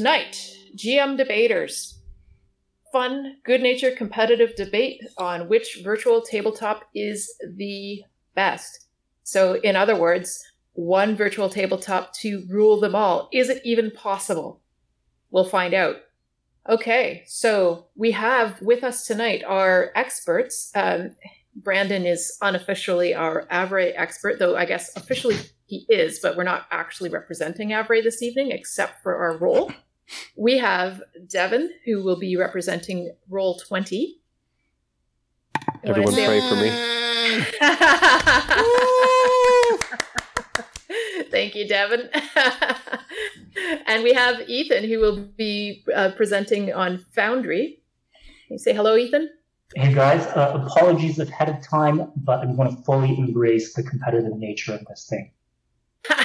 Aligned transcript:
tonight, 0.00 0.56
GM 0.74 1.18
debaters. 1.18 1.98
Fun, 2.90 3.36
good 3.44 3.60
natured, 3.60 3.98
competitive 3.98 4.56
debate 4.56 5.06
on 5.18 5.46
which 5.46 5.80
virtual 5.84 6.22
tabletop 6.22 6.84
is 6.94 7.30
the 7.58 8.02
best. 8.34 8.86
So, 9.24 9.60
in 9.60 9.76
other 9.76 9.94
words, 9.94 10.42
one 10.72 11.16
virtual 11.16 11.50
tabletop 11.50 12.14
to 12.14 12.46
rule 12.48 12.80
them 12.80 12.94
all. 12.94 13.28
Is 13.30 13.50
it 13.50 13.60
even 13.62 13.90
possible? 13.90 14.62
We'll 15.30 15.44
find 15.44 15.74
out. 15.74 15.96
Okay, 16.66 17.24
so 17.26 17.88
we 17.94 18.12
have 18.12 18.58
with 18.62 18.82
us 18.82 19.06
tonight 19.06 19.44
our 19.46 19.92
experts. 19.94 20.72
Um, 20.74 21.14
Brandon 21.54 22.06
is 22.06 22.38
unofficially 22.40 23.14
our 23.14 23.46
Avrae 23.52 23.92
expert, 23.94 24.38
though 24.38 24.56
I 24.56 24.64
guess 24.64 24.96
officially 24.96 25.36
he 25.66 25.84
is, 25.90 26.20
but 26.20 26.38
we're 26.38 26.44
not 26.44 26.66
actually 26.70 27.10
representing 27.10 27.68
Avrae 27.68 28.02
this 28.02 28.22
evening, 28.22 28.50
except 28.50 29.02
for 29.02 29.14
our 29.14 29.36
role. 29.36 29.70
We 30.36 30.58
have 30.58 31.02
Devin, 31.26 31.70
who 31.84 32.02
will 32.02 32.18
be 32.18 32.36
representing 32.36 33.12
Roll 33.28 33.58
20. 33.58 34.16
Everyone 35.84 36.14
pray 36.14 36.40
for 36.48 36.56
me. 36.56 36.70
Thank 41.30 41.54
you, 41.54 41.68
Devin. 41.68 42.10
and 43.86 44.02
we 44.02 44.12
have 44.12 44.48
Ethan, 44.48 44.84
who 44.84 44.98
will 44.98 45.24
be 45.36 45.84
uh, 45.94 46.10
presenting 46.16 46.72
on 46.72 47.04
Foundry. 47.14 47.82
Can 48.46 48.54
you 48.54 48.58
say 48.58 48.74
hello, 48.74 48.96
Ethan? 48.96 49.30
Hey 49.76 49.94
guys, 49.94 50.26
uh, 50.26 50.64
apologies 50.66 51.20
ahead 51.20 51.48
of 51.48 51.62
time, 51.62 52.10
but 52.16 52.40
I 52.40 52.46
want 52.46 52.76
to 52.76 52.82
fully 52.82 53.16
embrace 53.16 53.74
the 53.74 53.84
competitive 53.84 54.36
nature 54.36 54.74
of 54.74 54.84
this 54.86 55.06
thing. 55.08 55.30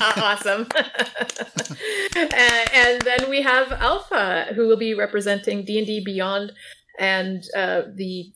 awesome. 0.16 0.66
and, 2.16 2.70
and, 2.74 3.02
then 3.02 3.28
we 3.28 3.42
have 3.42 3.72
Alpha, 3.72 4.46
who 4.54 4.66
will 4.66 4.76
be 4.76 4.94
representing 4.94 5.64
D 5.64 5.78
and 5.78 5.86
D 5.86 6.02
Beyond 6.04 6.52
and 6.98 7.44
uh, 7.56 7.82
the 7.94 8.32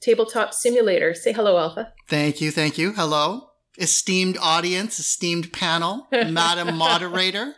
tabletop 0.00 0.52
simulator. 0.54 1.14
Say 1.14 1.32
hello, 1.32 1.58
Alpha. 1.58 1.92
Thank 2.08 2.40
you, 2.40 2.50
thank 2.50 2.78
you. 2.78 2.92
Hello, 2.92 3.50
esteemed 3.78 4.36
audience, 4.40 4.98
esteemed 4.98 5.52
panel, 5.52 6.08
Madam 6.12 6.76
Moderator. 6.76 7.54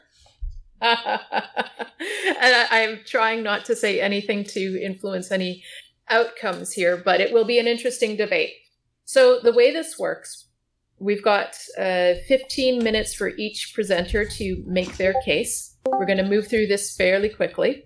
and 0.80 0.94
I, 2.40 2.80
am 2.80 3.00
trying 3.04 3.42
not 3.42 3.64
to 3.64 3.74
say 3.74 4.00
anything 4.00 4.44
to 4.44 4.80
influence 4.82 5.32
any 5.32 5.64
outcomes 6.08 6.72
here, 6.72 6.96
but 6.96 7.20
it 7.20 7.32
will 7.32 7.44
be 7.44 7.58
an 7.58 7.66
interesting 7.66 8.16
debate. 8.16 8.52
So, 9.04 9.40
the 9.40 9.52
way 9.52 9.72
this 9.72 9.98
works, 9.98 10.45
we've 10.98 11.22
got 11.22 11.56
uh, 11.78 12.14
15 12.26 12.82
minutes 12.82 13.14
for 13.14 13.28
each 13.28 13.72
presenter 13.74 14.24
to 14.24 14.62
make 14.66 14.96
their 14.96 15.14
case. 15.24 15.76
We're 15.86 16.06
going 16.06 16.18
to 16.18 16.24
move 16.24 16.48
through 16.48 16.66
this 16.66 16.96
fairly 16.96 17.28
quickly. 17.28 17.84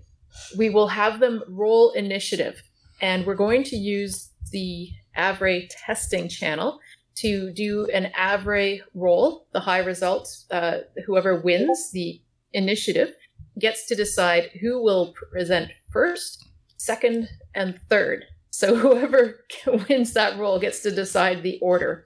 We 0.56 0.70
will 0.70 0.88
have 0.88 1.20
them 1.20 1.42
roll 1.48 1.92
initiative, 1.92 2.62
and 3.00 3.26
we're 3.26 3.34
going 3.34 3.64
to 3.64 3.76
use 3.76 4.30
the 4.52 4.90
Avrae 5.16 5.68
testing 5.84 6.28
channel 6.28 6.78
to 7.16 7.52
do 7.52 7.86
an 7.92 8.10
Avrae 8.18 8.80
roll, 8.94 9.46
the 9.52 9.60
high 9.60 9.78
result. 9.78 10.28
Uh, 10.50 10.78
whoever 11.06 11.40
wins 11.40 11.90
the 11.92 12.20
initiative 12.52 13.12
gets 13.58 13.86
to 13.86 13.94
decide 13.94 14.50
who 14.60 14.82
will 14.82 15.12
present 15.32 15.70
first 15.90 16.50
second, 16.80 17.28
and 17.54 17.78
third. 17.88 18.24
So 18.50 18.74
whoever 18.84 19.44
wins 19.88 20.14
that 20.14 20.38
role 20.38 20.58
gets 20.58 20.80
to 20.80 20.90
decide 20.90 21.42
the 21.42 21.58
order. 21.60 22.04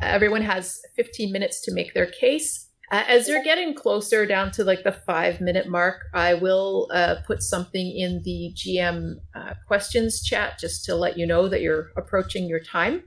Everyone 0.00 0.42
has 0.42 0.80
15 0.96 1.32
minutes 1.32 1.60
to 1.62 1.74
make 1.74 1.94
their 1.94 2.06
case. 2.06 2.68
Uh, 2.90 3.04
as 3.06 3.28
you're 3.28 3.42
getting 3.42 3.74
closer 3.74 4.24
down 4.24 4.50
to 4.50 4.64
like 4.64 4.82
the 4.82 4.92
five 4.92 5.40
minute 5.40 5.68
mark, 5.68 6.06
I 6.14 6.34
will 6.34 6.88
uh, 6.92 7.16
put 7.26 7.42
something 7.42 7.86
in 7.94 8.22
the 8.24 8.52
GM 8.54 9.16
uh, 9.34 9.54
questions 9.66 10.22
chat 10.22 10.58
just 10.58 10.86
to 10.86 10.94
let 10.94 11.18
you 11.18 11.26
know 11.26 11.48
that 11.48 11.60
you're 11.60 11.90
approaching 11.96 12.48
your 12.48 12.60
time. 12.60 13.02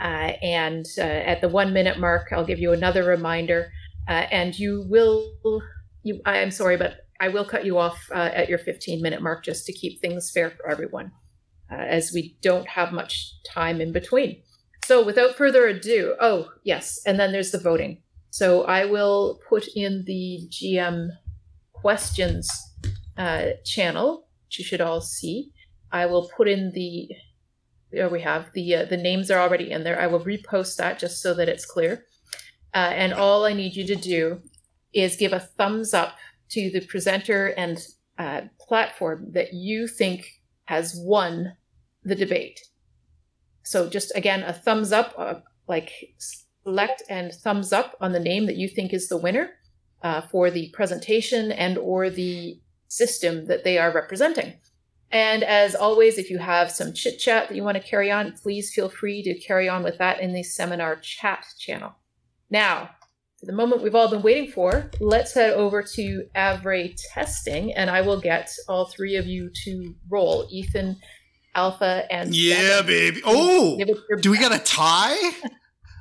Uh, 0.00 0.32
and 0.42 0.86
uh, 0.96 1.02
at 1.02 1.42
the 1.42 1.48
one 1.48 1.72
minute 1.74 1.98
mark, 1.98 2.28
I'll 2.32 2.46
give 2.46 2.58
you 2.58 2.72
another 2.72 3.04
reminder. 3.04 3.70
Uh, 4.08 4.26
and 4.30 4.58
you 4.58 4.86
will, 4.88 5.32
you, 6.02 6.20
I'm 6.24 6.50
sorry, 6.50 6.78
but 6.78 7.00
I 7.20 7.28
will 7.28 7.44
cut 7.44 7.64
you 7.64 7.78
off 7.78 8.10
at 8.12 8.48
your 8.48 8.58
15 8.58 9.02
minute 9.02 9.22
mark 9.22 9.44
just 9.44 9.66
to 9.66 9.72
keep 9.72 10.00
things 10.00 10.30
fair 10.30 10.50
for 10.50 10.68
everyone, 10.68 11.12
as 11.70 12.10
we 12.12 12.36
don't 12.42 12.68
have 12.68 12.92
much 12.92 13.34
time 13.46 13.80
in 13.80 13.92
between. 13.92 14.42
So, 14.84 15.02
without 15.02 15.34
further 15.36 15.66
ado, 15.66 16.14
oh, 16.20 16.50
yes, 16.62 17.00
and 17.06 17.18
then 17.18 17.32
there's 17.32 17.52
the 17.52 17.58
voting. 17.58 18.02
So, 18.28 18.64
I 18.64 18.84
will 18.84 19.40
put 19.48 19.66
in 19.74 20.04
the 20.06 20.46
GM 20.50 21.08
questions 21.72 22.50
uh, 23.16 23.52
channel, 23.64 24.28
which 24.46 24.58
you 24.58 24.64
should 24.64 24.82
all 24.82 25.00
see. 25.00 25.52
I 25.90 26.04
will 26.04 26.30
put 26.36 26.48
in 26.48 26.72
the 26.72 27.08
there 27.92 28.08
we 28.08 28.20
have 28.20 28.52
the 28.52 28.74
uh, 28.74 28.84
the 28.84 28.96
names 28.96 29.30
are 29.30 29.40
already 29.40 29.70
in 29.70 29.84
there. 29.84 30.00
I 30.00 30.06
will 30.06 30.20
repost 30.20 30.76
that 30.76 30.98
just 30.98 31.22
so 31.22 31.32
that 31.34 31.48
it's 31.48 31.64
clear. 31.64 32.04
Uh, 32.74 32.90
and 32.92 33.14
all 33.14 33.44
I 33.44 33.52
need 33.52 33.76
you 33.76 33.86
to 33.86 33.96
do 33.96 34.42
is 34.92 35.16
give 35.16 35.32
a 35.32 35.40
thumbs 35.40 35.94
up 35.94 36.16
to 36.50 36.70
the 36.70 36.80
presenter 36.80 37.54
and 37.56 37.78
uh, 38.18 38.42
platform 38.60 39.32
that 39.32 39.54
you 39.54 39.86
think 39.86 40.26
has 40.64 40.94
won 40.96 41.56
the 42.02 42.14
debate. 42.14 42.60
So 43.64 43.88
just 43.88 44.12
again, 44.14 44.42
a 44.42 44.52
thumbs 44.52 44.92
up, 44.92 45.14
uh, 45.18 45.34
like 45.66 45.90
select 46.64 47.02
and 47.08 47.32
thumbs 47.32 47.72
up 47.72 47.96
on 48.00 48.12
the 48.12 48.20
name 48.20 48.46
that 48.46 48.56
you 48.56 48.68
think 48.68 48.92
is 48.92 49.08
the 49.08 49.16
winner 49.16 49.50
uh, 50.02 50.20
for 50.20 50.50
the 50.50 50.70
presentation 50.72 51.50
and 51.50 51.76
or 51.78 52.10
the 52.10 52.60
system 52.88 53.46
that 53.46 53.64
they 53.64 53.78
are 53.78 53.92
representing. 53.92 54.54
And 55.10 55.44
as 55.44 55.74
always, 55.74 56.18
if 56.18 56.30
you 56.30 56.38
have 56.38 56.70
some 56.70 56.92
chit 56.92 57.18
chat 57.18 57.48
that 57.48 57.54
you 57.54 57.62
want 57.62 57.76
to 57.76 57.82
carry 57.82 58.10
on, 58.10 58.32
please 58.32 58.72
feel 58.74 58.88
free 58.88 59.22
to 59.22 59.38
carry 59.38 59.68
on 59.68 59.82
with 59.82 59.98
that 59.98 60.20
in 60.20 60.32
the 60.32 60.42
seminar 60.42 60.96
chat 60.96 61.46
channel. 61.58 61.94
Now, 62.50 62.90
for 63.38 63.46
the 63.46 63.52
moment 63.52 63.82
we've 63.82 63.94
all 63.94 64.10
been 64.10 64.22
waiting 64.22 64.50
for, 64.50 64.90
let's 65.00 65.34
head 65.34 65.52
over 65.52 65.82
to 65.94 66.26
Avrae 66.34 66.96
testing, 67.12 67.72
and 67.74 67.90
I 67.90 68.00
will 68.00 68.20
get 68.20 68.50
all 68.68 68.86
three 68.86 69.16
of 69.16 69.26
you 69.26 69.50
to 69.64 69.94
roll. 70.08 70.48
Ethan, 70.50 70.96
Alpha, 71.54 72.06
and 72.10 72.34
yeah, 72.34 72.56
Devin. 72.56 72.86
baby. 72.86 73.22
Oh, 73.24 73.78
do 74.20 74.30
we 74.30 74.38
got 74.38 74.54
a 74.54 74.58
tie? 74.58 75.16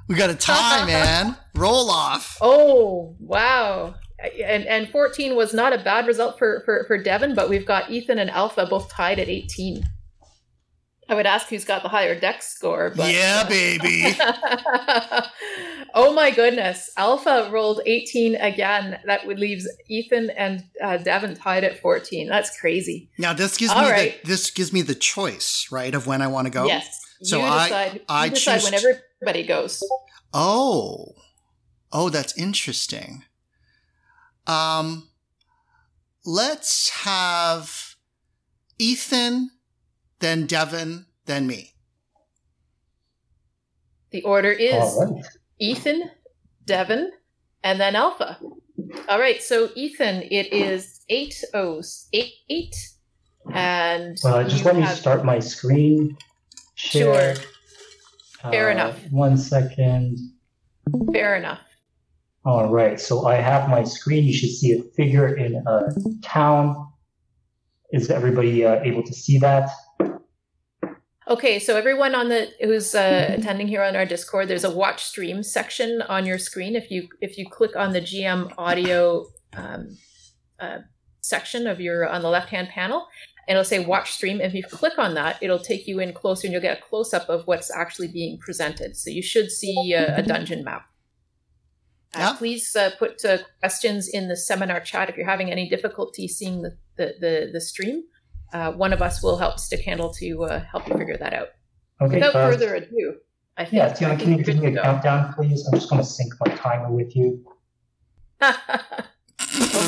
we 0.08 0.16
got 0.16 0.30
a 0.30 0.36
tie, 0.36 0.86
man. 0.88 1.38
Roll 1.56 1.90
off. 1.90 2.38
Oh, 2.42 3.16
wow. 3.20 3.96
And 4.44 4.66
and 4.66 4.90
14 4.90 5.36
was 5.36 5.54
not 5.54 5.74
a 5.74 5.78
bad 5.84 6.08
result 6.08 6.40
for, 6.40 6.62
for, 6.66 6.86
for 6.88 6.98
Devin, 6.98 7.36
but 7.36 7.50
we've 7.50 7.66
got 7.66 7.90
Ethan 7.92 8.20
and 8.20 8.30
Alpha 8.30 8.66
both 8.66 8.90
tied 8.90 9.20
at 9.20 9.28
18. 9.28 9.84
I 11.10 11.16
would 11.16 11.26
ask 11.26 11.48
who's 11.48 11.66
got 11.66 11.84
the 11.84 11.90
higher 11.90 12.18
dex 12.18 12.48
score, 12.48 12.94
but 12.96 13.14
yeah, 13.14 13.48
baby. 13.48 14.16
oh 15.94 16.14
my 16.14 16.32
goodness, 16.32 16.90
Alpha 16.96 17.50
rolled 17.52 17.82
18 17.86 18.36
again. 18.36 19.00
That 19.06 19.28
would 19.28 19.38
leaves 19.38 19.68
Ethan 19.90 20.30
and 20.32 20.64
uh, 20.82 20.98
Devin 20.98 21.36
tied 21.36 21.64
at 21.64 21.80
14. 21.80 22.28
That's 22.30 22.58
crazy. 22.58 23.10
Now 23.18 23.34
this 23.34 23.58
gives 23.58 23.74
All 23.74 23.82
me 23.82 23.92
right. 23.92 24.22
the, 24.24 24.30
this 24.30 24.50
gives 24.50 24.72
me 24.72 24.82
the 24.82 24.96
choice, 24.96 25.68
right, 25.72 25.94
of 25.94 26.08
when 26.08 26.22
I 26.22 26.28
want 26.28 26.48
to 26.48 26.52
go. 26.52 26.66
Yes. 26.66 27.00
So 27.22 27.38
you 27.38 27.44
decide, 27.44 28.02
I 28.08 28.26
I 28.26 28.30
decide 28.30 28.60
choose 28.60 28.72
when 28.72 28.74
everybody 28.74 29.44
goes. 29.46 29.84
Oh, 30.34 31.14
oh, 31.92 32.10
that's 32.10 32.38
interesting. 32.38 33.24
Um, 34.48 35.10
let's 36.26 36.90
have 36.90 37.96
Ethan 38.78 39.52
then 40.24 40.46
Devin, 40.46 41.06
then 41.26 41.46
me. 41.46 41.74
The 44.12 44.22
order 44.24 44.52
is 44.52 44.98
right. 44.98 45.26
Ethan, 45.60 46.10
Devin, 46.66 47.12
and 47.64 47.80
then 47.80 47.96
Alpha. 47.96 48.40
All 49.10 49.20
right, 49.20 49.44
so 49.44 49.70
Ethan, 49.76 50.24
it 50.32 50.54
is 50.54 51.02
eight 51.10 51.44
O's, 51.54 52.08
eight, 52.14 52.34
eight, 52.50 52.76
and 53.54 54.18
uh, 54.24 54.44
just 54.46 54.64
let 54.64 54.78
me 54.78 54.86
start 54.86 55.26
my 55.26 55.40
screen. 55.40 56.18
Share. 56.76 57.36
Sure. 57.36 57.44
Fair 58.50 58.70
uh, 58.70 58.72
enough. 58.72 59.00
One 59.12 59.36
second. 59.36 60.18
Fair 61.12 61.36
enough. 61.36 61.62
All 62.46 62.70
right, 62.72 63.00
so 63.00 63.26
I 63.26 63.36
have 63.36 63.70
my 63.70 63.84
screen. 63.84 64.24
You 64.24 64.34
should 64.34 64.52
see 64.52 64.72
a 64.72 64.84
figure 64.96 65.36
in 65.36 65.56
a 65.68 65.94
town. 66.22 66.76
Is 67.92 68.10
everybody 68.10 68.66
uh, 68.66 68.82
able 68.84 69.04
to 69.04 69.14
see 69.14 69.38
that? 69.40 69.70
Okay, 71.28 71.58
so 71.60 71.78
everyone 71.78 72.16
on 72.16 72.30
the 72.30 72.52
who's 72.62 72.94
uh, 72.94 73.34
attending 73.38 73.68
here 73.68 73.84
on 73.84 73.96
our 73.96 74.06
Discord, 74.06 74.48
there's 74.48 74.64
a 74.64 74.72
watch 74.72 75.04
stream 75.04 75.44
section 75.44 76.02
on 76.04 76.26
your 76.26 76.38
screen. 76.38 76.76
If 76.76 76.92
you 76.92 77.08
if 77.22 77.38
you 77.38 77.50
click 77.50 77.76
on 77.76 77.94
the 77.94 78.02
GM 78.02 78.54
audio 78.58 79.28
um, 79.56 79.98
uh, 80.60 80.80
section 81.22 81.68
of 81.68 81.80
your 81.80 82.08
on 82.08 82.22
the 82.22 82.30
left 82.30 82.50
hand 82.50 82.70
panel, 82.70 83.08
and 83.48 83.56
it'll 83.56 83.64
say 83.64 83.84
watch 83.84 84.12
stream. 84.12 84.42
If 84.42 84.54
you 84.54 84.64
click 84.64 84.98
on 84.98 85.14
that, 85.14 85.38
it'll 85.42 85.60
take 85.60 85.88
you 85.88 86.00
in 86.00 86.14
closer, 86.14 86.48
and 86.48 86.54
you'll 86.54 86.62
get 86.62 86.80
a 86.80 86.82
close 86.82 87.14
up 87.14 87.30
of 87.30 87.48
what's 87.48 87.72
actually 87.72 88.10
being 88.10 88.38
presented. 88.40 88.98
So 88.98 89.10
you 89.10 89.22
should 89.22 89.50
see 89.50 89.94
a, 89.94 90.18
a 90.18 90.22
dungeon 90.22 90.64
map. 90.64 90.86
Uh, 92.14 92.20
Yeah. 92.20 92.34
Please 92.38 92.76
uh, 92.76 92.92
put 93.00 93.24
uh, 93.26 93.40
questions 93.60 94.08
in 94.08 94.28
the 94.28 94.38
seminar 94.38 94.80
chat 94.82 95.10
if 95.10 95.18
you're 95.18 95.26
having 95.26 95.52
any 95.52 95.68
difficulty 95.70 96.28
seeing 96.28 96.62
the, 96.62 96.78
the, 96.98 97.16
the, 97.20 97.50
the 97.54 97.62
stream. 97.62 98.04
Uh, 98.54 98.72
one 98.72 98.94
of 98.94 99.02
us 99.02 99.22
will 99.24 99.38
help 99.38 99.60
stick 99.60 99.82
handle 99.82 100.14
to 100.14 100.44
uh, 100.44 100.64
help 100.72 100.88
you 100.88 100.96
figure 100.96 101.18
that 101.18 101.34
out. 101.34 101.50
Okay. 102.02 102.16
Without 102.16 102.36
uh, 102.36 102.50
further 102.50 102.76
ado, 102.76 103.16
I 103.58 103.66
think. 103.66 103.74
yeah, 103.74 103.92
Tiana, 103.92 104.20
can 104.20 104.38
you 104.38 104.44
give 104.44 104.58
me 104.58 104.68
a 104.68 104.72
go. 104.72 104.82
countdown, 104.82 105.34
please? 105.34 105.68
I'm 105.68 105.74
just 105.74 105.90
going 105.90 106.02
to 106.02 106.08
sync 106.08 106.34
my 106.46 106.54
timer 106.56 106.92
with 106.92 107.16
you. 107.16 107.44
oh 108.42 108.54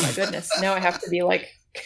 my 0.03 0.11
goodness! 0.15 0.49
Now 0.61 0.73
I 0.73 0.79
have 0.79 0.99
to 1.01 1.09
be 1.09 1.21
like. 1.21 1.47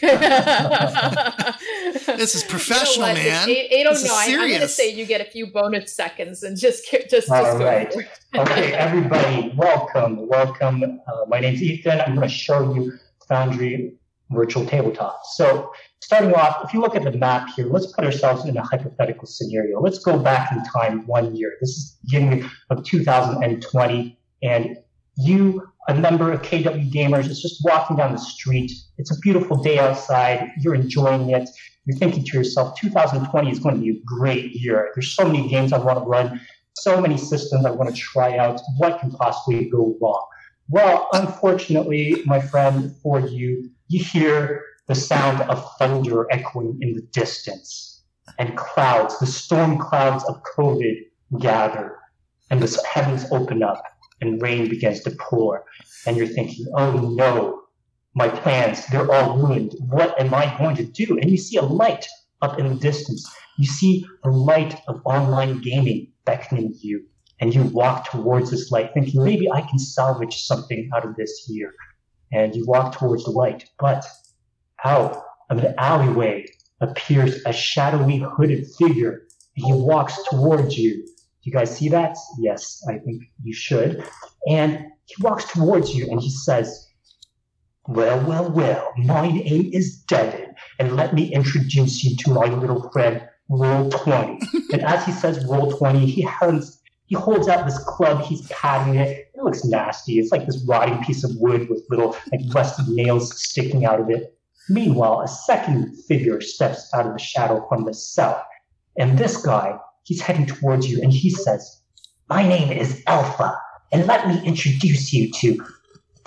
This 2.16 2.34
is 2.34 2.44
professional, 2.44 3.08
you 3.08 3.14
know 3.14 3.20
what? 3.20 3.24
man. 3.24 3.48
It's 3.48 3.74
eight 3.74 3.86
oh 3.86 3.90
This 3.90 4.04
is 4.04 4.08
nine. 4.10 4.40
I'm 4.40 4.48
going 4.48 4.60
to 4.60 4.68
say 4.68 4.92
you 4.92 5.06
get 5.06 5.20
a 5.20 5.24
few 5.24 5.46
bonus 5.46 5.94
seconds 5.94 6.42
and 6.42 6.56
just 6.56 6.90
just 6.90 7.10
just 7.10 7.30
All 7.30 7.58
go 7.58 7.64
right. 7.64 7.92
Okay, 8.36 8.72
everybody, 8.86 9.52
welcome, 9.56 10.28
welcome. 10.28 11.00
Uh, 11.06 11.24
my 11.28 11.40
name's 11.40 11.62
Ethan. 11.62 12.00
I'm 12.00 12.14
going 12.14 12.28
to 12.28 12.34
show 12.34 12.74
you 12.74 12.92
Foundry 13.28 13.94
Virtual 14.30 14.64
Tabletop. 14.64 15.20
So, 15.24 15.72
starting 16.00 16.34
off, 16.34 16.64
if 16.64 16.74
you 16.74 16.80
look 16.80 16.96
at 16.96 17.04
the 17.04 17.12
map 17.12 17.48
here, 17.54 17.66
let's 17.66 17.86
put 17.86 18.04
ourselves 18.04 18.44
in 18.46 18.56
a 18.56 18.62
hypothetical 18.62 19.26
scenario. 19.26 19.80
Let's 19.80 19.98
go 19.98 20.18
back 20.18 20.52
in 20.52 20.62
time 20.64 21.06
one 21.06 21.34
year. 21.34 21.56
This 21.60 21.70
is 21.70 21.98
beginning 22.04 22.48
of 22.70 22.84
2020, 22.84 24.18
and 24.42 24.76
you, 25.16 25.68
a 25.88 25.94
member 25.94 26.32
of 26.32 26.42
KW 26.42 26.90
Gamers, 26.90 27.28
is 27.28 27.42
just 27.42 27.62
walking 27.64 27.96
down 27.96 28.12
the 28.12 28.18
street. 28.18 28.72
It's 28.98 29.10
a 29.10 29.18
beautiful 29.20 29.62
day 29.62 29.78
outside. 29.78 30.50
You're 30.60 30.74
enjoying 30.74 31.30
it. 31.30 31.48
You're 31.84 31.98
thinking 31.98 32.24
to 32.24 32.36
yourself, 32.36 32.78
2020 32.78 33.50
is 33.50 33.58
going 33.58 33.74
to 33.76 33.80
be 33.80 33.90
a 33.90 34.00
great 34.04 34.52
year. 34.52 34.90
There's 34.94 35.12
so 35.14 35.24
many 35.26 35.48
games 35.48 35.72
I 35.72 35.78
want 35.78 35.98
to 35.98 36.04
run 36.04 36.40
so 36.80 37.00
many 37.00 37.16
systems 37.16 37.64
I 37.66 37.70
want 37.70 37.94
to 37.94 38.00
try 38.00 38.36
out. 38.36 38.60
What 38.78 39.00
can 39.00 39.10
possibly 39.10 39.68
go 39.68 39.96
wrong? 40.00 40.26
Well, 40.68 41.08
unfortunately, 41.12 42.22
my 42.24 42.40
friend, 42.40 42.94
for 43.02 43.20
you, 43.20 43.70
you 43.88 44.02
hear 44.02 44.64
the 44.90 44.96
sound 44.96 45.40
of 45.42 45.64
thunder 45.78 46.26
echoing 46.32 46.76
in 46.80 46.94
the 46.94 47.02
distance, 47.12 48.02
and 48.40 48.56
clouds, 48.56 49.16
the 49.20 49.26
storm 49.26 49.78
clouds 49.78 50.24
of 50.24 50.42
COVID 50.56 50.96
gather, 51.38 51.96
and 52.50 52.60
the 52.60 52.82
heavens 52.92 53.24
open 53.30 53.62
up, 53.62 53.80
and 54.20 54.42
rain 54.42 54.68
begins 54.68 54.98
to 55.04 55.12
pour. 55.12 55.64
And 56.08 56.16
you're 56.16 56.26
thinking, 56.26 56.66
oh 56.76 57.14
no, 57.14 57.62
my 58.16 58.28
plans, 58.28 58.84
they're 58.86 59.08
all 59.12 59.38
ruined. 59.38 59.76
What 59.78 60.20
am 60.20 60.34
I 60.34 60.58
going 60.58 60.74
to 60.74 60.84
do? 60.84 61.16
And 61.18 61.30
you 61.30 61.36
see 61.36 61.56
a 61.56 61.62
light 61.62 62.08
up 62.42 62.58
in 62.58 62.66
the 62.68 62.74
distance. 62.74 63.24
You 63.58 63.66
see 63.66 64.04
the 64.24 64.30
light 64.30 64.74
of 64.88 65.00
online 65.04 65.60
gaming 65.60 66.10
beckoning 66.24 66.74
you, 66.80 67.04
and 67.40 67.54
you 67.54 67.62
walk 67.62 68.10
towards 68.10 68.50
this 68.50 68.72
light, 68.72 68.90
thinking 68.92 69.22
maybe 69.22 69.48
I 69.48 69.60
can 69.60 69.78
salvage 69.78 70.42
something 70.42 70.90
out 70.92 71.06
of 71.06 71.14
this 71.14 71.44
here. 71.46 71.74
And 72.32 72.56
you 72.56 72.66
walk 72.66 72.98
towards 72.98 73.22
the 73.22 73.30
light, 73.30 73.70
but 73.78 74.04
out 74.84 75.22
of 75.50 75.60
the 75.60 75.78
alleyway 75.80 76.46
appears 76.80 77.42
a 77.44 77.52
shadowy 77.52 78.18
hooded 78.18 78.66
figure, 78.78 79.26
and 79.56 79.66
he 79.66 79.72
walks 79.72 80.16
towards 80.30 80.78
you. 80.78 81.04
Do 81.42 81.48
you 81.48 81.52
guys 81.52 81.76
see 81.76 81.88
that? 81.88 82.16
Yes, 82.38 82.82
I 82.88 82.98
think 82.98 83.22
you 83.42 83.54
should. 83.54 84.04
And 84.48 84.86
he 85.06 85.22
walks 85.22 85.44
towards 85.50 85.94
you 85.94 86.10
and 86.10 86.20
he 86.20 86.30
says, 86.30 86.88
Well, 87.88 88.24
well, 88.26 88.50
well, 88.50 88.92
my 88.98 89.28
name 89.30 89.70
is 89.72 90.02
Devin, 90.02 90.54
and 90.78 90.96
let 90.96 91.14
me 91.14 91.32
introduce 91.32 92.04
you 92.04 92.16
to 92.16 92.30
my 92.30 92.46
little 92.46 92.90
friend, 92.90 93.22
Roll 93.48 93.90
20. 93.90 94.38
and 94.72 94.82
as 94.82 95.04
he 95.04 95.12
says 95.12 95.44
Roll 95.46 95.72
20, 95.72 96.06
he 96.06 96.22
holds, 96.22 96.80
he 97.06 97.16
holds 97.16 97.48
out 97.48 97.66
this 97.66 97.82
club, 97.84 98.22
he's 98.22 98.46
patting 98.48 98.94
it. 98.96 99.30
It 99.34 99.42
looks 99.42 99.64
nasty. 99.64 100.18
It's 100.18 100.30
like 100.30 100.46
this 100.46 100.62
rotting 100.68 101.02
piece 101.02 101.24
of 101.24 101.32
wood 101.36 101.68
with 101.68 101.84
little 101.90 102.16
like 102.30 102.42
rusted 102.54 102.88
nails 102.88 103.36
sticking 103.42 103.84
out 103.84 104.00
of 104.00 104.10
it. 104.10 104.36
Meanwhile, 104.68 105.22
a 105.22 105.28
second 105.28 105.96
figure 106.04 106.40
steps 106.40 106.92
out 106.94 107.06
of 107.06 107.12
the 107.12 107.18
shadow 107.18 107.66
from 107.68 107.84
the 107.84 107.94
south. 107.94 108.42
And 108.98 109.18
this 109.18 109.36
guy, 109.36 109.78
he's 110.04 110.20
heading 110.20 110.46
towards 110.46 110.90
you 110.90 111.00
and 111.02 111.12
he 111.12 111.30
says, 111.30 111.80
My 112.28 112.46
name 112.46 112.70
is 112.70 113.02
Alpha, 113.06 113.56
and 113.92 114.06
let 114.06 114.28
me 114.28 114.40
introduce 114.44 115.12
you 115.12 115.30
to 115.32 115.64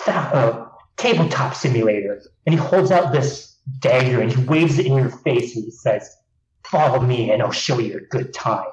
uh, 0.08 0.66
Tabletop 0.98 1.56
Simulator. 1.56 2.22
And 2.46 2.56
he 2.56 2.60
holds 2.60 2.92
out 2.92 3.14
this 3.14 3.56
dagger 3.80 4.22
and 4.22 4.32
he 4.32 4.44
waves 4.44 4.80
it 4.80 4.86
in 4.86 4.96
your 4.96 5.10
face 5.10 5.56
and 5.56 5.66
he 5.66 5.72
says, 5.72 6.10
Follow 6.66 7.02
me 7.02 7.32
and 7.32 7.42
I'll 7.42 7.52
show 7.52 7.80
you 7.80 7.98
a 7.98 8.02
good 8.02 8.34
time. 8.34 8.66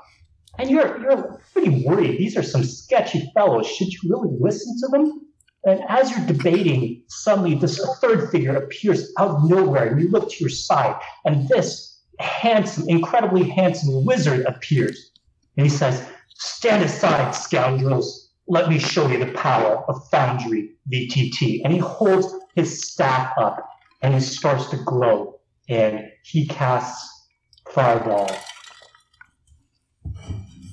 And 0.59 0.71
you're, 0.71 1.01
you're 1.01 1.41
pretty 1.53 1.85
worried. 1.85 2.19
These 2.19 2.37
are 2.37 2.43
some 2.43 2.65
sketchy 2.65 3.31
fellows. 3.35 3.67
Should 3.67 3.93
you 3.93 4.01
really 4.11 4.37
listen 4.39 4.77
to 4.81 4.89
them? 4.89 5.27
And 5.65 5.83
as 5.89 6.11
you're 6.11 6.27
debating, 6.27 7.03
suddenly 7.09 7.55
this 7.55 7.79
third 8.01 8.31
figure 8.31 8.57
appears 8.57 9.13
out 9.19 9.31
of 9.31 9.51
nowhere, 9.51 9.89
and 9.89 10.01
you 10.01 10.09
look 10.09 10.31
to 10.31 10.37
your 10.41 10.49
side, 10.49 10.99
and 11.25 11.49
this 11.49 12.01
handsome, 12.19 12.89
incredibly 12.89 13.49
handsome 13.49 14.05
wizard 14.05 14.47
appears. 14.47 15.13
And 15.57 15.67
he 15.67 15.71
says, 15.71 16.07
Stand 16.35 16.83
aside, 16.83 17.33
scoundrels. 17.33 18.31
Let 18.49 18.71
me 18.71 18.79
show 18.79 19.07
you 19.09 19.19
the 19.19 19.33
power 19.33 19.85
of 19.89 20.09
Foundry 20.09 20.71
VTT. 20.91 21.61
And 21.63 21.73
he 21.73 21.79
holds 21.79 22.35
his 22.55 22.89
staff 22.89 23.33
up, 23.39 23.69
and 24.03 24.15
it 24.15 24.23
starts 24.23 24.71
to 24.71 24.77
glow, 24.79 25.41
and 25.69 26.11
he 26.25 26.47
casts 26.47 27.29
Fireball. 27.69 28.35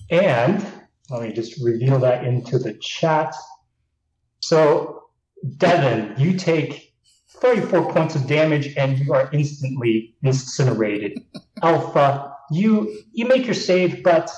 And 0.09 0.65
let 1.09 1.21
me 1.21 1.33
just 1.33 1.61
reveal 1.61 1.99
that 1.99 2.23
into 2.23 2.57
the 2.57 2.73
chat. 2.75 3.35
So, 4.47 5.09
Devin, 5.57 6.15
you 6.17 6.37
take 6.37 6.93
34 7.31 7.91
points 7.91 8.15
of 8.15 8.27
damage 8.27 8.77
and 8.77 8.97
you 8.97 9.13
are 9.13 9.29
instantly 9.33 10.15
incinerated. 10.23 11.19
Alpha, 11.63 12.31
you 12.49 12.97
you 13.11 13.27
make 13.27 13.43
your 13.43 13.53
save, 13.53 14.03
but 14.03 14.31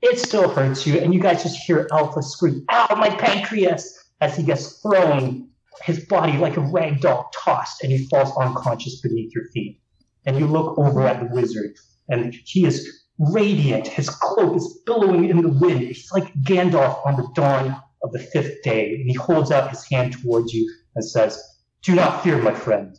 it 0.00 0.20
still 0.20 0.48
hurts 0.48 0.86
you, 0.86 1.00
and 1.00 1.12
you 1.12 1.18
guys 1.18 1.42
just 1.42 1.56
hear 1.56 1.88
Alpha 1.90 2.22
scream, 2.22 2.64
"Ow, 2.70 2.94
my 2.96 3.10
pancreas!" 3.10 3.82
as 4.20 4.36
he 4.36 4.44
gets 4.44 4.80
thrown, 4.80 5.48
his 5.82 6.04
body 6.04 6.38
like 6.38 6.56
a 6.56 6.60
rag 6.60 7.00
doll 7.00 7.28
tossed, 7.34 7.82
and 7.82 7.90
he 7.90 8.06
falls 8.06 8.30
unconscious 8.36 9.00
beneath 9.00 9.34
your 9.34 9.48
feet. 9.48 9.80
And 10.24 10.38
you 10.38 10.46
look 10.46 10.78
over 10.78 11.02
at 11.02 11.18
the 11.18 11.34
wizard, 11.34 11.74
and 12.08 12.32
he 12.44 12.64
is 12.64 13.02
radiant. 13.18 13.88
His 13.88 14.08
cloak 14.08 14.54
is 14.54 14.82
billowing 14.86 15.24
in 15.24 15.42
the 15.42 15.48
wind. 15.48 15.80
He's 15.80 16.12
like 16.12 16.32
Gandalf 16.44 17.04
on 17.04 17.16
the 17.16 17.26
dawn 17.34 17.82
of 18.02 18.12
the 18.12 18.18
fifth 18.18 18.62
day. 18.62 18.94
And 18.94 19.08
he 19.08 19.14
holds 19.14 19.50
out 19.50 19.70
his 19.70 19.84
hand 19.88 20.14
towards 20.20 20.52
you 20.52 20.72
and 20.94 21.04
says, 21.04 21.42
Do 21.82 21.94
not 21.94 22.22
fear, 22.22 22.40
my 22.40 22.54
friend. 22.54 22.96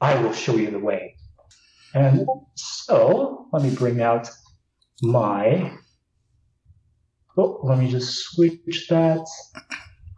I 0.00 0.20
will 0.20 0.32
show 0.32 0.56
you 0.56 0.70
the 0.70 0.78
way. 0.78 1.16
And 1.94 2.26
so, 2.54 3.48
let 3.52 3.62
me 3.62 3.74
bring 3.74 4.02
out 4.02 4.30
my. 5.02 5.72
Oh, 7.38 7.60
let 7.62 7.78
me 7.78 7.90
just 7.90 8.14
switch 8.18 8.86
that. 8.88 9.26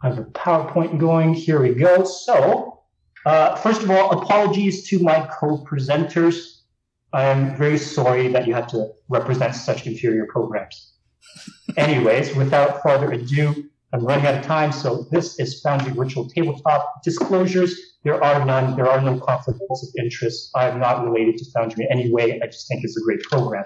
I 0.01 0.09
have 0.09 0.19
a 0.19 0.23
PowerPoint 0.23 0.99
going. 0.99 1.33
Here 1.33 1.61
we 1.61 1.73
go. 1.73 2.03
So, 2.03 2.83
uh, 3.25 3.55
first 3.55 3.83
of 3.83 3.91
all, 3.91 4.21
apologies 4.21 4.87
to 4.89 4.99
my 4.99 5.29
co 5.39 5.65
presenters. 5.65 6.61
I 7.11 7.23
am 7.23 7.55
very 7.57 7.77
sorry 7.77 8.27
that 8.29 8.47
you 8.47 8.53
have 8.53 8.67
to 8.67 8.91
represent 9.09 9.55
such 9.55 9.87
inferior 9.87 10.27
programs. 10.29 10.93
Anyways, 11.75 12.35
without 12.35 12.81
further 12.83 13.11
ado, 13.11 13.69
I'm 13.91 14.05
running 14.05 14.27
out 14.27 14.35
of 14.35 14.45
time, 14.45 14.71
so 14.71 15.07
this 15.09 15.39
is 15.39 15.61
Foundry 15.61 15.91
Virtual 15.93 16.29
Tabletop. 16.29 17.01
Disclosures, 17.03 17.75
there 18.03 18.23
are 18.23 18.45
none. 18.45 18.75
There 18.75 18.87
are 18.87 19.01
no 19.01 19.19
conflicts 19.19 19.59
of 19.59 19.89
interest. 19.97 20.51
I 20.55 20.67
am 20.69 20.79
not 20.79 21.03
related 21.03 21.37
to 21.37 21.51
Foundry 21.51 21.85
in 21.85 21.91
any 21.91 22.11
way. 22.11 22.39
I 22.39 22.45
just 22.45 22.67
think 22.67 22.83
it's 22.83 22.95
a 22.97 23.01
great 23.01 23.21
program. 23.21 23.65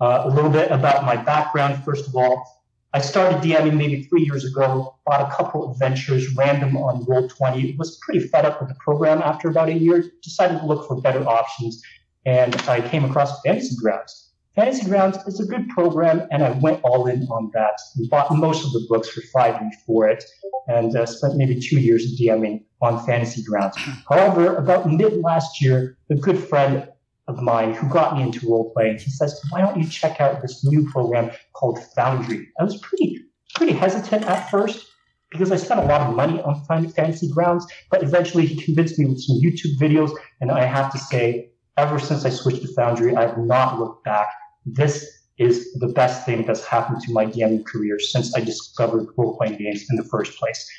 Uh, 0.00 0.22
a 0.24 0.30
little 0.30 0.50
bit 0.50 0.72
about 0.72 1.04
my 1.04 1.14
background. 1.14 1.84
First 1.84 2.08
of 2.08 2.16
all, 2.16 2.44
I 2.92 3.00
started 3.00 3.40
DMing 3.40 3.76
maybe 3.76 4.02
three 4.02 4.24
years 4.24 4.44
ago, 4.44 4.98
bought 5.06 5.20
a 5.20 5.34
couple 5.34 5.70
of 5.70 5.78
ventures, 5.78 6.34
random 6.34 6.76
on 6.76 7.04
Roll20. 7.06 7.78
Was 7.78 7.98
pretty 7.98 8.26
fed 8.26 8.44
up 8.44 8.60
with 8.60 8.68
the 8.68 8.74
program 8.80 9.22
after 9.22 9.48
about 9.48 9.68
a 9.68 9.74
year, 9.74 10.04
decided 10.22 10.58
to 10.58 10.66
look 10.66 10.88
for 10.88 11.00
better 11.00 11.24
options, 11.26 11.80
and 12.26 12.54
I 12.62 12.86
came 12.86 13.04
across 13.04 13.40
Fantasy 13.42 13.76
Grounds. 13.76 14.31
Fantasy 14.54 14.84
Grounds 14.84 15.16
is 15.26 15.40
a 15.40 15.46
good 15.46 15.66
program, 15.70 16.28
and 16.30 16.44
I 16.44 16.50
went 16.50 16.80
all 16.84 17.06
in 17.06 17.22
on 17.28 17.50
that. 17.54 17.80
and 17.96 18.10
bought 18.10 18.34
most 18.36 18.66
of 18.66 18.72
the 18.72 18.84
books 18.86 19.08
for 19.08 19.22
5e 19.34 19.70
for 19.86 20.06
it, 20.08 20.22
and 20.68 20.94
uh, 20.94 21.06
spent 21.06 21.36
maybe 21.36 21.58
two 21.58 21.80
years 21.80 22.20
DMing 22.20 22.64
on 22.82 23.04
Fantasy 23.06 23.42
Grounds. 23.42 23.76
However, 24.08 24.56
about 24.56 24.90
mid 24.90 25.14
last 25.22 25.62
year, 25.62 25.96
a 26.10 26.14
good 26.14 26.38
friend 26.38 26.86
of 27.28 27.40
mine 27.40 27.72
who 27.72 27.88
got 27.88 28.16
me 28.16 28.22
into 28.22 28.46
role 28.46 28.70
playing, 28.74 28.98
he 28.98 29.10
says, 29.10 29.40
"Why 29.48 29.62
don't 29.62 29.80
you 29.80 29.88
check 29.88 30.20
out 30.20 30.42
this 30.42 30.62
new 30.64 30.86
program 30.90 31.30
called 31.54 31.78
Foundry?" 31.94 32.48
I 32.60 32.64
was 32.64 32.76
pretty 32.78 33.20
pretty 33.54 33.72
hesitant 33.72 34.24
at 34.26 34.50
first 34.50 34.86
because 35.30 35.50
I 35.50 35.56
spent 35.56 35.80
a 35.80 35.84
lot 35.84 36.02
of 36.02 36.14
money 36.14 36.42
on 36.42 36.62
Fan- 36.66 36.90
Fantasy 36.90 37.30
Grounds, 37.30 37.66
but 37.90 38.02
eventually 38.02 38.44
he 38.44 38.62
convinced 38.62 38.98
me 38.98 39.06
with 39.06 39.20
some 39.22 39.40
YouTube 39.40 39.78
videos, 39.80 40.10
and 40.42 40.50
I 40.50 40.66
have 40.66 40.92
to 40.92 40.98
say, 40.98 41.52
ever 41.78 41.98
since 41.98 42.26
I 42.26 42.28
switched 42.28 42.60
to 42.62 42.68
Foundry, 42.74 43.16
I 43.16 43.22
have 43.22 43.38
not 43.38 43.78
looked 43.78 44.04
back. 44.04 44.28
This 44.66 45.22
is 45.38 45.72
the 45.74 45.88
best 45.88 46.24
thing 46.24 46.46
that's 46.46 46.64
happened 46.64 47.00
to 47.02 47.12
my 47.12 47.26
DMing 47.26 47.64
career 47.64 47.98
since 47.98 48.34
I 48.36 48.40
discovered 48.40 49.08
role 49.16 49.36
playing 49.36 49.58
games 49.58 49.86
in 49.90 49.96
the 49.96 50.04
first 50.04 50.38
place. 50.38 50.70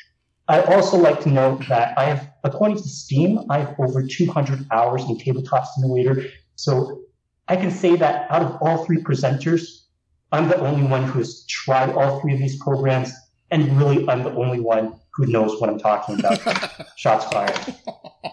I 0.47 0.61
also 0.61 0.97
like 0.97 1.21
to 1.21 1.29
note 1.29 1.67
that 1.69 1.97
I 1.97 2.05
have, 2.05 2.29
according 2.43 2.77
to 2.77 2.87
Steam, 2.87 3.39
I 3.49 3.59
have 3.59 3.75
over 3.79 4.05
200 4.05 4.67
hours 4.71 5.03
in 5.05 5.17
Tabletop 5.17 5.65
Simulator. 5.65 6.25
So 6.55 7.03
I 7.47 7.55
can 7.55 7.71
say 7.71 7.95
that 7.95 8.29
out 8.29 8.41
of 8.41 8.57
all 8.61 8.85
three 8.85 9.01
presenters, 9.01 9.85
I'm 10.31 10.47
the 10.47 10.59
only 10.59 10.83
one 10.83 11.03
who 11.03 11.19
has 11.19 11.45
tried 11.47 11.91
all 11.91 12.19
three 12.19 12.33
of 12.33 12.39
these 12.39 12.57
programs, 12.61 13.13
and 13.51 13.77
really, 13.77 14.07
I'm 14.09 14.23
the 14.23 14.33
only 14.33 14.59
one 14.59 14.99
who 15.15 15.27
knows 15.27 15.59
what 15.61 15.69
I'm 15.69 15.79
talking 15.79 16.19
about. 16.19 16.39
Shots 16.95 17.25
fired. 17.25 17.59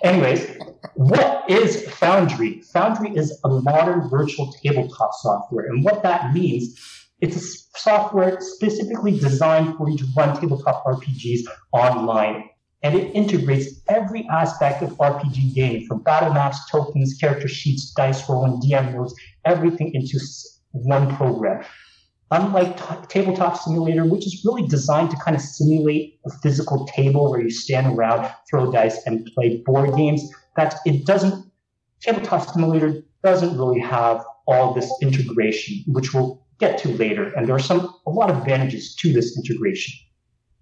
Anyways, 0.02 0.56
what 0.94 1.48
is 1.50 1.88
Foundry? 1.90 2.60
Foundry 2.72 3.14
is 3.14 3.38
a 3.44 3.48
modern 3.48 4.08
virtual 4.08 4.52
tabletop 4.62 5.12
software, 5.14 5.66
and 5.66 5.84
what 5.84 6.02
that 6.02 6.32
means, 6.32 6.78
it's 7.20 7.36
a 7.36 7.78
software 7.78 8.40
specifically 8.40 9.18
designed 9.18 9.76
for 9.76 9.90
you 9.90 9.98
to 9.98 10.06
run 10.16 10.40
tabletop 10.40 10.84
RPGs 10.84 11.40
online. 11.72 12.48
And 12.82 12.94
it 12.94 13.14
integrates 13.14 13.68
every 13.88 14.26
aspect 14.30 14.82
of 14.82 14.90
RPG 14.96 15.54
gaming, 15.54 15.86
from 15.86 16.02
battle 16.02 16.32
maps, 16.32 16.58
tokens, 16.70 17.14
character 17.20 17.46
sheets, 17.46 17.92
dice 17.92 18.26
rolling, 18.26 18.58
DM 18.62 18.94
notes, 18.94 19.14
everything 19.44 19.92
into 19.92 20.18
one 20.72 21.14
program. 21.16 21.62
Unlike 22.32 22.76
t- 22.76 23.06
Tabletop 23.08 23.56
Simulator, 23.56 24.04
which 24.04 24.26
is 24.26 24.44
really 24.44 24.66
designed 24.66 25.10
to 25.10 25.16
kind 25.16 25.36
of 25.36 25.42
simulate 25.42 26.20
a 26.24 26.30
physical 26.42 26.86
table 26.86 27.28
where 27.30 27.40
you 27.40 27.50
stand 27.50 27.86
around, 27.86 28.32
throw 28.48 28.70
dice, 28.70 29.04
and 29.06 29.28
play 29.34 29.62
board 29.66 29.96
games, 29.96 30.30
that 30.56 30.76
it 30.86 31.06
doesn't. 31.06 31.44
Tabletop 32.00 32.48
Simulator 32.48 33.02
doesn't 33.24 33.58
really 33.58 33.80
have 33.80 34.24
all 34.46 34.74
this 34.74 34.90
integration, 35.02 35.82
which 35.88 36.14
we'll 36.14 36.40
get 36.60 36.78
to 36.78 36.88
later, 36.90 37.32
and 37.34 37.48
there 37.48 37.54
are 37.54 37.58
some 37.58 37.92
a 38.06 38.10
lot 38.10 38.30
of 38.30 38.36
advantages 38.36 38.94
to 38.96 39.12
this 39.12 39.36
integration. 39.36 39.94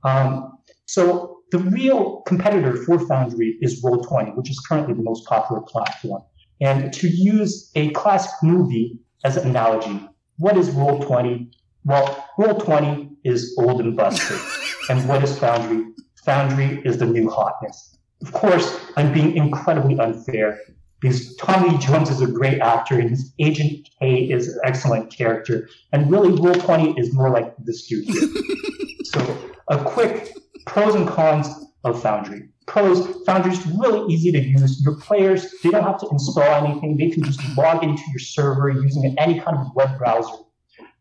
Um, 0.05 0.59
so 0.87 1.39
the 1.51 1.59
real 1.59 2.23
competitor 2.27 2.77
for 2.77 2.99
Foundry 3.09 3.59
is 3.61 3.83
Roll20, 3.83 4.37
which 4.37 4.51
is 4.51 4.59
currently 4.61 4.95
the 4.95 5.03
most 5.03 5.27
popular 5.27 5.61
platform. 5.63 6.23
And 6.61 6.93
to 6.95 7.09
use 7.09 7.71
a 7.75 7.91
classic 7.91 8.33
movie 8.43 8.99
as 9.25 9.37
an 9.37 9.49
analogy, 9.49 10.09
what 10.39 10.57
is 10.57 10.71
Roll20? 10.71 11.51
Well, 11.89 12.23
Roll20 12.39 13.17
is 13.25 13.57
old 13.59 13.81
and 13.81 13.97
busted. 13.97 14.39
and 14.91 15.09
what 15.09 15.25
is 15.25 15.39
Foundry? 15.39 15.87
Foundry 16.23 16.83
is 16.85 16.99
the 16.99 17.07
new 17.07 17.31
hotness. 17.31 17.97
Of 18.21 18.31
course, 18.33 18.79
I'm 18.99 19.11
being 19.11 19.35
incredibly 19.35 19.99
unfair 19.99 20.61
because 21.01 21.35
Tommy 21.37 21.79
Jones 21.79 22.11
is 22.11 22.21
a 22.21 22.27
great 22.27 22.61
actor 22.61 22.99
and 22.99 23.09
his 23.09 23.33
Agent 23.39 23.89
K 23.99 24.25
is 24.25 24.49
an 24.49 24.61
excellent 24.65 25.11
character. 25.11 25.71
And 25.93 26.11
really, 26.11 26.29
Roll20 26.29 27.01
is 27.01 27.15
more 27.15 27.31
like 27.31 27.55
the 27.65 27.73
studio. 27.73 28.13
so, 29.05 29.39
a 29.69 29.83
quick 29.83 30.37
pros 30.67 30.95
and 30.95 31.09
cons 31.09 31.49
of 31.85 32.03
Foundry. 32.03 32.51
Pros, 32.67 33.25
Foundry 33.25 33.53
is 33.53 33.67
really 33.67 34.13
easy 34.13 34.31
to 34.31 34.39
use. 34.39 34.83
Your 34.85 34.97
players, 34.97 35.55
they 35.63 35.71
don't 35.71 35.85
have 35.85 36.01
to 36.01 36.09
install 36.11 36.67
anything. 36.67 36.99
They 36.99 37.09
can 37.09 37.23
just 37.23 37.41
log 37.57 37.83
into 37.83 38.03
your 38.11 38.19
server 38.19 38.69
using 38.69 39.15
any 39.17 39.41
kind 39.41 39.57
of 39.57 39.75
web 39.75 39.97
browser. 39.97 40.37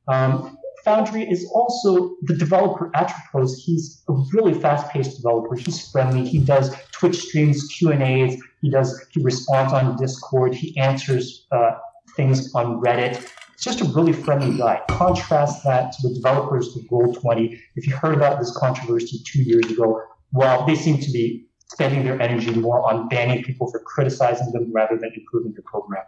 Um, 0.08 0.57
Foundry 0.88 1.30
is 1.30 1.46
also 1.54 2.16
the 2.22 2.34
developer 2.34 2.90
Atropos. 2.96 3.58
He's 3.58 4.04
a 4.08 4.14
really 4.32 4.54
fast-paced 4.54 5.18
developer. 5.18 5.54
He's 5.54 5.92
friendly. 5.92 6.26
He 6.26 6.40
does 6.40 6.74
Twitch 6.94 7.18
streams, 7.18 7.68
Q 7.68 7.92
and 7.92 8.02
A's. 8.02 8.42
He 8.62 8.70
does. 8.70 9.06
He 9.12 9.22
responds 9.22 9.74
on 9.74 9.98
Discord. 9.98 10.56
He 10.56 10.78
answers 10.78 11.46
uh, 11.52 11.72
things 12.16 12.56
on 12.56 12.80
Reddit. 12.80 13.22
It's 13.54 13.66
just 13.66 13.82
a 13.82 13.84
really 13.84 14.14
friendly 14.14 14.58
guy. 14.58 14.82
Contrast 14.88 15.62
that 15.66 15.92
to 15.92 16.08
the 16.08 16.16
developers 16.16 16.74
of 16.78 16.84
Roll20. 16.84 17.60
If 17.76 17.86
you 17.86 17.94
heard 17.94 18.16
about 18.16 18.40
this 18.40 18.56
controversy 18.56 19.18
two 19.26 19.44
years 19.44 19.70
ago, 19.70 20.02
well, 20.32 20.66
they 20.66 20.76
seem 20.76 21.02
to 21.02 21.12
be 21.12 21.48
spending 21.70 22.06
their 22.06 22.22
energy 22.22 22.52
more 22.52 22.90
on 22.90 23.10
banning 23.10 23.44
people 23.44 23.70
for 23.70 23.82
criticizing 23.82 24.54
them 24.54 24.72
rather 24.74 24.96
than 24.96 25.12
improving 25.14 25.54
the 25.54 25.64
program. 25.64 26.06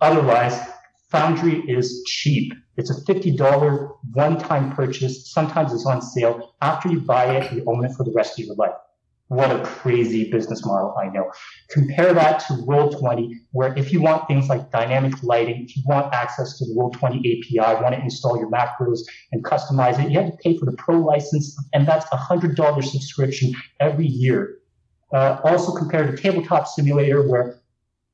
Otherwise, 0.00 0.58
Foundry 1.14 1.60
is 1.68 2.02
cheap. 2.08 2.52
It's 2.76 2.90
a 2.90 3.00
$50 3.04 3.96
one 4.14 4.36
time 4.36 4.72
purchase. 4.72 5.30
Sometimes 5.30 5.72
it's 5.72 5.86
on 5.86 6.02
sale. 6.02 6.56
After 6.60 6.88
you 6.88 6.98
buy 6.98 7.36
it, 7.36 7.52
you 7.52 7.62
own 7.68 7.84
it 7.84 7.92
for 7.92 8.02
the 8.02 8.10
rest 8.10 8.36
of 8.36 8.46
your 8.46 8.56
life. 8.56 8.74
What 9.28 9.52
a 9.52 9.62
crazy 9.62 10.28
business 10.28 10.66
model, 10.66 10.92
I 11.00 11.06
know. 11.10 11.30
Compare 11.70 12.14
that 12.14 12.40
to 12.48 12.54
Roll20, 12.54 13.32
where 13.52 13.72
if 13.78 13.92
you 13.92 14.02
want 14.02 14.26
things 14.26 14.48
like 14.48 14.72
dynamic 14.72 15.22
lighting, 15.22 15.62
if 15.62 15.76
you 15.76 15.84
want 15.86 16.12
access 16.12 16.58
to 16.58 16.64
the 16.64 16.74
Roll20 16.74 17.20
API, 17.20 17.80
want 17.80 17.94
to 17.94 18.00
install 18.00 18.36
your 18.36 18.50
macros 18.50 19.02
and 19.30 19.44
customize 19.44 20.04
it, 20.04 20.10
you 20.10 20.18
have 20.18 20.32
to 20.32 20.36
pay 20.38 20.58
for 20.58 20.64
the 20.64 20.76
pro 20.78 20.98
license, 20.98 21.56
and 21.74 21.86
that's 21.86 22.06
a 22.10 22.16
$100 22.16 22.84
subscription 22.84 23.54
every 23.78 24.08
year. 24.08 24.56
Uh, 25.12 25.38
also 25.44 25.72
compared 25.72 26.10
to 26.10 26.20
Tabletop 26.20 26.66
Simulator, 26.66 27.22
where 27.22 27.60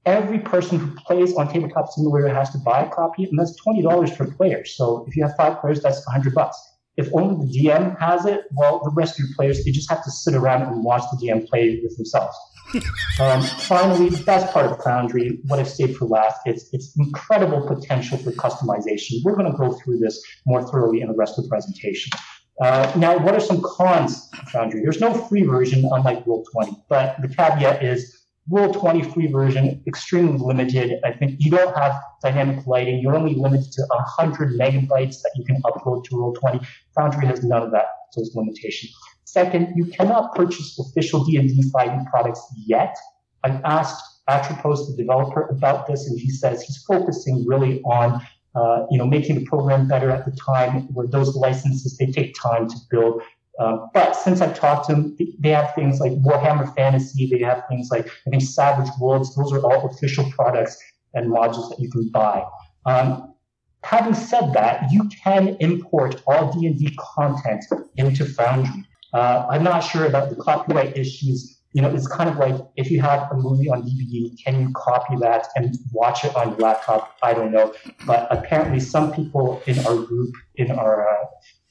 every 0.07 0.39
person 0.39 0.79
who 0.79 0.95
plays 0.97 1.35
on 1.35 1.53
Tabletop 1.53 1.89
Simulator 1.91 2.29
has 2.29 2.51
to 2.51 2.59
buy 2.59 2.85
a 2.85 2.91
copy, 2.91 3.25
and 3.25 3.39
that's 3.39 3.55
twenty 3.57 3.83
dollars 3.83 4.11
per 4.13 4.27
player. 4.27 4.65
So 4.65 5.05
if 5.09 5.17
you 5.17 5.25
have 5.25 5.37
five 5.37 5.61
players, 5.61 5.83
that's 5.83 6.05
hundred 6.07 6.35
bucks. 6.35 6.59
If 6.97 7.09
only 7.15 7.47
the 7.47 7.59
DM 7.59 7.99
has 7.99 8.27
it, 8.27 8.43
well, 8.53 8.81
the 8.85 8.91
rest 8.91 9.19
of 9.19 9.27
your 9.27 9.35
players 9.35 9.65
they 9.65 9.71
just 9.71 9.89
have 9.91 10.05
to 10.05 10.11
sit 10.11 10.35
around 10.35 10.63
and 10.63 10.85
watch 10.85 11.03
the 11.13 11.27
DM 11.27 11.49
play 11.49 11.81
with 11.83 11.97
themselves. 11.97 12.37
um, 13.21 13.43
finally, 13.43 14.11
the 14.11 14.23
best 14.25 14.53
part 14.53 14.67
of 14.67 14.83
Foundry, 14.85 15.41
what 15.47 15.59
I've 15.59 15.69
saved 15.69 15.97
for 15.97 16.07
last, 16.07 16.41
it's 16.47 16.69
it's 16.73 16.97
incredible 16.99 17.67
potential 17.67 18.19
for 18.19 18.33
customization. 18.33 19.17
We're 19.25 19.37
going 19.37 19.51
to 19.51 19.57
go 19.57 19.73
through 19.73 19.99
this 19.99 20.23
more 20.47 20.63
thoroughly 20.63 21.01
in 21.01 21.09
the 21.09 21.15
rest 21.15 21.39
of 21.39 21.45
the 21.45 21.49
presentation. 21.49 22.13
Uh, 22.61 22.93
now, 22.95 23.17
what 23.17 23.35
are 23.35 23.41
some 23.41 23.63
cons 23.63 24.29
of 24.39 24.49
Foundry? 24.51 24.83
There's 24.83 25.01
no 25.01 25.15
free 25.15 25.45
version, 25.45 25.89
unlike 25.91 26.25
Roll20, 26.27 26.83
but 26.89 27.17
the 27.23 27.29
caveat 27.29 27.83
is 27.83 28.20
Roll20 28.51 29.13
free 29.13 29.29
version, 29.29 29.83
extremely 29.87 30.39
limited. 30.39 30.99
I 31.05 31.13
think 31.13 31.37
you 31.39 31.51
don't 31.51 31.75
have 31.77 31.95
dynamic 32.23 32.67
lighting. 32.67 33.01
You're 33.01 33.15
only 33.15 33.35
limited 33.35 33.71
to 33.73 33.83
100 33.89 34.59
megabytes 34.59 35.23
that 35.23 35.31
you 35.37 35.45
can 35.45 35.63
upload 35.63 36.05
to 36.05 36.17
Roll20. 36.17 36.67
Foundry 36.97 37.27
has 37.27 37.45
none 37.45 37.63
of 37.63 37.71
that, 37.71 37.87
those 38.17 38.33
limitations. 38.35 38.93
Second, 39.25 39.75
you 39.77 39.85
cannot 39.85 40.35
purchase 40.35 40.79
official 40.79 41.25
D&D 41.25 41.71
5e 41.73 42.11
products 42.11 42.45
yet. 42.67 42.97
I've 43.45 43.61
asked 43.65 44.03
Atropos, 44.29 44.89
the 44.89 44.97
developer, 44.97 45.47
about 45.49 45.87
this, 45.87 46.09
and 46.09 46.19
he 46.19 46.31
says 46.31 46.63
he's 46.63 46.83
focusing 46.85 47.47
really 47.47 47.81
on 47.83 48.21
uh, 48.55 48.85
you 48.91 48.99
know, 48.99 49.07
making 49.07 49.37
the 49.37 49.45
program 49.45 49.87
better 49.87 50.11
at 50.11 50.25
the 50.25 50.33
time 50.33 50.93
where 50.93 51.07
those 51.07 51.37
licenses, 51.37 51.97
they 51.97 52.07
take 52.07 52.35
time 52.35 52.69
to 52.69 52.77
build. 52.91 53.23
Uh, 53.59 53.87
but 53.93 54.15
since 54.15 54.41
I've 54.41 54.59
talked 54.59 54.87
to 54.87 54.95
them, 54.95 55.17
they 55.39 55.51
have 55.51 55.75
things 55.75 56.01
like 56.01 56.13
Warhammer 56.23 56.75
Fantasy. 56.75 57.27
They 57.27 57.41
have 57.41 57.65
things 57.69 57.89
like 57.91 58.09
I 58.27 58.31
think 58.31 58.43
Savage 58.43 58.91
Worlds. 59.01 59.35
Those 59.35 59.53
are 59.53 59.61
all 59.61 59.91
official 59.91 60.31
products 60.31 60.79
and 61.15 61.31
modules 61.31 61.69
that 61.71 61.81
you 61.81 61.91
can 61.91 62.09
buy. 62.11 62.45
Um, 62.87 63.35
having 63.83 64.15
said 64.15 64.53
that, 64.55 64.91
you 64.91 65.09
can 65.23 65.57
import 65.61 66.23
all 66.27 66.53
D&D 66.53 66.97
content 66.99 67.65
into 67.97 68.25
Foundry. 68.25 68.85
Uh, 69.13 69.47
I'm 69.51 69.65
not 69.65 69.81
sure 69.81 70.07
about 70.07 70.31
the 70.31 70.37
copyright 70.37 70.97
issues. 70.97 71.59
You 71.73 71.83
know, 71.83 71.91
it's 71.95 72.09
kind 72.09 72.29
of 72.29 72.37
like 72.37 72.57
if 72.77 72.91
you 72.91 73.01
have 73.01 73.31
a 73.31 73.37
movie 73.37 73.69
on 73.69 73.83
DVD, 73.83 74.33
can 74.45 74.61
you 74.61 74.73
copy 74.75 75.17
that 75.21 75.49
and 75.55 75.77
watch 75.93 76.25
it 76.25 76.35
on 76.35 76.51
your 76.51 76.59
laptop? 76.59 77.17
I 77.23 77.33
don't 77.33 77.53
know. 77.53 77.75
But 78.07 78.27
apparently, 78.31 78.81
some 78.81 79.13
people 79.13 79.63
in 79.67 79.79
our 79.87 79.97
group, 79.97 80.35
in 80.57 80.71
our 80.73 81.09
uh, 81.09 81.25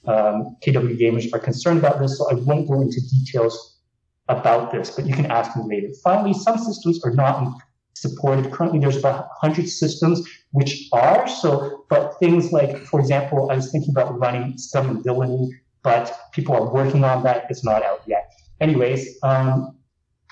um, 0.05 0.55
KW 0.65 0.99
gamers 0.99 1.31
are 1.33 1.39
concerned 1.39 1.79
about 1.79 1.99
this, 1.99 2.17
so 2.17 2.29
I 2.29 2.35
won't 2.35 2.67
go 2.67 2.81
into 2.81 3.01
details 3.01 3.79
about 4.27 4.71
this, 4.71 4.91
but 4.91 5.05
you 5.05 5.13
can 5.13 5.25
ask 5.25 5.55
me 5.57 5.63
later. 5.67 5.89
Finally, 6.03 6.33
some 6.33 6.57
systems 6.57 7.03
are 7.03 7.11
not 7.11 7.57
supported. 7.93 8.51
Currently, 8.51 8.79
there's 8.79 8.97
about 8.97 9.27
100 9.41 9.67
systems 9.67 10.21
which 10.51 10.87
are, 10.93 11.27
so, 11.27 11.85
but 11.89 12.17
things 12.19 12.51
like, 12.51 12.77
for 12.77 12.99
example, 12.99 13.51
I 13.51 13.55
was 13.55 13.71
thinking 13.71 13.91
about 13.91 14.17
running 14.17 14.57
some 14.57 15.03
villainy, 15.03 15.51
but 15.83 16.17
people 16.31 16.55
are 16.55 16.73
working 16.73 17.03
on 17.03 17.23
that. 17.23 17.45
It's 17.49 17.63
not 17.63 17.83
out 17.83 18.01
yet. 18.05 18.31
Anyways, 18.61 19.17
um, 19.23 19.77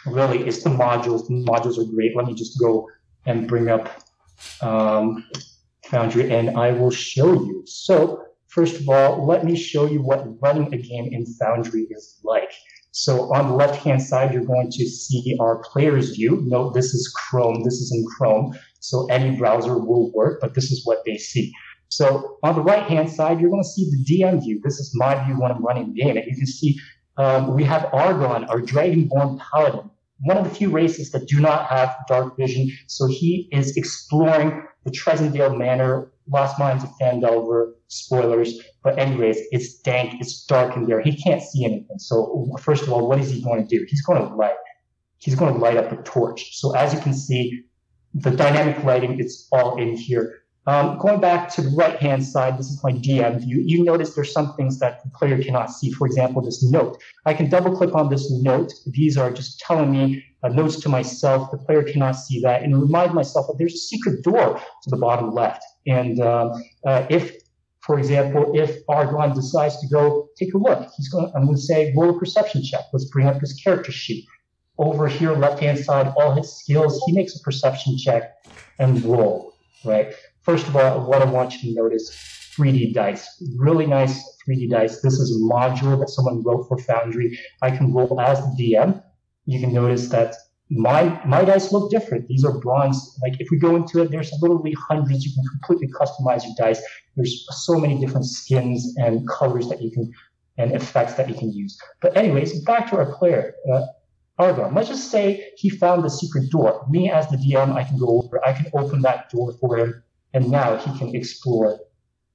really, 0.05 0.47
it's 0.47 0.63
the 0.63 0.69
modules. 0.69 1.27
The 1.27 1.33
modules 1.33 1.77
are 1.77 1.89
great. 1.91 2.15
Let 2.15 2.25
me 2.25 2.33
just 2.33 2.59
go 2.59 2.87
and 3.25 3.47
bring 3.47 3.69
up 3.69 3.89
um, 4.61 5.25
Foundry, 5.85 6.29
and 6.29 6.57
I 6.57 6.71
will 6.71 6.91
show 6.91 7.33
you. 7.33 7.63
So 7.65 8.26
First 8.57 8.81
of 8.81 8.89
all, 8.89 9.23
let 9.27 9.45
me 9.45 9.55
show 9.55 9.85
you 9.85 10.01
what 10.01 10.25
running 10.41 10.73
a 10.73 10.77
game 10.77 11.13
in 11.13 11.27
Foundry 11.39 11.85
is 11.91 12.19
like. 12.23 12.51
So 12.89 13.31
on 13.31 13.49
the 13.49 13.53
left-hand 13.53 14.01
side, 14.01 14.33
you're 14.33 14.45
going 14.45 14.71
to 14.71 14.89
see 14.89 15.37
our 15.39 15.59
player's 15.59 16.15
view. 16.15 16.41
Note 16.43 16.73
this 16.73 16.91
is 16.95 17.07
Chrome, 17.15 17.61
this 17.63 17.75
is 17.75 17.91
in 17.91 18.03
Chrome, 18.17 18.57
so 18.79 19.05
any 19.11 19.37
browser 19.37 19.77
will 19.77 20.11
work, 20.11 20.39
but 20.41 20.55
this 20.55 20.71
is 20.71 20.83
what 20.87 21.03
they 21.05 21.17
see. 21.17 21.53
So 21.89 22.39
on 22.41 22.55
the 22.55 22.63
right-hand 22.63 23.11
side, 23.11 23.39
you're 23.39 23.51
going 23.51 23.61
to 23.61 23.69
see 23.69 23.91
the 23.91 24.03
DM 24.11 24.41
view. 24.41 24.59
This 24.63 24.79
is 24.79 24.91
my 24.95 25.23
view 25.23 25.39
when 25.39 25.51
I'm 25.51 25.63
running 25.63 25.93
the 25.93 26.01
game. 26.01 26.17
And 26.17 26.25
you 26.25 26.35
can 26.35 26.47
see 26.47 26.79
um, 27.17 27.53
we 27.53 27.63
have 27.63 27.93
Argon, 27.93 28.45
our 28.45 28.59
Dragonborn 28.59 29.39
Paladin, 29.39 29.91
one 30.21 30.37
of 30.37 30.45
the 30.45 30.55
few 30.55 30.71
races 30.71 31.11
that 31.11 31.27
do 31.27 31.39
not 31.39 31.67
have 31.67 31.95
dark 32.07 32.35
vision. 32.35 32.71
So 32.87 33.05
he 33.05 33.49
is 33.51 33.77
exploring 33.77 34.63
the 34.83 34.89
Tresendar 34.89 35.55
Manor 35.55 36.11
Lost 36.29 36.59
Mines 36.59 36.83
of 36.83 36.89
Phandelver, 36.99 37.73
spoilers. 37.87 38.59
But 38.83 38.99
anyways, 38.99 39.37
it's 39.51 39.79
dank, 39.79 40.19
it's 40.19 40.45
dark 40.45 40.75
in 40.75 40.85
there. 40.85 41.01
He 41.01 41.15
can't 41.15 41.41
see 41.41 41.65
anything. 41.65 41.99
So 41.99 42.55
first 42.59 42.83
of 42.83 42.91
all, 42.91 43.07
what 43.07 43.19
is 43.19 43.31
he 43.31 43.41
going 43.41 43.65
to 43.65 43.67
do? 43.67 43.85
He's 43.87 44.01
going 44.01 44.27
to 44.27 44.35
light. 44.35 44.55
He's 45.19 45.35
going 45.35 45.53
to 45.53 45.59
light 45.59 45.77
up 45.77 45.91
a 45.91 46.01
torch. 46.03 46.57
So 46.57 46.75
as 46.75 46.93
you 46.93 46.99
can 46.99 47.13
see, 47.13 47.63
the 48.13 48.31
dynamic 48.31 48.83
lighting 48.83 49.19
is 49.19 49.47
all 49.51 49.77
in 49.81 49.95
here. 49.95 50.43
Um, 50.67 50.97
going 50.97 51.21
back 51.21 51.49
to 51.55 51.61
the 51.61 51.69
right 51.69 51.97
hand 51.97 52.25
side, 52.25 52.59
this 52.59 52.67
is 52.67 52.83
my 52.83 52.91
DM 52.91 53.39
view. 53.39 53.63
You 53.65 53.85
notice 53.85 54.15
there's 54.15 54.33
some 54.33 54.53
things 54.55 54.79
that 54.79 55.01
the 55.01 55.09
player 55.11 55.41
cannot 55.41 55.71
see. 55.71 55.91
For 55.91 56.05
example, 56.05 56.41
this 56.41 56.61
note. 56.61 57.01
I 57.25 57.33
can 57.33 57.49
double 57.49 57.75
click 57.75 57.95
on 57.95 58.09
this 58.09 58.29
note. 58.29 58.73
These 58.85 59.17
are 59.17 59.31
just 59.31 59.59
telling 59.59 59.91
me 59.91 60.25
uh, 60.43 60.49
notes 60.49 60.79
to 60.81 60.89
myself. 60.89 61.51
The 61.51 61.57
player 61.57 61.83
cannot 61.83 62.13
see 62.13 62.39
that 62.41 62.63
and 62.63 62.79
remind 62.79 63.13
myself 63.13 63.47
that 63.47 63.57
there's 63.57 63.73
a 63.73 63.77
secret 63.77 64.23
door 64.23 64.59
to 64.83 64.89
the 64.89 64.97
bottom 64.97 65.31
left. 65.33 65.63
And 65.85 66.19
um, 66.19 66.51
uh, 66.85 67.05
if, 67.09 67.35
for 67.81 67.97
example, 67.97 68.51
if 68.55 68.77
Argon 68.89 69.33
decides 69.33 69.79
to 69.81 69.87
go 69.87 70.29
take 70.37 70.53
a 70.53 70.57
look, 70.57 70.89
he's 70.95 71.09
going. 71.09 71.31
I'm 71.35 71.45
going 71.45 71.55
to 71.55 71.61
say 71.61 71.93
roll 71.95 72.15
a 72.15 72.19
perception 72.19 72.63
check. 72.63 72.81
Let's 72.93 73.05
bring 73.05 73.27
up 73.27 73.39
his 73.39 73.53
character 73.53 73.91
sheet. 73.91 74.25
Over 74.77 75.07
here, 75.07 75.33
left 75.33 75.59
hand 75.59 75.79
side, 75.79 76.13
all 76.17 76.35
his 76.35 76.55
skills. 76.55 77.01
He 77.07 77.13
makes 77.13 77.35
a 77.35 77.39
perception 77.39 77.97
check 77.97 78.35
and 78.77 79.03
roll. 79.03 79.55
Right. 79.83 80.13
First 80.41 80.67
of 80.67 80.75
all, 80.75 81.05
what 81.07 81.21
I 81.21 81.25
want 81.25 81.53
you 81.55 81.73
to 81.73 81.81
notice 81.81 82.11
3D 82.57 82.93
dice. 82.93 83.43
Really 83.55 83.85
nice 83.85 84.23
3D 84.47 84.69
dice. 84.69 85.01
This 85.01 85.13
is 85.13 85.35
a 85.35 85.39
module 85.39 85.99
that 85.99 86.09
someone 86.09 86.43
wrote 86.43 86.67
for 86.67 86.77
Foundry. 86.77 87.39
I 87.61 87.71
can 87.71 87.93
roll 87.93 88.19
as 88.19 88.39
the 88.39 88.73
DM. 88.73 89.03
You 89.47 89.59
can 89.59 89.73
notice 89.73 90.09
that 90.09 90.35
my 90.69 91.19
my 91.25 91.43
dice 91.45 91.71
look 91.71 91.89
different. 91.89 92.27
These 92.27 92.43
are 92.43 92.59
bronze. 92.59 93.17
Like 93.23 93.39
if 93.39 93.47
we 93.49 93.57
go 93.57 93.75
into 93.75 94.01
it, 94.01 94.11
there's 94.11 94.31
literally 94.41 94.75
hundreds. 94.87 95.25
You 95.25 95.31
can 95.33 95.43
completely 95.55 95.87
customize 95.99 96.43
your 96.43 96.53
dice. 96.57 96.81
There's 97.15 97.47
so 97.65 97.79
many 97.79 97.99
different 97.99 98.25
skins 98.25 98.93
and 98.97 99.27
colors 99.27 99.67
that 99.69 99.81
you 99.81 99.89
can 99.89 100.11
and 100.59 100.71
effects 100.73 101.13
that 101.13 101.29
you 101.29 101.35
can 101.35 101.51
use. 101.51 101.79
But 102.01 102.17
anyways, 102.17 102.63
back 102.63 102.89
to 102.89 102.97
our 102.97 103.15
player. 103.17 103.55
Uh, 103.71 103.85
Argon. 104.39 104.75
Let's 104.75 104.89
just 104.89 105.09
say 105.09 105.51
he 105.57 105.69
found 105.69 106.03
the 106.03 106.09
secret 106.09 106.51
door. 106.51 106.85
Me 106.89 107.09
as 107.09 107.27
the 107.29 107.37
DM, 107.37 107.73
I 107.73 107.83
can 107.83 107.97
go 107.97 108.21
over. 108.21 108.45
I 108.45 108.53
can 108.53 108.67
open 108.73 109.01
that 109.01 109.31
door 109.31 109.53
for 109.59 109.77
him 109.77 110.03
and 110.33 110.51
now 110.51 110.77
he 110.77 110.95
can 110.99 111.15
explore 111.15 111.79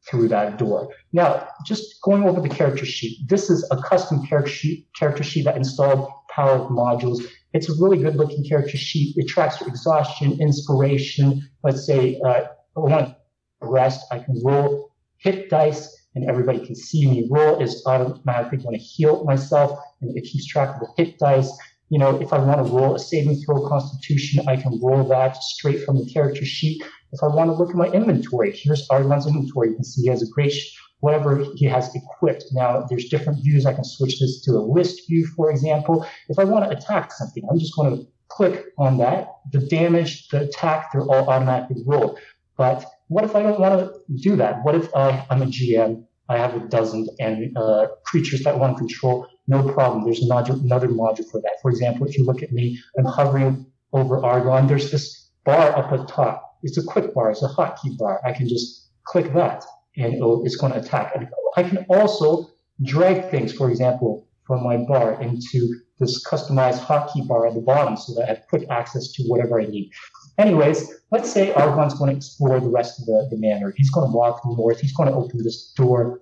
through 0.09 0.29
that 0.29 0.59
door. 0.59 0.93
Now, 1.13 1.47
just 1.65 2.01
going 2.03 2.25
over 2.25 2.41
the 2.41 2.49
character 2.49 2.85
sheet, 2.85 3.29
this 3.29 3.51
is 3.51 3.65
a 3.71 3.81
custom 3.81 4.27
character 4.27 4.51
sheet, 4.51 4.89
character 4.99 5.23
sheet 5.23 5.45
that 5.45 5.57
installed 5.57 6.11
Power 6.35 6.69
modules. 6.71 7.25
It's 7.53 7.69
a 7.69 7.75
really 7.83 7.99
good 7.99 8.17
looking 8.17 8.45
character 8.45 8.77
sheet. 8.77 9.15
It 9.17 9.29
tracks 9.29 9.61
your 9.61 9.69
exhaustion, 9.69 10.41
inspiration. 10.41 11.49
Let's 11.63 11.87
say 11.87 12.21
uh, 12.27 12.45
I 12.77 12.81
want 12.81 13.09
to 13.09 13.17
rest, 13.61 14.07
I 14.11 14.19
can 14.19 14.41
roll 14.45 14.91
hit 15.19 15.51
dice 15.51 15.97
and 16.15 16.29
everybody 16.29 16.65
can 16.67 16.75
see 16.75 17.09
me 17.09 17.29
roll 17.31 17.63
is 17.63 17.83
automatically 17.87 18.59
going 18.59 18.77
to 18.77 18.83
heal 18.83 19.25
myself 19.25 19.79
and 20.01 20.17
it 20.17 20.23
keeps 20.23 20.47
track 20.47 20.75
of 20.75 20.81
the 20.81 21.05
hit 21.05 21.19
dice. 21.19 21.51
You 21.91 21.99
know, 21.99 22.21
if 22.21 22.33
I 22.33 22.39
want 22.39 22.67
to 22.67 22.73
roll 22.73 22.95
a 22.95 22.99
saving 22.99 23.37
throw 23.45 23.69
constitution, 23.69 24.45
I 24.49 24.57
can 24.57 24.81
roll 24.83 25.05
that 25.09 25.37
straight 25.43 25.85
from 25.85 25.99
the 25.99 26.11
character 26.11 26.45
sheet 26.45 26.83
if 27.13 27.23
I 27.23 27.27
want 27.27 27.51
to 27.51 27.55
look 27.55 27.71
at 27.71 27.77
my 27.77 27.89
inventory, 27.89 28.57
here's 28.57 28.89
Argon's 28.89 29.27
inventory. 29.27 29.69
You 29.69 29.75
can 29.75 29.85
see 29.85 30.03
he 30.03 30.09
has 30.09 30.23
a 30.23 30.31
great, 30.33 30.55
whatever 31.03 31.45
he 31.57 31.67
has 31.67 31.95
equipped. 31.95 32.45
Now, 32.53 32.87
there's 32.89 33.09
different 33.09 33.43
views. 33.43 33.67
I 33.67 33.75
can 33.75 33.85
switch 33.85 34.21
this 34.21 34.41
to 34.45 34.53
a 34.53 34.63
list 34.77 35.09
view, 35.09 35.27
for 35.37 35.51
example. 35.51 36.07
If 36.29 36.39
I 36.39 36.45
want 36.45 36.65
to 36.65 36.77
attack 36.77 37.13
something, 37.13 37.43
I'm 37.51 37.59
just 37.59 37.75
going 37.77 37.97
to 37.97 38.07
click 38.29 38.67
on 38.79 38.99
that. 38.99 39.29
The 39.51 39.59
damage, 39.59 40.29
the 40.29 40.43
attack, 40.43 40.93
they're 40.93 41.03
all 41.03 41.29
automatically 41.29 41.83
rolled. 41.85 42.19
But 42.57 42.87
what 43.09 43.25
if 43.25 43.35
I 43.35 43.43
don't 43.43 43.59
want 43.59 43.75
to 43.81 44.23
do 44.23 44.37
that? 44.37 44.65
What 44.65 44.75
if 44.77 44.95
I, 44.95 45.27
I'm 45.29 45.43
a 45.43 45.47
GM, 45.47 46.05
I 46.29 46.39
have 46.39 46.55
a 46.55 46.61
dozen 46.69 47.09
and 47.19 47.57
uh, 47.57 47.89
creatures 48.07 48.45
that 48.45 48.59
want 48.59 48.77
to 48.77 48.79
control? 48.79 49.27
No 49.49 49.69
problem. 49.73 50.05
There's 50.05 50.23
another, 50.23 50.53
another 50.53 50.89
module 50.89 51.29
for 51.31 51.41
that. 51.41 51.57
For 51.63 51.71
example, 51.71 52.07
if 52.07 52.17
you 52.17 52.25
look 52.25 52.43
at 52.43 52.53
me, 52.53 52.79
I'm 52.97 53.05
hovering 53.05 53.67
over 53.93 54.25
Argon. 54.25 54.69
There's 54.69 54.91
this 54.93 55.31
bar 55.45 55.77
up 55.77 55.93
at 55.93 56.07
top 56.07 56.53
it's 56.63 56.79
a 56.79 56.83
quick 56.83 57.13
bar, 57.15 57.31
it's 57.31 57.43
a 57.43 57.49
hotkey 57.49 57.97
bar. 57.99 58.21
I 58.25 58.33
can 58.33 58.49
just 58.49 58.89
click 59.05 59.33
that 59.35 59.65
and 59.97 60.15
it's 60.47 60.57
going 60.57 60.73
to 60.73 60.79
attack. 60.79 61.15
I 61.57 61.63
can 61.63 61.85
also 61.89 62.51
drag 62.83 63.31
things, 63.31 63.53
for 63.53 63.71
example, 63.71 64.27
from 64.47 64.63
my 64.63 64.77
bar 64.77 65.21
into 65.23 65.75
this 65.99 66.25
customized 66.27 66.81
hotkey 66.81 67.27
bar 67.27 67.47
at 67.47 67.55
the 67.55 67.61
bottom 67.61 67.97
so 67.97 68.15
that 68.15 68.25
I 68.25 68.27
have 68.29 68.43
quick 68.49 68.65
access 68.71 69.13
to 69.13 69.23
whatever 69.25 69.61
I 69.61 69.67
need. 69.67 69.91
Anyways, 70.39 70.93
let's 71.11 71.31
say 71.31 71.53
Argon's 71.53 71.95
going 71.95 72.11
to 72.11 72.17
explore 72.17 72.59
the 72.59 72.69
rest 72.69 73.01
of 73.01 73.07
the, 73.07 73.29
the 73.31 73.37
manor. 73.39 73.73
He's 73.77 73.91
going 73.91 74.11
to 74.11 74.17
walk 74.17 74.41
north. 74.45 74.81
He's 74.81 74.95
going 74.95 75.09
to 75.09 75.15
open 75.15 75.43
this 75.43 75.73
door. 75.77 76.21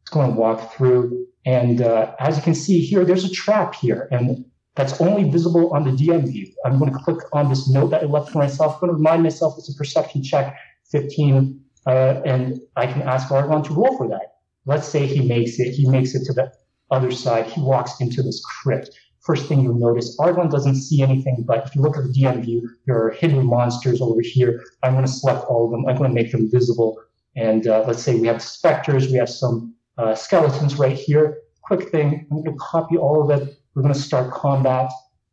He's 0.00 0.10
going 0.10 0.32
to 0.32 0.36
walk 0.36 0.74
through. 0.74 1.26
And 1.44 1.82
uh, 1.82 2.14
as 2.18 2.36
you 2.36 2.42
can 2.42 2.54
see 2.54 2.80
here, 2.80 3.04
there's 3.04 3.24
a 3.24 3.30
trap 3.30 3.74
here. 3.74 4.08
And 4.10 4.44
that's 4.74 5.00
only 5.00 5.30
visible 5.30 5.72
on 5.72 5.84
the 5.84 5.90
DM 5.90 6.26
view. 6.28 6.52
I'm 6.64 6.78
going 6.78 6.92
to 6.92 6.98
click 6.98 7.18
on 7.32 7.48
this 7.48 7.68
note 7.68 7.90
that 7.90 8.02
I 8.02 8.06
left 8.06 8.30
for 8.30 8.38
myself. 8.38 8.74
I'm 8.74 8.80
going 8.80 8.92
to 8.92 8.96
remind 8.96 9.22
myself 9.22 9.54
it's 9.58 9.72
a 9.72 9.74
perception 9.74 10.22
check 10.22 10.56
15, 10.90 11.60
uh, 11.86 12.22
and 12.24 12.60
I 12.76 12.86
can 12.86 13.02
ask 13.02 13.30
Argon 13.30 13.62
to 13.64 13.74
roll 13.74 13.96
for 13.96 14.08
that. 14.08 14.36
Let's 14.64 14.88
say 14.88 15.06
he 15.06 15.26
makes 15.26 15.58
it. 15.58 15.72
He 15.72 15.88
makes 15.88 16.14
it 16.14 16.24
to 16.26 16.32
the 16.32 16.52
other 16.90 17.10
side. 17.10 17.46
He 17.46 17.60
walks 17.60 18.00
into 18.00 18.22
this 18.22 18.42
crypt. 18.44 18.90
First 19.20 19.46
thing 19.46 19.62
you'll 19.62 19.74
notice, 19.74 20.16
Argon 20.20 20.48
doesn't 20.48 20.76
see 20.76 21.02
anything, 21.02 21.44
but 21.46 21.66
if 21.66 21.74
you 21.74 21.82
look 21.82 21.96
at 21.96 22.04
the 22.04 22.10
DM 22.10 22.44
view, 22.44 22.68
there 22.86 22.96
are 23.02 23.10
hidden 23.10 23.44
monsters 23.44 24.00
over 24.00 24.20
here. 24.22 24.62
I'm 24.82 24.92
going 24.92 25.04
to 25.04 25.10
select 25.10 25.44
all 25.46 25.64
of 25.64 25.72
them. 25.72 25.86
I'm 25.88 25.96
going 25.96 26.10
to 26.10 26.14
make 26.14 26.30
them 26.30 26.48
visible. 26.50 26.96
And 27.34 27.66
uh, 27.66 27.84
let's 27.86 28.02
say 28.02 28.18
we 28.18 28.28
have 28.28 28.40
specters, 28.40 29.08
we 29.08 29.18
have 29.18 29.28
some 29.28 29.74
uh, 29.98 30.14
skeletons 30.14 30.76
right 30.76 30.96
here. 30.96 31.38
Quick 31.62 31.90
thing, 31.90 32.26
I'm 32.30 32.44
going 32.44 32.56
to 32.56 32.58
copy 32.58 32.96
all 32.96 33.28
of 33.28 33.42
it 33.42 33.58
we're 33.76 33.82
going 33.82 33.94
to 33.94 34.00
start 34.00 34.32
combat. 34.32 34.90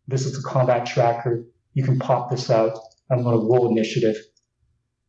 This 0.09 0.25
is 0.25 0.33
the 0.33 0.47
combat 0.47 0.85
tracker. 0.85 1.45
You 1.75 1.83
can 1.85 1.97
pop 1.97 2.29
this 2.29 2.49
out. 2.49 2.77
I'm 3.09 3.23
going 3.23 3.39
to 3.39 3.45
roll 3.45 3.69
initiative 3.69 4.17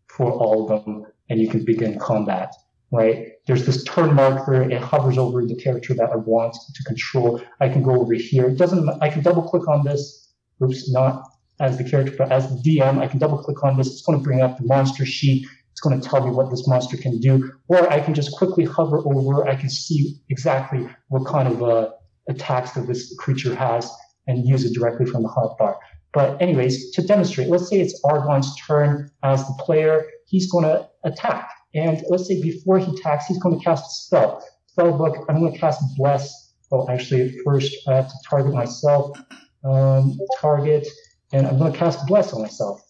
for 0.06 0.30
all 0.30 0.70
of 0.70 0.84
them, 0.84 1.04
and 1.30 1.40
you 1.40 1.48
can 1.48 1.64
begin 1.64 1.98
combat. 1.98 2.54
Right? 2.92 3.32
There's 3.46 3.66
this 3.66 3.82
turn 3.84 4.14
marker. 4.14 4.62
It 4.62 4.80
hovers 4.80 5.18
over 5.18 5.44
the 5.44 5.56
character 5.56 5.94
that 5.94 6.10
I 6.10 6.16
want 6.16 6.54
to 6.74 6.84
control. 6.84 7.42
I 7.60 7.68
can 7.68 7.82
go 7.82 8.00
over 8.00 8.14
here. 8.14 8.48
It 8.48 8.56
doesn't. 8.56 8.88
I 9.02 9.08
can 9.08 9.22
double 9.22 9.42
click 9.42 9.66
on 9.66 9.84
this. 9.84 10.32
Oops, 10.62 10.92
not 10.92 11.24
as 11.60 11.76
the 11.76 11.84
character, 11.84 12.14
but 12.16 12.30
as 12.30 12.48
the 12.48 12.56
DM. 12.62 12.98
I 12.98 13.08
can 13.08 13.18
double 13.18 13.38
click 13.38 13.64
on 13.64 13.76
this. 13.76 13.88
It's 13.88 14.02
going 14.02 14.18
to 14.18 14.22
bring 14.22 14.42
up 14.42 14.58
the 14.58 14.64
monster 14.64 15.04
sheet. 15.04 15.46
It's 15.72 15.80
going 15.80 16.00
to 16.00 16.08
tell 16.08 16.24
me 16.24 16.30
what 16.30 16.50
this 16.50 16.68
monster 16.68 16.96
can 16.96 17.18
do, 17.18 17.52
or 17.66 17.92
I 17.92 17.98
can 17.98 18.14
just 18.14 18.30
quickly 18.36 18.64
hover 18.64 18.98
over. 18.98 19.48
I 19.48 19.56
can 19.56 19.68
see 19.68 20.20
exactly 20.28 20.88
what 21.08 21.26
kind 21.26 21.48
of 21.48 21.62
uh, 21.64 21.90
attacks 22.28 22.72
that 22.72 22.86
this 22.86 23.12
creature 23.18 23.54
has 23.56 23.90
and 24.28 24.46
use 24.46 24.64
it 24.64 24.72
directly 24.72 25.04
from 25.04 25.22
the 25.22 25.28
hotbar. 25.28 25.76
But 26.12 26.40
anyways, 26.40 26.92
to 26.92 27.02
demonstrate, 27.02 27.48
let's 27.48 27.68
say 27.68 27.80
it's 27.80 28.00
Argon's 28.04 28.54
turn 28.56 29.10
as 29.24 29.44
the 29.46 29.54
player. 29.58 30.06
He's 30.26 30.50
going 30.50 30.64
to 30.64 30.88
attack. 31.04 31.50
And 31.74 32.02
let's 32.08 32.26
say 32.26 32.40
before 32.40 32.78
he 32.78 32.92
attacks, 32.92 33.26
he's 33.26 33.38
going 33.38 33.58
to 33.58 33.64
cast 33.64 33.84
a 33.84 33.90
spell. 33.90 34.44
Spell 34.66 34.96
book, 34.96 35.24
I'm 35.28 35.40
going 35.40 35.52
to 35.52 35.58
cast 35.58 35.82
Bless. 35.96 36.52
Well, 36.70 36.88
actually, 36.90 37.36
first 37.44 37.74
I 37.88 37.94
have 37.96 38.08
to 38.08 38.16
target 38.28 38.52
myself. 38.52 39.16
Um, 39.64 40.18
target, 40.40 40.86
and 41.32 41.46
I'm 41.46 41.58
going 41.58 41.72
to 41.72 41.78
cast 41.78 42.06
Bless 42.06 42.32
on 42.32 42.42
myself. 42.42 42.80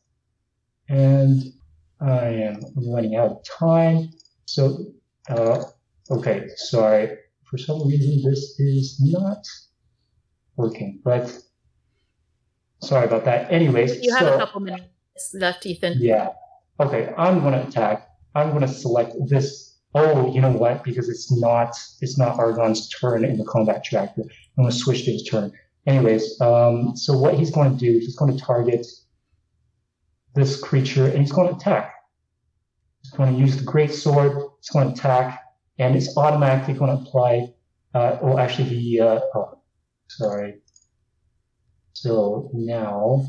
And 0.88 1.42
I 2.00 2.26
am 2.26 2.60
running 2.76 3.16
out 3.16 3.30
of 3.30 3.44
time. 3.44 4.10
So, 4.46 4.86
uh, 5.28 5.62
okay, 6.10 6.48
sorry 6.56 7.16
for 7.54 7.58
some 7.58 7.86
reason 7.86 8.28
this 8.28 8.58
is 8.58 9.00
not 9.00 9.38
working, 10.56 11.00
but 11.04 11.32
sorry 12.80 13.06
about 13.06 13.24
that. 13.26 13.52
Anyways, 13.52 14.02
you 14.02 14.12
have 14.12 14.22
so, 14.22 14.34
a 14.34 14.38
couple 14.38 14.60
minutes 14.60 14.88
left, 15.34 15.64
Ethan. 15.64 15.98
Yeah. 15.98 16.30
Okay, 16.80 17.12
I'm 17.16 17.40
going 17.40 17.54
to 17.54 17.66
attack. 17.66 18.08
I'm 18.34 18.50
going 18.50 18.62
to 18.62 18.68
select 18.68 19.14
this. 19.28 19.78
Oh, 19.94 20.32
you 20.32 20.40
know 20.40 20.50
what? 20.50 20.82
Because 20.82 21.08
it's 21.08 21.30
not 21.30 21.76
it's 22.00 22.18
not 22.18 22.38
Argon's 22.38 22.88
turn 22.88 23.24
in 23.24 23.36
the 23.36 23.44
combat 23.44 23.84
tracker. 23.84 24.22
I'm 24.22 24.64
going 24.64 24.70
to 24.70 24.76
switch 24.76 25.04
to 25.04 25.12
his 25.12 25.22
turn. 25.24 25.52
Anyways, 25.86 26.40
um, 26.40 26.96
so 26.96 27.16
what 27.16 27.34
he's 27.34 27.50
going 27.50 27.72
to 27.72 27.78
do, 27.78 27.98
he's 27.98 28.16
going 28.16 28.36
to 28.36 28.42
target 28.42 28.86
this 30.34 30.60
creature 30.60 31.06
and 31.06 31.18
he's 31.18 31.30
going 31.30 31.48
to 31.48 31.54
attack. 31.54 31.94
He's 33.02 33.12
going 33.12 33.34
to 33.34 33.38
use 33.38 33.56
the 33.56 33.64
great 33.64 33.92
sword. 33.92 34.32
He's 34.60 34.70
going 34.70 34.88
to 34.88 34.94
attack 34.94 35.42
and 35.78 35.94
it's 35.94 36.16
automatically 36.16 36.74
going 36.74 36.96
to 36.96 37.02
apply, 37.02 37.52
uh, 37.94 38.18
or 38.20 38.40
actually 38.40 38.68
the, 38.70 39.00
uh, 39.00 39.20
oh, 39.34 39.58
sorry. 40.08 40.60
So 41.92 42.50
now, 42.52 43.26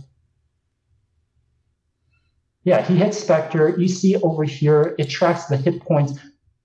yeah, 2.65 2.81
he 2.81 2.97
hits 2.97 3.19
Spectre. 3.19 3.75
You 3.77 3.87
see 3.87 4.15
over 4.17 4.43
here, 4.43 4.95
it 4.97 5.09
tracks 5.09 5.45
the 5.45 5.55
hit 5.55 5.81
points. 5.81 6.19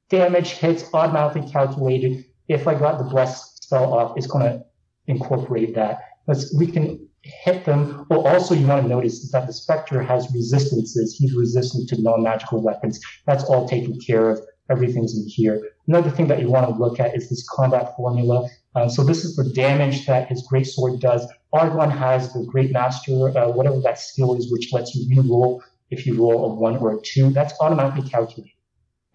Damage 0.09 0.53
hits 0.53 0.85
automatically 0.95 1.49
calculated. 1.51 2.25
If 2.49 2.67
I 2.67 2.75
got 2.75 2.99
the 2.99 3.05
Bless 3.05 3.59
spell 3.61 3.93
off, 3.93 4.17
it's 4.17 4.27
going 4.27 4.45
to 4.45 4.65
incorporate 5.07 5.75
that. 5.75 6.01
let's, 6.27 6.53
we 6.57 6.67
can 6.67 7.07
hit 7.23 7.67
them. 7.67 8.07
Well, 8.09 8.27
also 8.27 8.55
you 8.55 8.67
want 8.67 8.83
to 8.83 8.89
notice 8.89 9.31
that 9.31 9.47
the 9.47 9.53
Spectre 9.53 10.03
has 10.03 10.27
resistances. 10.35 11.17
He's 11.17 11.35
resistant 11.35 11.89
to 11.91 12.01
non-magical 12.01 12.63
weapons. 12.63 12.99
That's 13.27 13.45
all 13.45 13.69
taken 13.69 14.01
care 14.01 14.31
of. 14.31 14.41
Everything's 14.71 15.15
in 15.17 15.27
here. 15.27 15.69
Another 15.87 16.11
thing 16.11 16.29
that 16.29 16.41
you 16.41 16.49
want 16.49 16.67
to 16.69 16.75
look 16.75 16.99
at 16.99 17.15
is 17.15 17.29
this 17.29 17.47
combat 17.49 17.95
formula. 17.97 18.49
Um, 18.75 18.89
so 18.89 19.03
this 19.03 19.25
is 19.25 19.37
the 19.37 19.51
damage 19.51 20.07
that 20.07 20.29
his 20.29 20.47
great 20.49 20.67
sword 20.67 21.01
does. 21.01 21.27
Argon 21.53 21.91
has 21.91 22.33
the 22.33 22.45
great 22.45 22.71
master, 22.71 23.37
uh, 23.37 23.51
whatever 23.51 23.81
that 23.81 23.99
skill 23.99 24.37
is, 24.37 24.51
which 24.51 24.73
lets 24.73 24.95
you 24.95 25.09
re-roll 25.15 25.63
if 25.91 26.07
you 26.07 26.17
roll 26.17 26.51
a 26.51 26.55
one 26.55 26.77
or 26.77 26.97
a 26.97 27.01
two. 27.03 27.31
That's 27.31 27.55
automatically 27.61 28.09
calculated. 28.09 28.55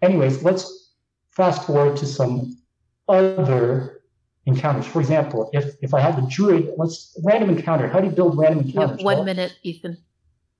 Anyways, 0.02 0.42
let's 0.42 0.94
fast 1.30 1.66
forward 1.66 1.96
to 1.98 2.06
some 2.06 2.56
other 3.08 4.02
encounters. 4.46 4.86
For 4.86 5.00
example, 5.00 5.50
if 5.52 5.74
if 5.82 5.94
I 5.94 6.00
have 6.00 6.18
a 6.18 6.26
druid, 6.28 6.72
let's 6.76 7.18
random 7.24 7.50
encounter. 7.50 7.88
How 7.88 8.00
do 8.00 8.06
you 8.06 8.12
build 8.12 8.38
random 8.38 8.66
encounters? 8.66 9.02
one 9.02 9.16
well, 9.16 9.24
minute, 9.24 9.56
Ethan. 9.62 9.98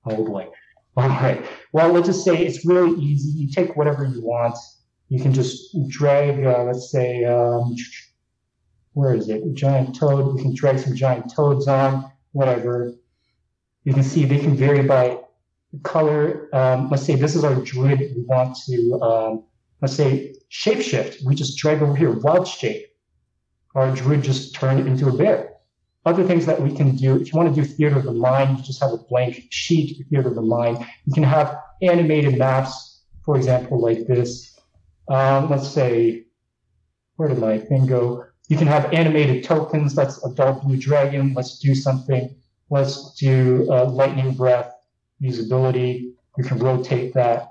Oh 0.05 0.25
boy. 0.25 0.47
All 0.95 1.09
right. 1.09 1.45
Well, 1.73 1.91
let's 1.91 2.07
just 2.07 2.25
say 2.25 2.43
it's 2.43 2.65
really 2.65 2.99
easy. 2.99 3.29
You 3.29 3.51
take 3.51 3.75
whatever 3.75 4.03
you 4.03 4.21
want. 4.23 4.57
You 5.09 5.21
can 5.21 5.31
just 5.31 5.75
drag, 5.87 6.43
uh, 6.43 6.63
let's 6.63 6.91
say, 6.91 7.23
um, 7.23 7.75
where 8.93 9.13
is 9.13 9.29
it? 9.29 9.53
Giant 9.53 9.95
toad. 9.95 10.35
We 10.35 10.41
can 10.41 10.55
drag 10.55 10.79
some 10.79 10.95
giant 10.95 11.31
toads 11.33 11.67
on, 11.67 12.11
whatever. 12.31 12.93
You 13.83 13.93
can 13.93 14.03
see 14.03 14.25
they 14.25 14.39
can 14.39 14.55
vary 14.55 14.81
by 14.81 15.19
color. 15.83 16.49
Um, 16.53 16.89
let's 16.89 17.03
say 17.03 17.15
this 17.15 17.35
is 17.35 17.43
our 17.43 17.55
druid. 17.55 17.99
We 17.99 18.23
want 18.23 18.57
to, 18.65 18.99
um, 19.01 19.43
let's 19.81 19.95
say, 19.95 20.35
shapeshift. 20.51 21.23
We 21.25 21.35
just 21.35 21.57
drag 21.57 21.81
over 21.81 21.95
here, 21.95 22.11
wild 22.11 22.47
shape. 22.47 22.87
Our 23.75 23.93
druid 23.95 24.23
just 24.23 24.55
turned 24.55 24.87
into 24.87 25.07
a 25.07 25.15
bear. 25.15 25.53
Other 26.05 26.23
things 26.23 26.45
that 26.45 26.61
we 26.61 26.73
can 26.73 26.95
do, 26.95 27.17
if 27.17 27.31
you 27.31 27.37
want 27.37 27.53
to 27.53 27.61
do 27.61 27.67
theater 27.67 27.97
of 27.97 28.05
the 28.05 28.13
mind, 28.13 28.57
you 28.57 28.63
just 28.63 28.81
have 28.81 28.93
a 28.93 28.97
blank 28.97 29.43
sheet, 29.49 30.05
theater 30.09 30.29
of 30.29 30.35
the 30.35 30.41
mind. 30.41 30.85
You 31.05 31.13
can 31.13 31.23
have 31.23 31.57
animated 31.81 32.37
maps, 32.37 33.03
for 33.25 33.35
example, 33.35 33.81
like 33.81 34.07
this. 34.07 34.57
Um, 35.09 35.49
let's 35.49 35.67
say, 35.67 36.23
where 37.17 37.27
did 37.27 37.39
my 37.39 37.57
thing 37.59 37.85
go? 37.85 38.23
You 38.47 38.57
can 38.57 38.67
have 38.67 38.93
animated 38.93 39.43
tokens. 39.43 39.93
That's 39.93 40.23
a 40.23 40.33
dark 40.33 40.61
blue 40.61 40.77
dragon. 40.77 41.33
Let's 41.33 41.59
do 41.59 41.75
something. 41.75 42.33
Let's 42.69 43.13
do 43.15 43.67
uh, 43.69 43.85
lightning 43.85 44.33
breath 44.33 44.76
usability. 45.21 46.13
You 46.37 46.43
can 46.43 46.59
rotate 46.59 47.13
that. 47.13 47.49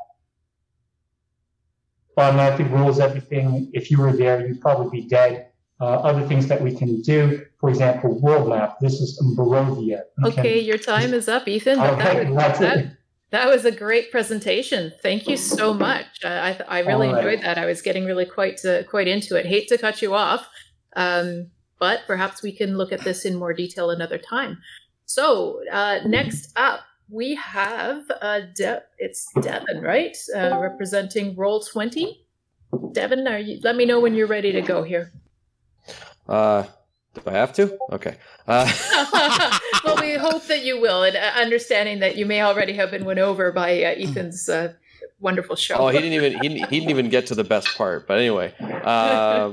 Automatically 2.17 2.67
rules 2.67 2.99
everything. 2.99 3.71
If 3.75 3.91
you 3.91 4.01
were 4.01 4.13
there, 4.13 4.47
you'd 4.47 4.61
probably 4.61 5.03
be 5.03 5.09
dead. 5.09 5.51
Uh, 5.79 5.85
other 5.85 6.27
things 6.27 6.47
that 6.47 6.63
we 6.63 6.75
can 6.75 7.03
do, 7.03 7.45
for 7.61 7.69
example, 7.69 8.19
world 8.21 8.49
map. 8.49 8.81
This 8.81 8.95
is 8.95 9.23
Barovia. 9.37 10.05
okay, 10.25 10.59
your 10.59 10.79
time 10.79 11.13
is 11.13 11.29
up, 11.29 11.47
Ethan. 11.47 11.79
Okay, 11.79 12.25
that, 12.25 12.31
was, 12.31 12.59
that, 12.61 12.97
that, 13.31 13.47
was 13.47 13.67
a 13.67 13.71
great 13.71 14.11
presentation. 14.11 14.91
Thank 15.03 15.29
you 15.29 15.37
so 15.37 15.75
much. 15.75 16.07
I, 16.25 16.53
I, 16.53 16.61
I 16.69 16.79
really 16.81 17.09
right. 17.09 17.19
enjoyed 17.19 17.45
that. 17.45 17.59
I 17.59 17.67
was 17.67 17.83
getting 17.83 18.07
really 18.07 18.25
quite 18.25 18.65
uh, 18.65 18.85
quite 18.85 19.07
into 19.07 19.37
it. 19.37 19.45
Hate 19.45 19.69
to 19.69 19.77
cut 19.77 20.01
you 20.01 20.15
off. 20.15 20.49
Um, 20.95 21.51
but 21.79 22.01
perhaps 22.07 22.43
we 22.43 22.53
can 22.53 22.79
look 22.79 22.91
at 22.91 23.03
this 23.03 23.27
in 23.27 23.37
more 23.37 23.53
detail 23.53 23.91
another 23.91 24.17
time. 24.17 24.59
So 25.05 25.61
uh, 25.71 26.01
next 26.07 26.53
up, 26.57 26.81
we 27.09 27.35
have 27.37 28.03
uh, 28.21 28.41
De- 28.55 28.83
it's 28.99 29.33
Devin, 29.41 29.81
right? 29.81 30.17
Uh, 30.35 30.59
representing 30.61 31.37
Roll 31.37 31.61
Twenty. 31.61 32.25
Devin, 32.93 33.27
are 33.27 33.39
you? 33.39 33.61
Let 33.63 33.77
me 33.77 33.85
know 33.85 34.01
when 34.01 34.15
you're 34.15 34.27
ready 34.27 34.53
to 34.53 34.61
go 34.61 34.83
here. 34.83 35.13
Uh, 36.29 36.65
do 37.15 37.23
I 37.27 37.33
have 37.33 37.53
to? 37.55 37.79
Okay. 37.93 38.17
Uh. 38.47 38.71
well, 39.85 39.97
we 40.01 40.15
hope 40.15 40.47
that 40.47 40.65
you 40.65 40.81
will, 40.81 41.03
and 41.03 41.17
uh, 41.17 41.33
understanding 41.37 42.01
that 42.01 42.17
you 42.17 42.27
may 42.27 42.43
already 42.43 42.75
have 42.75 42.91
been 42.91 43.05
won 43.05 43.19
over 43.19 43.53
by 43.53 43.83
uh, 43.83 43.95
Ethan's 43.97 44.49
uh, 44.49 44.75
wonderful 45.21 45.57
show. 45.57 45.77
Oh, 45.77 45.89
he 45.89 45.99
didn't 45.99 46.13
even 46.13 46.43
he, 46.43 46.49
he 46.49 46.81
didn't 46.81 46.91
even 46.91 47.09
get 47.09 47.27
to 47.29 47.35
the 47.35 47.45
best 47.45 47.77
part. 47.77 48.07
But 48.07 48.19
anyway, 48.19 48.53
um, 48.59 49.53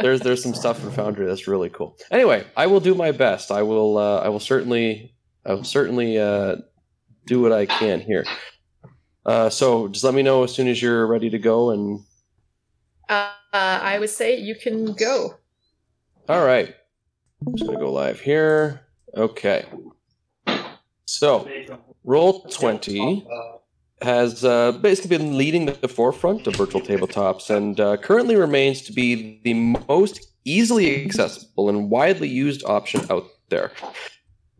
there's 0.00 0.20
there's 0.20 0.42
some 0.42 0.54
stuff 0.54 0.80
for 0.80 0.90
Foundry 0.90 1.26
that's 1.26 1.46
really 1.46 1.70
cool. 1.70 1.96
Anyway, 2.10 2.44
I 2.56 2.66
will 2.66 2.80
do 2.80 2.94
my 2.94 3.12
best. 3.12 3.50
I 3.50 3.62
will 3.62 3.96
uh, 3.98 4.20
I 4.20 4.28
will 4.28 4.40
certainly 4.40 5.14
I 5.46 5.54
will 5.54 5.64
certainly 5.64 6.18
uh, 6.18 6.56
do 7.26 7.40
what 7.40 7.52
I 7.52 7.66
can 7.66 8.00
here. 8.00 8.24
Uh, 9.26 9.50
so 9.50 9.88
just 9.88 10.04
let 10.04 10.14
me 10.14 10.22
know 10.22 10.44
as 10.44 10.54
soon 10.54 10.68
as 10.68 10.80
you're 10.80 11.06
ready 11.06 11.30
to 11.30 11.38
go. 11.38 11.70
And 11.70 12.00
uh, 13.08 13.30
I 13.52 13.98
would 13.98 14.10
say 14.10 14.38
you 14.38 14.54
can 14.54 14.94
go. 14.94 15.34
All 16.28 16.44
right, 16.44 16.74
I'm 17.46 17.56
just 17.56 17.66
gonna 17.66 17.80
go 17.80 17.92
live 17.92 18.20
here. 18.20 18.86
Okay. 19.16 19.66
So, 21.06 21.48
roll 22.04 22.42
twenty 22.44 23.26
has 24.02 24.44
uh, 24.44 24.72
basically 24.72 25.18
been 25.18 25.36
leading 25.36 25.66
the 25.66 25.88
forefront 25.88 26.46
of 26.46 26.56
virtual 26.56 26.80
tabletops 26.80 27.50
and 27.54 27.78
uh, 27.80 27.96
currently 27.98 28.36
remains 28.36 28.82
to 28.82 28.92
be 28.92 29.40
the 29.44 29.54
most 29.54 30.20
easily 30.44 31.04
accessible 31.04 31.68
and 31.68 31.90
widely 31.90 32.28
used 32.28 32.64
option 32.64 33.00
out 33.10 33.26
there. 33.48 33.72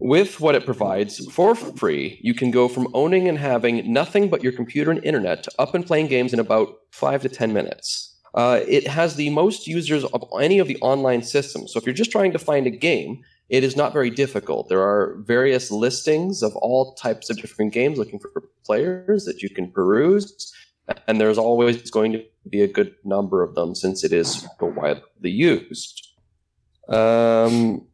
With 0.00 0.40
what 0.40 0.54
it 0.54 0.64
provides 0.64 1.26
for 1.26 1.54
free, 1.54 2.18
you 2.22 2.32
can 2.32 2.50
go 2.50 2.68
from 2.68 2.88
owning 2.94 3.28
and 3.28 3.36
having 3.36 3.92
nothing 3.92 4.30
but 4.30 4.42
your 4.42 4.52
computer 4.52 4.90
and 4.90 5.04
internet 5.04 5.42
to 5.42 5.52
up 5.58 5.74
and 5.74 5.86
playing 5.86 6.06
games 6.06 6.32
in 6.32 6.40
about 6.40 6.74
five 6.90 7.20
to 7.20 7.28
10 7.28 7.52
minutes. 7.52 8.16
Uh, 8.32 8.60
it 8.66 8.86
has 8.86 9.16
the 9.16 9.28
most 9.28 9.66
users 9.66 10.04
of 10.04 10.24
any 10.40 10.58
of 10.58 10.68
the 10.68 10.78
online 10.80 11.22
systems. 11.22 11.72
So 11.72 11.78
if 11.78 11.84
you're 11.84 11.94
just 11.94 12.10
trying 12.10 12.32
to 12.32 12.38
find 12.38 12.66
a 12.66 12.70
game, 12.70 13.22
it 13.50 13.62
is 13.62 13.76
not 13.76 13.92
very 13.92 14.08
difficult. 14.08 14.70
There 14.70 14.80
are 14.80 15.16
various 15.26 15.70
listings 15.70 16.42
of 16.42 16.56
all 16.56 16.94
types 16.94 17.28
of 17.28 17.36
different 17.36 17.74
games 17.74 17.98
looking 17.98 18.20
for 18.20 18.30
players 18.64 19.26
that 19.26 19.42
you 19.42 19.50
can 19.50 19.70
peruse. 19.70 20.50
And 21.08 21.20
there's 21.20 21.38
always 21.38 21.90
going 21.90 22.12
to 22.12 22.24
be 22.48 22.62
a 22.62 22.68
good 22.68 22.94
number 23.04 23.42
of 23.42 23.54
them 23.54 23.74
since 23.74 24.02
it 24.02 24.14
is 24.14 24.48
so 24.58 24.66
widely 24.66 25.30
used. 25.30 26.08
Um, 26.88 27.86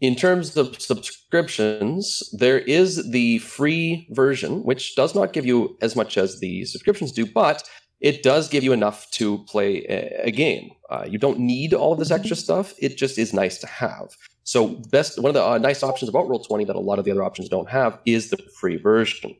in 0.00 0.14
terms 0.14 0.56
of 0.56 0.80
subscriptions, 0.80 2.22
there 2.32 2.58
is 2.58 3.10
the 3.10 3.38
free 3.38 4.06
version, 4.10 4.62
which 4.62 4.94
does 4.94 5.14
not 5.14 5.32
give 5.32 5.46
you 5.46 5.76
as 5.80 5.96
much 5.96 6.18
as 6.18 6.40
the 6.40 6.64
subscriptions 6.66 7.12
do, 7.12 7.24
but 7.24 7.62
it 8.00 8.22
does 8.22 8.48
give 8.48 8.62
you 8.62 8.72
enough 8.72 9.10
to 9.12 9.38
play 9.44 9.78
a, 10.22 10.30
game. 10.30 10.70
Uh, 10.90 11.06
you 11.08 11.18
don't 11.18 11.38
need 11.38 11.72
all 11.72 11.94
of 11.94 11.98
this 11.98 12.10
extra 12.10 12.36
stuff. 12.36 12.74
It 12.78 12.98
just 12.98 13.16
is 13.16 13.32
nice 13.32 13.58
to 13.58 13.66
have. 13.66 14.08
So, 14.44 14.68
best 14.90 15.18
one 15.18 15.30
of 15.30 15.34
the 15.34 15.42
uh, 15.42 15.58
nice 15.58 15.82
options 15.82 16.08
about 16.08 16.28
Roll 16.28 16.38
Twenty 16.44 16.64
that 16.66 16.76
a 16.76 16.80
lot 16.80 16.98
of 16.98 17.04
the 17.04 17.10
other 17.10 17.24
options 17.24 17.48
don't 17.48 17.68
have 17.68 17.98
is 18.04 18.30
the 18.30 18.36
free 18.60 18.76
version. 18.76 19.34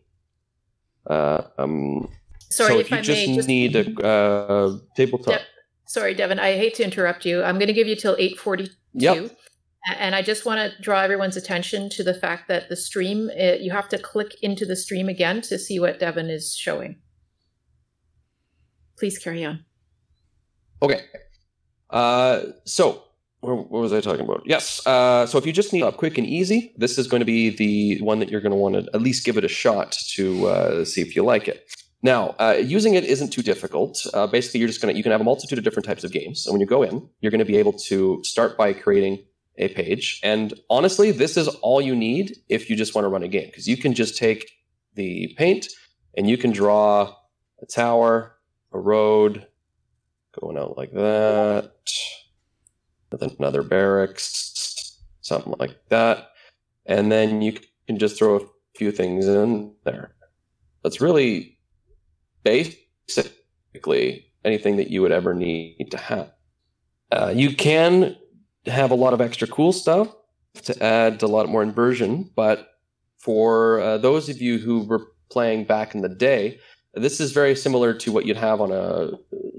Uh, 1.08 1.42
um, 1.58 2.08
Sorry, 2.50 2.72
so 2.72 2.78
if, 2.80 2.90
you 2.90 2.96
I 2.96 3.00
just 3.02 3.26
may, 3.28 3.34
just 3.36 3.48
need 3.48 3.76
a 3.76 4.02
uh, 4.04 4.78
tabletop. 4.96 5.34
De- 5.34 5.46
sorry, 5.86 6.14
Devin. 6.14 6.40
I 6.40 6.56
hate 6.56 6.74
to 6.76 6.82
interrupt 6.82 7.24
you. 7.24 7.42
I'm 7.42 7.56
going 7.56 7.68
to 7.68 7.72
give 7.72 7.86
you 7.86 7.94
till 7.94 8.16
eight 8.18 8.38
forty-two. 8.38 8.72
Yep. 8.94 9.36
And 9.86 10.14
I 10.14 10.22
just 10.22 10.44
want 10.44 10.58
to 10.58 10.82
draw 10.82 11.00
everyone's 11.00 11.36
attention 11.36 11.88
to 11.90 12.02
the 12.02 12.14
fact 12.14 12.48
that 12.48 12.68
the 12.68 12.76
stream, 12.76 13.30
uh, 13.38 13.52
you 13.60 13.70
have 13.70 13.88
to 13.90 13.98
click 13.98 14.34
into 14.42 14.66
the 14.66 14.74
stream 14.74 15.08
again 15.08 15.40
to 15.42 15.58
see 15.58 15.78
what 15.78 16.00
Devin 16.00 16.28
is 16.28 16.54
showing. 16.54 16.96
Please 18.98 19.18
carry 19.18 19.44
on. 19.44 19.64
Okay. 20.82 21.02
Uh, 21.90 22.42
so 22.64 23.04
what 23.40 23.70
was 23.70 23.92
I 23.92 24.00
talking 24.00 24.24
about? 24.24 24.42
Yes. 24.44 24.84
Uh, 24.86 25.26
so 25.26 25.38
if 25.38 25.46
you 25.46 25.52
just 25.52 25.72
need 25.72 25.82
up 25.82 25.96
quick 25.96 26.18
and 26.18 26.26
easy, 26.26 26.74
this 26.76 26.98
is 26.98 27.06
going 27.06 27.20
to 27.20 27.26
be 27.26 27.50
the 27.50 28.02
one 28.02 28.18
that 28.18 28.28
you're 28.28 28.40
going 28.40 28.50
to 28.50 28.56
want 28.56 28.74
to 28.74 28.90
at 28.92 29.00
least 29.00 29.24
give 29.24 29.36
it 29.36 29.44
a 29.44 29.48
shot 29.48 29.92
to 30.14 30.48
uh, 30.48 30.84
see 30.84 31.00
if 31.00 31.14
you 31.14 31.22
like 31.22 31.46
it. 31.46 31.64
Now, 32.02 32.34
uh, 32.38 32.56
using 32.60 32.94
it 32.94 33.04
isn't 33.04 33.30
too 33.30 33.42
difficult. 33.42 34.04
Uh, 34.12 34.26
basically, 34.26 34.60
you're 34.60 34.68
just 34.68 34.80
going 34.80 34.92
to 34.92 34.96
you 34.96 35.02
can 35.02 35.12
have 35.12 35.20
a 35.20 35.24
multitude 35.24 35.58
of 35.58 35.64
different 35.64 35.86
types 35.86 36.04
of 36.04 36.12
games. 36.12 36.46
and 36.46 36.52
when 36.52 36.60
you 36.60 36.66
go 36.66 36.82
in, 36.82 37.08
you're 37.20 37.30
going 37.30 37.38
to 37.38 37.44
be 37.44 37.56
able 37.56 37.72
to 37.72 38.20
start 38.24 38.56
by 38.56 38.72
creating 38.72 39.24
a 39.58 39.68
page. 39.68 40.20
And 40.22 40.54
honestly, 40.70 41.10
this 41.10 41.36
is 41.36 41.48
all 41.48 41.80
you 41.80 41.96
need 41.96 42.36
if 42.48 42.68
you 42.68 42.76
just 42.76 42.94
want 42.94 43.04
to 43.04 43.08
run 43.08 43.22
a 43.22 43.28
game 43.28 43.46
because 43.46 43.68
you 43.68 43.76
can 43.76 43.94
just 43.94 44.16
take 44.16 44.50
the 44.94 45.34
paint 45.36 45.68
and 46.16 46.28
you 46.28 46.38
can 46.38 46.52
draw 46.52 47.14
a 47.62 47.66
tower, 47.66 48.36
a 48.72 48.78
road 48.78 49.46
going 50.38 50.58
out 50.58 50.76
like 50.76 50.92
that 50.92 51.72
another 53.22 53.62
barracks, 53.62 55.00
something 55.20 55.54
like 55.58 55.76
that. 55.88 56.30
And 56.86 57.10
then 57.10 57.42
you 57.42 57.58
can 57.86 57.98
just 57.98 58.18
throw 58.18 58.36
a 58.36 58.46
few 58.76 58.92
things 58.92 59.26
in 59.26 59.74
there. 59.84 60.14
That's 60.82 61.00
really 61.00 61.58
basically 62.44 64.26
anything 64.44 64.76
that 64.76 64.90
you 64.90 65.02
would 65.02 65.12
ever 65.12 65.34
need 65.34 65.88
to 65.90 65.96
have. 65.96 66.32
Uh, 67.10 67.32
you 67.34 67.54
can 67.54 68.16
have 68.66 68.90
a 68.90 68.94
lot 68.94 69.12
of 69.12 69.20
extra 69.20 69.46
cool 69.46 69.72
stuff 69.72 70.14
to 70.54 70.82
add 70.82 71.22
a 71.22 71.26
lot 71.26 71.48
more 71.48 71.62
inversion, 71.62 72.30
but 72.34 72.72
for 73.18 73.80
uh, 73.80 73.98
those 73.98 74.28
of 74.28 74.40
you 74.40 74.58
who 74.58 74.84
were 74.84 75.06
playing 75.30 75.64
back 75.64 75.94
in 75.94 76.02
the 76.02 76.08
day, 76.08 76.58
this 76.94 77.20
is 77.20 77.32
very 77.32 77.54
similar 77.54 77.92
to 77.92 78.12
what 78.12 78.24
you'd 78.24 78.36
have 78.36 78.60
on 78.60 78.72
a 78.72 79.10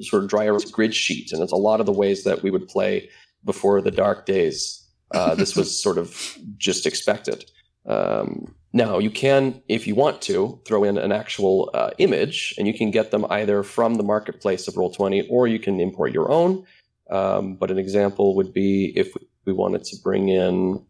sort 0.02 0.24
of 0.24 0.30
dry 0.30 0.46
erase 0.46 0.72
grid 0.72 0.96
sheet, 0.96 1.32
and 1.32 1.42
it's 1.44 1.52
a 1.52 1.58
lot 1.58 1.80
of 1.80 1.86
the 1.86 1.92
ways 1.92 2.24
that 2.24 2.42
we 2.42 2.50
would 2.50 2.68
play 2.68 3.10
before 3.46 3.82
the 3.82 3.92
dark 3.92 4.26
days 4.26 4.84
Uh, 5.14 5.36
this 5.42 5.56
was 5.56 5.82
sort 5.82 5.98
of 5.98 6.38
just 6.58 6.86
expected. 6.86 7.46
Um, 7.86 8.54
now 8.74 9.00
you 9.00 9.10
can, 9.10 9.62
if 9.70 9.88
you 9.88 9.96
want 9.96 10.22
to, 10.24 10.60
throw 10.66 10.84
in 10.84 10.98
an 10.98 11.12
actual 11.12 11.70
uh, 11.74 11.92
image, 11.98 12.54
and 12.58 12.68
you 12.68 12.74
can 12.74 12.92
get 12.92 13.12
them 13.12 13.26
either 13.30 13.64
from 13.64 13.96
the 13.96 14.04
marketplace 14.04 14.68
of 14.68 14.74
Roll20 14.76 15.28
or 15.30 15.48
you 15.48 15.60
can 15.60 15.80
import 15.80 16.12
your 16.12 16.30
own. 16.30 16.66
Um, 17.10 17.56
but 17.56 17.72
an 17.72 17.78
example 17.78 18.36
would 18.36 18.54
be 18.54 18.94
if 18.96 19.14
we 19.46 19.54
wanted 19.54 19.84
to 19.86 19.98
bring 20.04 20.30
in, 20.30 20.86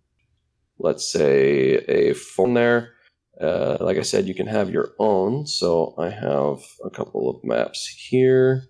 let's 0.79 1.11
say, 1.11 1.75
a 1.87 2.13
form 2.13 2.53
there. 2.55 2.93
Uh, 3.39 3.77
like 3.79 3.97
I 3.97 4.01
said, 4.01 4.27
you 4.27 4.33
can 4.33 4.47
have 4.47 4.71
your 4.71 4.89
own. 4.97 5.45
So 5.45 5.93
I 5.97 6.09
have 6.09 6.59
a 6.83 6.89
couple 6.89 7.29
of 7.29 7.43
maps 7.43 7.87
here. 7.87 8.63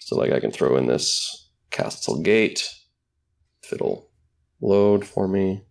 So 0.00 0.16
like 0.16 0.32
I 0.32 0.40
can 0.40 0.50
throw 0.50 0.76
in 0.76 0.86
this 0.86 1.50
Castle 1.70 2.20
Gate. 2.20 2.68
If 3.62 3.72
it'll 3.72 4.10
load 4.60 5.06
for 5.06 5.28
me. 5.28 5.64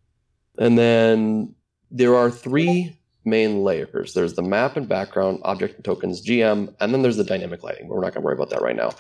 And 0.58 0.78
then 0.78 1.56
there 1.92 2.16
are 2.16 2.32
three 2.32 2.98
main 3.26 3.64
layers. 3.64 4.14
There's 4.14 4.34
the 4.34 4.42
map 4.42 4.78
and 4.78 4.88
background, 4.88 5.40
object 5.44 5.76
and 5.76 5.86
tokens, 5.86 6.26
GM, 6.26 6.74
and 6.80 6.94
then 6.94 7.02
there's 7.02 7.18
the 7.18 7.24
dynamic 7.24 7.64
lighting. 7.64 7.88
But 7.88 7.96
we're 7.96 8.02
not 8.02 8.14
going 8.14 8.22
to 8.22 8.26
worry 8.26 8.36
about 8.36 8.50
that 8.50 8.62
right 8.62 8.76
now. 8.76 8.92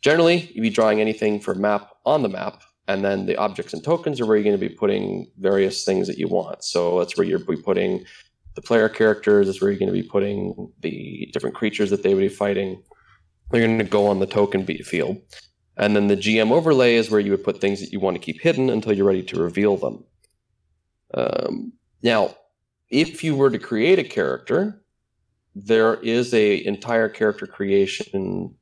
Generally, 0.00 0.50
you'd 0.54 0.62
be 0.62 0.70
drawing 0.70 1.00
anything 1.00 1.40
for 1.40 1.54
map 1.54 1.90
on 2.04 2.22
the 2.22 2.28
map, 2.28 2.62
and 2.86 3.04
then 3.04 3.26
the 3.26 3.36
objects 3.36 3.72
and 3.72 3.82
tokens 3.82 4.20
are 4.20 4.26
where 4.26 4.36
you're 4.36 4.44
going 4.44 4.58
to 4.58 4.68
be 4.68 4.74
putting 4.74 5.30
various 5.38 5.84
things 5.84 6.06
that 6.06 6.18
you 6.18 6.28
want. 6.28 6.64
So 6.64 6.98
that's 6.98 7.16
where 7.16 7.26
you're 7.26 7.38
be 7.38 7.56
putting 7.56 8.04
the 8.54 8.62
player 8.62 8.88
characters. 8.88 9.46
That's 9.46 9.60
where 9.60 9.70
you're 9.70 9.78
going 9.78 9.92
to 9.92 10.02
be 10.02 10.08
putting 10.08 10.72
the 10.80 11.28
different 11.32 11.54
creatures 11.54 11.90
that 11.90 12.02
they 12.02 12.14
would 12.14 12.20
be 12.20 12.28
fighting. 12.28 12.82
They're 13.50 13.66
going 13.66 13.78
to 13.78 13.84
go 13.84 14.06
on 14.06 14.20
the 14.20 14.26
token 14.26 14.66
field. 14.66 15.18
And 15.76 15.94
then 15.94 16.08
the 16.08 16.16
GM 16.16 16.50
overlay 16.50 16.96
is 16.96 17.10
where 17.10 17.20
you 17.20 17.30
would 17.30 17.44
put 17.44 17.60
things 17.60 17.80
that 17.80 17.92
you 17.92 18.00
want 18.00 18.16
to 18.16 18.20
keep 18.20 18.40
hidden 18.40 18.68
until 18.68 18.92
you're 18.92 19.06
ready 19.06 19.22
to 19.22 19.40
reveal 19.40 19.76
them. 19.76 20.04
Um, 21.14 21.72
now, 22.02 22.34
if 22.90 23.22
you 23.22 23.36
were 23.36 23.50
to 23.50 23.58
create 23.58 23.98
a 23.98 24.04
character, 24.04 24.82
there 25.54 25.94
is 25.94 26.34
a 26.34 26.64
entire 26.64 27.08
character 27.08 27.46
creation 27.46 28.54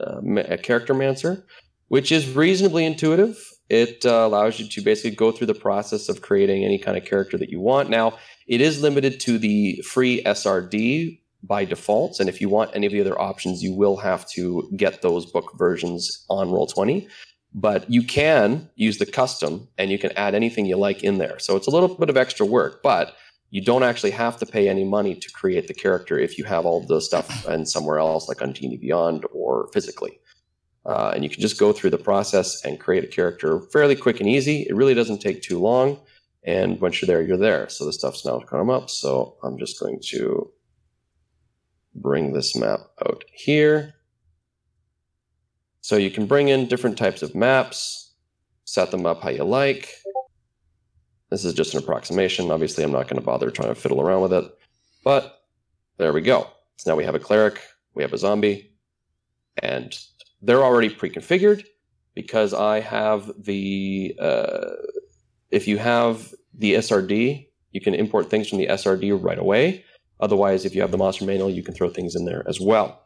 uh, 0.00 0.20
a 0.48 0.56
character 0.56 0.94
mancer, 0.94 1.44
which 1.88 2.12
is 2.12 2.34
reasonably 2.34 2.84
intuitive. 2.84 3.38
It 3.68 4.04
uh, 4.04 4.26
allows 4.26 4.58
you 4.58 4.68
to 4.68 4.80
basically 4.80 5.14
go 5.14 5.30
through 5.30 5.46
the 5.46 5.54
process 5.54 6.08
of 6.08 6.22
creating 6.22 6.64
any 6.64 6.78
kind 6.78 6.96
of 6.96 7.04
character 7.04 7.38
that 7.38 7.50
you 7.50 7.60
want. 7.60 7.88
Now, 7.88 8.18
it 8.48 8.60
is 8.60 8.82
limited 8.82 9.20
to 9.20 9.38
the 9.38 9.80
free 9.82 10.22
SRD 10.24 11.20
by 11.42 11.64
default, 11.64 12.20
and 12.20 12.28
if 12.28 12.40
you 12.40 12.48
want 12.48 12.72
any 12.74 12.86
of 12.86 12.92
the 12.92 13.00
other 13.00 13.18
options, 13.20 13.62
you 13.62 13.72
will 13.72 13.96
have 13.96 14.28
to 14.30 14.68
get 14.76 15.02
those 15.02 15.24
book 15.24 15.52
versions 15.56 16.24
on 16.28 16.48
Roll20 16.48 17.08
but 17.52 17.90
you 17.90 18.02
can 18.02 18.68
use 18.76 18.98
the 18.98 19.06
custom 19.06 19.68
and 19.76 19.90
you 19.90 19.98
can 19.98 20.12
add 20.12 20.34
anything 20.34 20.66
you 20.66 20.76
like 20.76 21.02
in 21.02 21.18
there. 21.18 21.38
So 21.38 21.56
it's 21.56 21.66
a 21.66 21.70
little 21.70 21.88
bit 21.88 22.08
of 22.08 22.16
extra 22.16 22.46
work, 22.46 22.82
but 22.82 23.16
you 23.50 23.60
don't 23.60 23.82
actually 23.82 24.12
have 24.12 24.36
to 24.38 24.46
pay 24.46 24.68
any 24.68 24.84
money 24.84 25.14
to 25.14 25.30
create 25.32 25.66
the 25.66 25.74
character 25.74 26.18
if 26.18 26.38
you 26.38 26.44
have 26.44 26.64
all 26.64 26.80
the 26.80 27.00
stuff 27.00 27.44
and 27.46 27.68
somewhere 27.68 27.98
else 27.98 28.28
like 28.28 28.40
on 28.42 28.52
D&D 28.52 28.76
Beyond 28.76 29.26
or 29.32 29.68
physically. 29.72 30.20
Uh, 30.86 31.12
and 31.14 31.24
you 31.24 31.30
can 31.30 31.40
just 31.40 31.58
go 31.58 31.72
through 31.72 31.90
the 31.90 31.98
process 31.98 32.64
and 32.64 32.80
create 32.80 33.04
a 33.04 33.08
character 33.08 33.60
fairly 33.72 33.96
quick 33.96 34.20
and 34.20 34.28
easy. 34.28 34.62
It 34.62 34.74
really 34.74 34.94
doesn't 34.94 35.18
take 35.18 35.42
too 35.42 35.58
long. 35.58 35.98
And 36.44 36.80
once 36.80 37.02
you're 37.02 37.06
there, 37.06 37.22
you're 37.22 37.36
there. 37.36 37.68
So 37.68 37.84
the 37.84 37.92
stuff's 37.92 38.24
now 38.24 38.40
come 38.40 38.70
up. 38.70 38.88
So 38.88 39.36
I'm 39.42 39.58
just 39.58 39.78
going 39.78 40.00
to 40.10 40.50
bring 41.94 42.32
this 42.32 42.56
map 42.56 42.80
out 43.04 43.24
here. 43.32 43.94
So 45.82 45.96
you 45.96 46.10
can 46.10 46.26
bring 46.26 46.48
in 46.48 46.66
different 46.66 46.96
types 46.96 47.22
of 47.22 47.34
maps, 47.34 48.14
set 48.64 48.90
them 48.90 49.06
up 49.06 49.22
how 49.22 49.30
you 49.30 49.44
like. 49.44 49.88
This 51.30 51.44
is 51.44 51.54
just 51.54 51.74
an 51.74 51.82
approximation. 51.82 52.50
Obviously, 52.50 52.84
I'm 52.84 52.92
not 52.92 53.08
going 53.08 53.20
to 53.20 53.26
bother 53.26 53.50
trying 53.50 53.68
to 53.68 53.74
fiddle 53.74 54.00
around 54.00 54.22
with 54.22 54.32
it. 54.32 54.44
But 55.04 55.42
there 55.96 56.12
we 56.12 56.20
go. 56.20 56.48
So 56.76 56.90
now 56.90 56.96
we 56.96 57.04
have 57.04 57.14
a 57.14 57.20
cleric, 57.20 57.60
we 57.94 58.02
have 58.02 58.12
a 58.12 58.18
zombie, 58.18 58.72
and 59.62 59.96
they're 60.42 60.64
already 60.64 60.88
pre-configured 60.88 61.64
because 62.14 62.52
I 62.54 62.80
have 62.80 63.30
the. 63.38 64.14
Uh, 64.18 64.70
if 65.50 65.66
you 65.66 65.78
have 65.78 66.32
the 66.54 66.74
SRD, 66.74 67.48
you 67.72 67.80
can 67.80 67.94
import 67.94 68.30
things 68.30 68.48
from 68.48 68.58
the 68.58 68.66
SRD 68.66 69.22
right 69.22 69.38
away. 69.38 69.84
Otherwise, 70.20 70.64
if 70.64 70.74
you 70.74 70.80
have 70.80 70.90
the 70.90 70.98
monster 70.98 71.24
manual, 71.24 71.50
you 71.50 71.62
can 71.62 71.74
throw 71.74 71.88
things 71.88 72.14
in 72.14 72.24
there 72.24 72.44
as 72.46 72.60
well. 72.60 73.02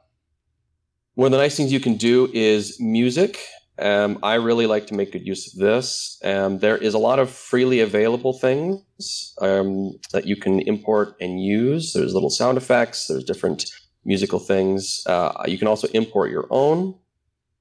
One 1.15 1.27
of 1.27 1.33
the 1.33 1.39
nice 1.39 1.57
things 1.57 1.73
you 1.73 1.81
can 1.81 1.97
do 1.97 2.29
is 2.33 2.81
music. 2.81 3.39
Um, 3.79 4.19
I 4.23 4.35
really 4.35 4.67
like 4.67 4.87
to 4.89 4.95
make 4.95 5.13
good 5.13 5.27
use 5.27 5.53
of 5.53 5.59
this. 5.59 6.21
Um, 6.23 6.59
there 6.59 6.77
is 6.77 6.95
a 6.95 6.99
lot 6.99 7.19
of 7.19 7.31
freely 7.31 7.81
available 7.81 8.33
things 8.33 9.35
um, 9.41 9.99
that 10.13 10.27
you 10.27 10.37
can 10.37 10.61
import 10.61 11.17
and 11.21 11.43
use. 11.43 11.93
There's 11.93 12.15
little 12.15 12.31
sound 12.31 12.57
effects. 12.57 13.09
There's 13.09 13.25
different 13.25 13.67
musical 14.05 14.39
things. 14.39 15.03
Uh, 15.07 15.43
you 15.47 15.59
can 15.59 15.67
also 15.67 15.89
import 15.89 16.31
your 16.31 16.47
own, 16.51 16.95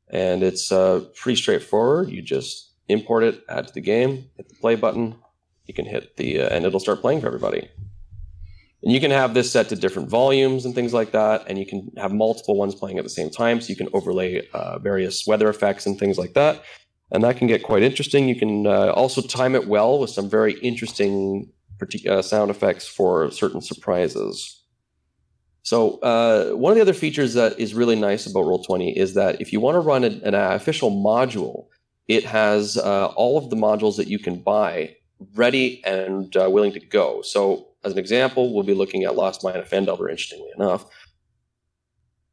and 0.10 0.44
it's 0.44 0.72
uh, 0.72 1.04
pretty 1.16 1.36
straightforward. 1.36 2.10
You 2.10 2.22
just 2.22 2.72
import 2.90 3.24
it, 3.24 3.44
add 3.50 3.68
to 3.68 3.74
the 3.74 3.82
game, 3.82 4.30
hit 4.38 4.50
the 4.50 4.56
play 4.56 4.76
button. 4.76 5.16
You 5.66 5.74
can 5.74 5.86
hit 5.86 6.18
the, 6.18 6.42
uh, 6.42 6.50
and 6.50 6.66
it'll 6.66 6.80
start 6.80 7.02
playing 7.02 7.22
for 7.22 7.28
everybody. 7.28 7.70
And 8.84 8.92
you 8.92 9.00
can 9.00 9.12
have 9.12 9.34
this 9.34 9.50
set 9.50 9.70
to 9.70 9.78
different 9.78 10.10
volumes 10.10 10.66
and 10.66 10.76
things 10.76 10.94
like 10.94 11.12
that, 11.12 11.46
and 11.48 11.58
you 11.58 11.66
can 11.66 11.90
have 11.98 12.12
multiple 12.12 12.58
ones 12.58 12.76
playing 12.76 12.98
at 12.98 13.06
the 13.06 13.10
same 13.10 13.30
time. 13.30 13.62
So 13.62 13.70
you 13.70 13.78
can 13.78 13.88
overlay 13.94 14.48
uh, 14.54 14.78
various 14.80 15.26
weather 15.26 15.50
effects 15.50 15.86
and 15.86 15.98
things 15.98 16.18
like 16.18 16.34
that, 16.34 16.64
and 17.12 17.24
that 17.24 17.38
can 17.38 17.48
get 17.48 17.64
quite 17.64 17.82
interesting. 17.82 18.28
You 18.28 18.36
can 18.36 18.68
uh, 18.68 18.92
also 18.92 19.22
time 19.22 19.56
it 19.56 19.68
well 19.68 20.00
with 20.00 20.10
some 20.10 20.30
very 20.30 20.54
interesting 20.60 21.50
uh, 22.10 22.22
sound 22.22 22.52
effects 22.52 22.86
for 22.86 23.32
certain 23.32 23.62
surprises. 23.62 24.64
So 25.64 26.00
uh, 26.00 26.52
one 26.52 26.72
of 26.72 26.76
the 26.76 26.82
other 26.82 26.94
features 26.94 27.36
that 27.36 27.58
is 27.58 27.74
really 27.74 27.96
nice 27.96 28.26
about 28.26 28.44
Roll20 28.44 28.98
is 28.98 29.14
that 29.14 29.40
if 29.40 29.54
you 29.54 29.62
want 29.62 29.76
to 29.76 29.80
run 29.80 30.04
an, 30.04 30.34
official 30.34 30.92
module, 30.92 31.68
it 32.10 32.26
has 32.26 32.78
uh, 32.78 33.08
all 33.16 33.38
of 33.38 33.50
the 33.50 33.56
modules 33.56 33.96
that 33.96 34.08
you 34.08 34.20
can 34.20 34.42
buy 34.42 34.96
ready 35.36 35.82
and 35.86 36.36
uh, 36.36 36.50
willing 36.50 36.74
to 36.74 36.82
go. 36.82 37.22
So 37.22 37.73
as 37.84 37.94
an 37.94 38.00
example, 38.00 38.54
we'll 38.54 38.64
be 38.64 38.74
looking 38.74 39.04
at 39.04 39.16
Lost 39.16 39.44
Mine 39.44 39.58
of 39.58 39.70
Phandelver, 39.70 40.10
interestingly 40.10 40.50
enough. 40.58 40.86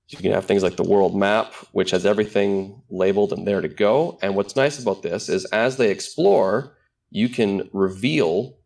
You 0.08 0.18
can 0.18 0.32
have 0.32 0.44
things 0.44 0.62
like 0.62 0.76
the 0.76 0.82
world 0.82 1.16
map, 1.16 1.54
which 1.72 1.92
has 1.92 2.04
everything 2.04 2.82
labeled 2.90 3.32
and 3.32 3.46
there 3.46 3.60
to 3.60 3.68
go. 3.68 4.18
And 4.22 4.34
what's 4.34 4.56
nice 4.56 4.80
about 4.80 5.02
this 5.02 5.28
is 5.28 5.44
as 5.46 5.76
they 5.76 5.90
explore, 5.90 6.76
you 7.10 7.28
can 7.28 7.68
reveal 7.72 8.56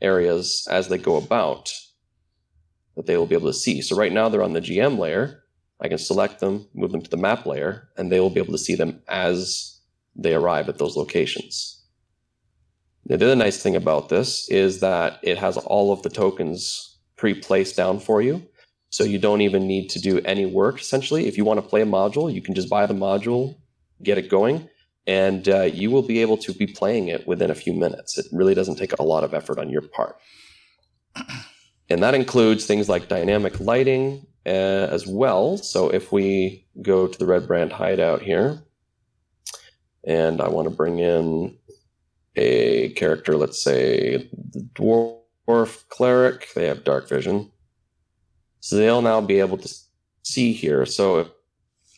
areas 0.00 0.66
as 0.70 0.88
they 0.88 0.98
go 0.98 1.16
about 1.16 1.72
that 2.96 3.06
they 3.06 3.16
will 3.16 3.26
be 3.26 3.36
able 3.36 3.48
to 3.48 3.58
see. 3.58 3.80
So 3.80 3.96
right 3.96 4.12
now 4.12 4.28
they're 4.28 4.42
on 4.42 4.52
the 4.52 4.60
GM 4.60 4.98
layer. 4.98 5.44
I 5.80 5.86
can 5.86 5.98
select 5.98 6.40
them, 6.40 6.66
move 6.74 6.90
them 6.90 7.02
to 7.02 7.10
the 7.10 7.16
map 7.16 7.46
layer, 7.46 7.88
and 7.96 8.10
they 8.10 8.18
will 8.18 8.30
be 8.30 8.40
able 8.40 8.52
to 8.52 8.58
see 8.58 8.74
them 8.74 9.00
as 9.06 9.80
they 10.16 10.34
arrive 10.34 10.68
at 10.68 10.78
those 10.78 10.96
locations. 10.96 11.77
The 13.08 13.14
other 13.14 13.36
nice 13.36 13.62
thing 13.62 13.74
about 13.74 14.10
this 14.10 14.50
is 14.50 14.80
that 14.80 15.18
it 15.22 15.38
has 15.38 15.56
all 15.56 15.92
of 15.92 16.02
the 16.02 16.10
tokens 16.10 16.98
pre-placed 17.16 17.74
down 17.74 18.00
for 18.00 18.20
you. 18.20 18.46
So 18.90 19.02
you 19.02 19.18
don't 19.18 19.40
even 19.40 19.66
need 19.66 19.88
to 19.90 20.00
do 20.00 20.20
any 20.20 20.44
work 20.44 20.80
essentially. 20.80 21.26
If 21.26 21.38
you 21.38 21.44
want 21.44 21.58
to 21.62 21.66
play 21.66 21.80
a 21.80 21.86
module, 21.86 22.32
you 22.32 22.42
can 22.42 22.54
just 22.54 22.68
buy 22.68 22.84
the 22.84 22.94
module, 22.94 23.56
get 24.02 24.18
it 24.18 24.28
going, 24.28 24.68
and 25.06 25.48
uh, 25.48 25.62
you 25.62 25.90
will 25.90 26.02
be 26.02 26.20
able 26.20 26.36
to 26.36 26.52
be 26.52 26.66
playing 26.66 27.08
it 27.08 27.26
within 27.26 27.50
a 27.50 27.54
few 27.54 27.72
minutes. 27.72 28.18
It 28.18 28.26
really 28.30 28.54
doesn't 28.54 28.76
take 28.76 28.92
a 28.98 29.02
lot 29.02 29.24
of 29.24 29.32
effort 29.32 29.58
on 29.58 29.70
your 29.70 29.82
part. 29.82 30.16
And 31.90 32.02
that 32.02 32.14
includes 32.14 32.66
things 32.66 32.86
like 32.86 33.08
dynamic 33.08 33.60
lighting 33.60 34.26
uh, 34.44 34.92
as 34.92 35.06
well. 35.06 35.56
So 35.56 35.88
if 35.88 36.12
we 36.12 36.66
go 36.82 37.06
to 37.06 37.18
the 37.18 37.24
Red 37.24 37.48
Brand 37.48 37.72
hideout 37.72 38.20
here, 38.20 38.62
and 40.06 40.42
I 40.42 40.48
want 40.48 40.68
to 40.68 40.74
bring 40.74 40.98
in 40.98 41.56
a 42.38 42.90
character, 42.90 43.36
let's 43.36 43.62
say 43.62 44.28
the 44.52 44.68
dwarf 44.74 45.88
cleric, 45.88 46.48
they 46.54 46.66
have 46.66 46.84
dark 46.84 47.08
vision. 47.08 47.50
So 48.60 48.76
they'll 48.76 49.02
now 49.02 49.20
be 49.20 49.40
able 49.40 49.58
to 49.58 49.74
see 50.22 50.52
here. 50.52 50.86
So 50.86 51.18
if, 51.18 51.28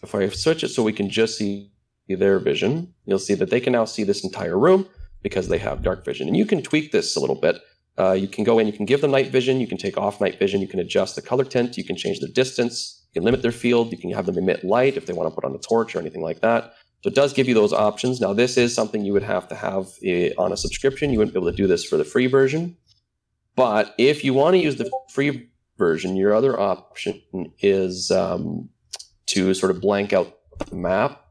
if 0.03 0.15
I 0.15 0.29
switch 0.29 0.65
it 0.65 0.69
so 0.69 0.83
we 0.83 0.93
can 0.93 1.11
just 1.11 1.37
see 1.37 1.73
their 2.09 2.39
vision, 2.39 2.95
you'll 3.05 3.19
see 3.19 3.35
that 3.35 3.51
they 3.51 3.61
can 3.61 3.73
now 3.73 3.85
see 3.85 4.05
this 4.05 4.25
entire 4.25 4.59
room 4.59 4.87
because 5.23 5.49
they 5.49 5.59
have 5.59 5.83
dark 5.83 6.05
vision. 6.05 6.27
And 6.27 6.37
you 6.37 6.47
can 6.47 6.63
tweak 6.63 6.93
this 6.93 7.17
a 7.17 7.21
little 7.21 7.41
bit. 7.41 7.61
Uh, 7.99 8.13
you 8.13 8.29
can 8.29 8.45
go 8.45 8.59
in, 8.59 8.67
you 8.67 8.73
can 8.73 8.87
give 8.87 9.03
them 9.03 9.11
night 9.11 9.31
vision, 9.31 9.61
you 9.61 9.67
can 9.67 9.77
take 9.77 9.99
off 9.99 10.21
night 10.21 10.39
vision, 10.39 10.61
you 10.63 10.69
can 10.69 10.81
adjust 10.81 11.17
the 11.17 11.23
color 11.23 11.45
tint, 11.45 11.77
you 11.77 11.85
can 11.85 11.97
change 11.97 12.21
their 12.21 12.31
distance, 12.31 13.07
you 13.11 13.21
can 13.21 13.25
limit 13.25 13.43
their 13.43 13.53
field, 13.53 13.93
you 13.93 13.99
can 13.99 14.11
have 14.13 14.25
them 14.25 14.39
emit 14.39 14.65
light 14.65 14.97
if 14.97 15.05
they 15.05 15.13
want 15.13 15.29
to 15.29 15.35
put 15.35 15.45
on 15.45 15.55
a 15.55 15.59
torch 15.59 15.95
or 15.95 15.99
anything 15.99 16.23
like 16.23 16.41
that. 16.41 16.73
So 17.03 17.09
it 17.09 17.15
does 17.15 17.33
give 17.33 17.49
you 17.49 17.55
those 17.55 17.73
options. 17.73 18.21
Now, 18.21 18.35
this 18.35 18.57
is 18.57 18.75
something 18.75 19.05
you 19.05 19.15
would 19.15 19.23
have 19.23 19.49
to 19.49 19.55
have 19.55 19.89
a, 20.05 20.35
on 20.35 20.53
a 20.53 20.57
subscription. 20.57 21.11
You 21.11 21.19
wouldn't 21.19 21.35
be 21.35 21.41
able 21.41 21.51
to 21.51 21.57
do 21.57 21.67
this 21.67 21.85
for 21.85 21.97
the 21.97 22.05
free 22.05 22.27
version. 22.27 22.77
But 23.57 23.95
if 23.99 24.23
you 24.25 24.35
want 24.35 24.55
to 24.55 24.59
use 24.59 24.77
the 24.77 24.91
free 25.11 25.49
version, 25.79 26.17
your 26.17 26.35
other 26.35 26.59
option 26.61 27.21
is 27.61 28.11
um, 28.11 28.69
to 29.27 29.55
sort 29.55 29.71
of 29.71 29.81
blank 29.81 30.13
out 30.13 30.37
the 30.69 30.77
map 30.77 31.25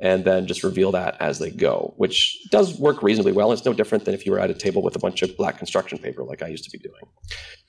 and 0.00 0.24
then 0.24 0.46
just 0.46 0.62
reveal 0.62 0.92
that 0.92 1.16
as 1.20 1.38
they 1.38 1.50
go, 1.50 1.94
which 1.96 2.38
does 2.50 2.78
work 2.78 3.02
reasonably 3.02 3.32
well. 3.32 3.50
It's 3.50 3.64
no 3.64 3.72
different 3.72 4.04
than 4.04 4.14
if 4.14 4.26
you 4.26 4.32
were 4.32 4.38
at 4.38 4.50
a 4.50 4.54
table 4.54 4.82
with 4.82 4.94
a 4.94 4.98
bunch 4.98 5.22
of 5.22 5.36
black 5.36 5.58
construction 5.58 5.98
paper 5.98 6.22
like 6.22 6.42
I 6.42 6.48
used 6.48 6.64
to 6.64 6.70
be 6.70 6.78
doing. 6.78 7.02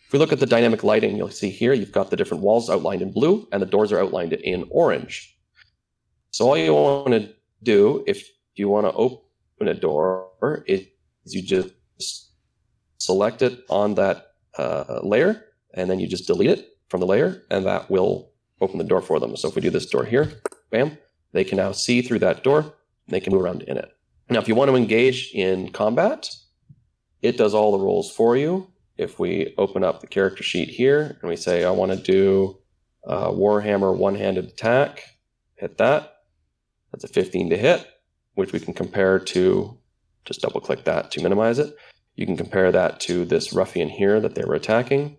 If 0.05 0.13
we 0.13 0.19
look 0.19 0.31
at 0.31 0.39
the 0.39 0.45
dynamic 0.45 0.83
lighting, 0.83 1.17
you'll 1.17 1.29
see 1.29 1.49
here 1.49 1.73
you've 1.73 1.91
got 1.91 2.09
the 2.09 2.17
different 2.17 2.43
walls 2.43 2.69
outlined 2.69 3.01
in 3.01 3.11
blue 3.11 3.47
and 3.51 3.61
the 3.61 3.65
doors 3.65 3.91
are 3.91 3.99
outlined 3.99 4.33
in 4.33 4.65
orange. 4.69 5.35
So 6.31 6.47
all 6.47 6.57
you 6.57 6.73
want 6.73 7.11
to 7.11 7.33
do 7.63 8.03
if 8.07 8.29
you 8.55 8.69
want 8.69 8.85
to 8.87 8.93
open 8.93 9.67
a 9.67 9.73
door 9.73 10.63
is 10.67 10.87
you 11.25 11.41
just 11.41 12.31
select 12.97 13.41
it 13.41 13.59
on 13.69 13.95
that 13.95 14.33
uh, 14.57 14.99
layer 15.03 15.45
and 15.73 15.89
then 15.89 15.99
you 15.99 16.07
just 16.07 16.27
delete 16.27 16.49
it 16.49 16.77
from 16.89 16.99
the 16.99 17.05
layer 17.05 17.43
and 17.49 17.65
that 17.65 17.89
will 17.89 18.31
open 18.61 18.77
the 18.77 18.83
door 18.83 19.01
for 19.01 19.19
them. 19.19 19.35
So 19.35 19.47
if 19.47 19.55
we 19.55 19.61
do 19.61 19.69
this 19.69 19.85
door 19.85 20.05
here, 20.05 20.31
bam, 20.69 20.97
they 21.31 21.43
can 21.43 21.57
now 21.57 21.71
see 21.71 22.01
through 22.01 22.19
that 22.19 22.43
door 22.43 22.73
they 23.07 23.19
can 23.19 23.33
move 23.33 23.41
around 23.41 23.63
in 23.63 23.77
it. 23.77 23.91
Now, 24.29 24.39
if 24.39 24.47
you 24.47 24.55
want 24.55 24.69
to 24.69 24.75
engage 24.75 25.31
in 25.33 25.71
combat, 25.71 26.29
it 27.21 27.37
does 27.37 27.53
all 27.53 27.71
the 27.71 27.83
rolls 27.83 28.11
for 28.11 28.37
you. 28.37 28.67
If 28.97 29.17
we 29.17 29.53
open 29.57 29.83
up 29.83 30.01
the 30.01 30.07
character 30.07 30.43
sheet 30.43 30.69
here 30.69 31.17
and 31.21 31.29
we 31.29 31.35
say, 31.35 31.63
I 31.63 31.71
want 31.71 31.91
to 31.91 31.97
do 31.97 32.59
a 33.03 33.31
Warhammer 33.31 33.95
one 33.95 34.15
handed 34.15 34.45
attack, 34.45 35.03
hit 35.55 35.77
that. 35.77 36.18
That's 36.91 37.03
a 37.03 37.07
15 37.07 37.49
to 37.49 37.57
hit, 37.57 37.87
which 38.33 38.51
we 38.51 38.59
can 38.59 38.73
compare 38.73 39.19
to, 39.19 39.77
just 40.25 40.41
double 40.41 40.61
click 40.61 40.85
that 40.85 41.11
to 41.11 41.21
minimize 41.21 41.59
it. 41.59 41.75
You 42.15 42.25
can 42.25 42.37
compare 42.37 42.71
that 42.71 42.99
to 43.01 43.25
this 43.25 43.53
ruffian 43.53 43.89
here 43.89 44.19
that 44.19 44.35
they 44.35 44.43
were 44.43 44.55
attacking, 44.55 45.17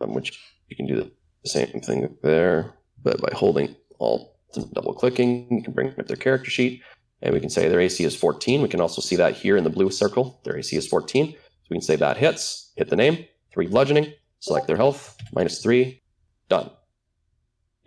um, 0.00 0.14
which 0.14 0.38
you 0.68 0.76
can 0.76 0.86
do 0.86 0.96
the 0.96 1.48
same 1.48 1.80
thing 1.80 2.16
there, 2.22 2.74
but 3.02 3.20
by 3.20 3.30
holding 3.32 3.76
Alt 4.00 4.34
and 4.56 4.72
double 4.72 4.94
clicking, 4.94 5.46
you 5.50 5.62
can 5.62 5.72
bring 5.72 5.88
up 5.88 6.06
their 6.06 6.16
character 6.16 6.50
sheet, 6.50 6.82
and 7.22 7.32
we 7.32 7.40
can 7.40 7.50
say 7.50 7.68
their 7.68 7.80
AC 7.80 8.02
is 8.02 8.16
14. 8.16 8.62
We 8.62 8.68
can 8.68 8.80
also 8.80 9.00
see 9.00 9.16
that 9.16 9.36
here 9.36 9.56
in 9.56 9.64
the 9.64 9.70
blue 9.70 9.90
circle. 9.90 10.40
Their 10.44 10.56
AC 10.56 10.76
is 10.76 10.88
14. 10.88 11.32
So 11.32 11.36
we 11.70 11.76
can 11.76 11.82
say 11.82 11.96
that 11.96 12.16
hits, 12.16 12.72
hit 12.76 12.88
the 12.88 12.96
name, 12.96 13.26
three 13.52 13.66
bludgeoning, 13.66 14.12
select 14.40 14.66
their 14.66 14.76
health, 14.76 15.16
minus 15.32 15.62
three, 15.62 16.02
done. 16.48 16.70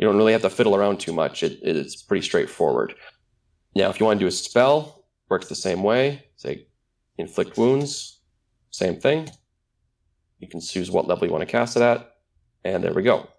You 0.04 0.10
don't 0.10 0.18
really 0.18 0.34
have 0.34 0.42
to 0.42 0.50
fiddle 0.50 0.76
around 0.76 1.00
too 1.00 1.14
much. 1.14 1.44
It, 1.44 1.60
it's 1.62 2.02
pretty 2.02 2.26
straightforward. 2.26 2.94
Now, 3.74 3.90
if 3.90 4.02
you 4.02 4.06
want 4.06 4.20
to 4.20 4.24
do 4.26 4.28
a 4.28 4.32
spell, 4.32 5.06
works 5.30 5.48
the 5.48 5.56
same 5.56 5.82
way. 5.82 6.26
Say 6.36 6.68
inflict 7.18 7.58
wounds, 7.58 8.20
same 8.70 9.00
thing. 9.00 9.30
You 10.40 10.50
can 10.50 10.60
choose 10.60 10.92
what 10.92 11.08
level 11.08 11.26
you 11.26 11.32
want 11.32 11.44
to 11.44 11.50
cast 11.50 11.78
it 11.78 11.84
at, 11.84 12.16
and 12.66 12.84
there 12.84 12.94
we 12.94 13.02
go. 13.02 13.30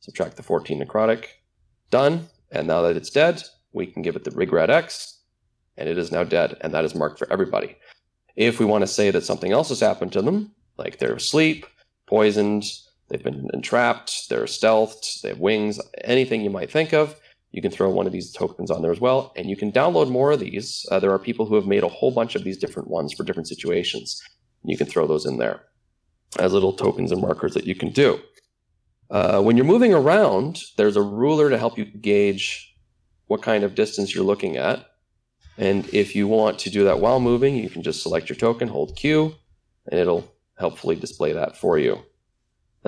Subtract 0.00 0.38
the 0.38 0.42
14 0.42 0.82
necrotic, 0.82 1.26
done. 1.90 2.30
And 2.50 2.66
now 2.66 2.80
that 2.80 2.96
it's 2.96 3.10
dead, 3.10 3.42
we 3.74 3.84
can 3.84 4.00
give 4.00 4.16
it 4.16 4.24
the 4.24 4.30
Rigrad 4.30 4.70
X, 4.70 5.20
and 5.76 5.90
it 5.90 5.98
is 5.98 6.10
now 6.10 6.24
dead, 6.24 6.56
and 6.62 6.72
that 6.72 6.86
is 6.86 6.94
marked 6.94 7.18
for 7.18 7.30
everybody. 7.30 7.76
If 8.34 8.58
we 8.58 8.64
want 8.64 8.80
to 8.80 8.86
say 8.86 9.10
that 9.10 9.26
something 9.26 9.52
else 9.52 9.68
has 9.68 9.80
happened 9.80 10.12
to 10.12 10.22
them, 10.22 10.52
like 10.78 11.00
they're 11.00 11.16
asleep, 11.16 11.66
poisoned, 12.06 12.64
they've 13.08 13.22
been 13.22 13.48
entrapped, 13.52 14.28
they're 14.28 14.44
stealthed, 14.44 15.22
they 15.22 15.30
have 15.30 15.40
wings, 15.40 15.80
anything 16.04 16.42
you 16.42 16.50
might 16.50 16.70
think 16.70 16.92
of, 16.92 17.16
you 17.50 17.62
can 17.62 17.70
throw 17.70 17.88
one 17.88 18.06
of 18.06 18.12
these 18.12 18.32
tokens 18.32 18.70
on 18.70 18.82
there 18.82 18.92
as 18.92 19.00
well. 19.00 19.32
And 19.36 19.48
you 19.48 19.56
can 19.56 19.72
download 19.72 20.10
more 20.10 20.32
of 20.32 20.40
these. 20.40 20.84
Uh, 20.90 21.00
there 21.00 21.12
are 21.12 21.18
people 21.18 21.46
who 21.46 21.54
have 21.54 21.66
made 21.66 21.82
a 21.82 21.88
whole 21.88 22.10
bunch 22.10 22.34
of 22.34 22.44
these 22.44 22.58
different 22.58 22.88
ones 22.88 23.14
for 23.14 23.24
different 23.24 23.48
situations. 23.48 24.22
You 24.64 24.76
can 24.76 24.86
throw 24.86 25.06
those 25.06 25.24
in 25.24 25.38
there 25.38 25.62
as 26.38 26.52
little 26.52 26.74
tokens 26.74 27.10
and 27.10 27.22
markers 27.22 27.54
that 27.54 27.66
you 27.66 27.74
can 27.74 27.90
do. 27.90 28.20
Uh, 29.10 29.40
when 29.40 29.56
you're 29.56 29.64
moving 29.64 29.94
around, 29.94 30.62
there's 30.76 30.96
a 30.96 31.02
ruler 31.02 31.48
to 31.48 31.56
help 31.56 31.78
you 31.78 31.86
gauge 31.86 32.76
what 33.26 33.42
kind 33.42 33.64
of 33.64 33.74
distance 33.74 34.14
you're 34.14 34.24
looking 34.24 34.58
at. 34.58 34.84
And 35.56 35.88
if 35.92 36.14
you 36.14 36.28
want 36.28 36.58
to 36.60 36.70
do 36.70 36.84
that 36.84 37.00
while 37.00 37.18
moving, 37.18 37.56
you 37.56 37.70
can 37.70 37.82
just 37.82 38.02
select 38.02 38.28
your 38.28 38.36
token, 38.36 38.68
hold 38.68 38.94
Q, 38.94 39.34
and 39.90 39.98
it'll 39.98 40.30
helpfully 40.58 40.96
display 40.96 41.32
that 41.32 41.56
for 41.56 41.78
you. 41.78 41.98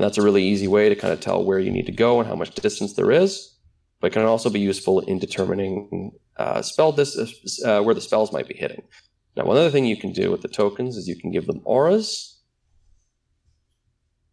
And 0.01 0.07
that's 0.07 0.17
a 0.17 0.23
really 0.23 0.43
easy 0.43 0.67
way 0.67 0.89
to 0.89 0.97
kind 0.97 1.13
of 1.13 1.21
tell 1.21 1.45
where 1.45 1.59
you 1.59 1.71
need 1.71 1.85
to 1.85 1.93
go 1.93 2.21
and 2.21 2.27
how 2.27 2.35
much 2.35 2.55
distance 2.55 2.95
there 2.95 3.11
is, 3.11 3.55
but 4.01 4.13
can 4.13 4.25
also 4.25 4.49
be 4.49 4.59
useful 4.59 5.01
in 5.01 5.19
determining 5.19 6.13
uh, 6.39 6.63
spell 6.63 6.91
dis- 6.91 7.63
uh, 7.63 7.83
where 7.83 7.95
the 7.95 8.01
spells 8.01 8.33
might 8.33 8.49
be 8.49 8.55
hitting. 8.55 8.83
Now, 9.37 9.45
one 9.45 9.59
other 9.59 9.69
thing 9.69 9.85
you 9.85 9.99
can 9.99 10.13
do 10.13 10.31
with 10.31 10.41
the 10.41 10.49
tokens 10.49 10.97
is 10.97 11.07
you 11.07 11.17
can 11.17 11.31
give 11.31 11.47
them 11.47 11.61
auras 11.67 12.41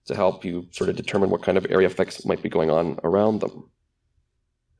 to 0.05 0.15
help 0.15 0.45
you 0.45 0.67
sort 0.71 0.89
of 0.89 0.95
determine 0.95 1.31
what 1.31 1.43
kind 1.43 1.57
of 1.57 1.67
area 1.69 1.87
effects 1.87 2.25
might 2.25 2.41
be 2.41 2.47
going 2.47 2.71
on 2.71 2.97
around 3.03 3.41
them. 3.41 3.69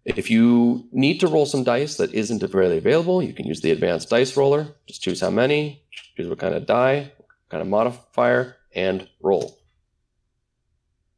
If 0.06 0.32
you 0.32 0.88
need 0.94 1.20
to 1.20 1.28
roll 1.28 1.46
some 1.46 1.66
dice 1.66 1.98
that 1.98 2.14
isn't 2.14 2.42
readily 2.54 2.78
available, 2.78 3.22
you 3.22 3.34
can 3.34 3.46
use 3.46 3.60
the 3.60 3.72
advanced 3.72 4.10
dice 4.10 4.38
roller. 4.38 4.68
Just 4.88 5.02
choose 5.02 5.20
how 5.20 5.32
many, 5.32 5.84
choose 6.16 6.30
what 6.30 6.40
kind 6.40 6.56
of 6.56 6.66
die, 6.66 7.12
kind 7.50 7.62
of 7.62 7.68
modifier, 7.68 8.56
and 8.74 9.10
roll. 9.22 9.60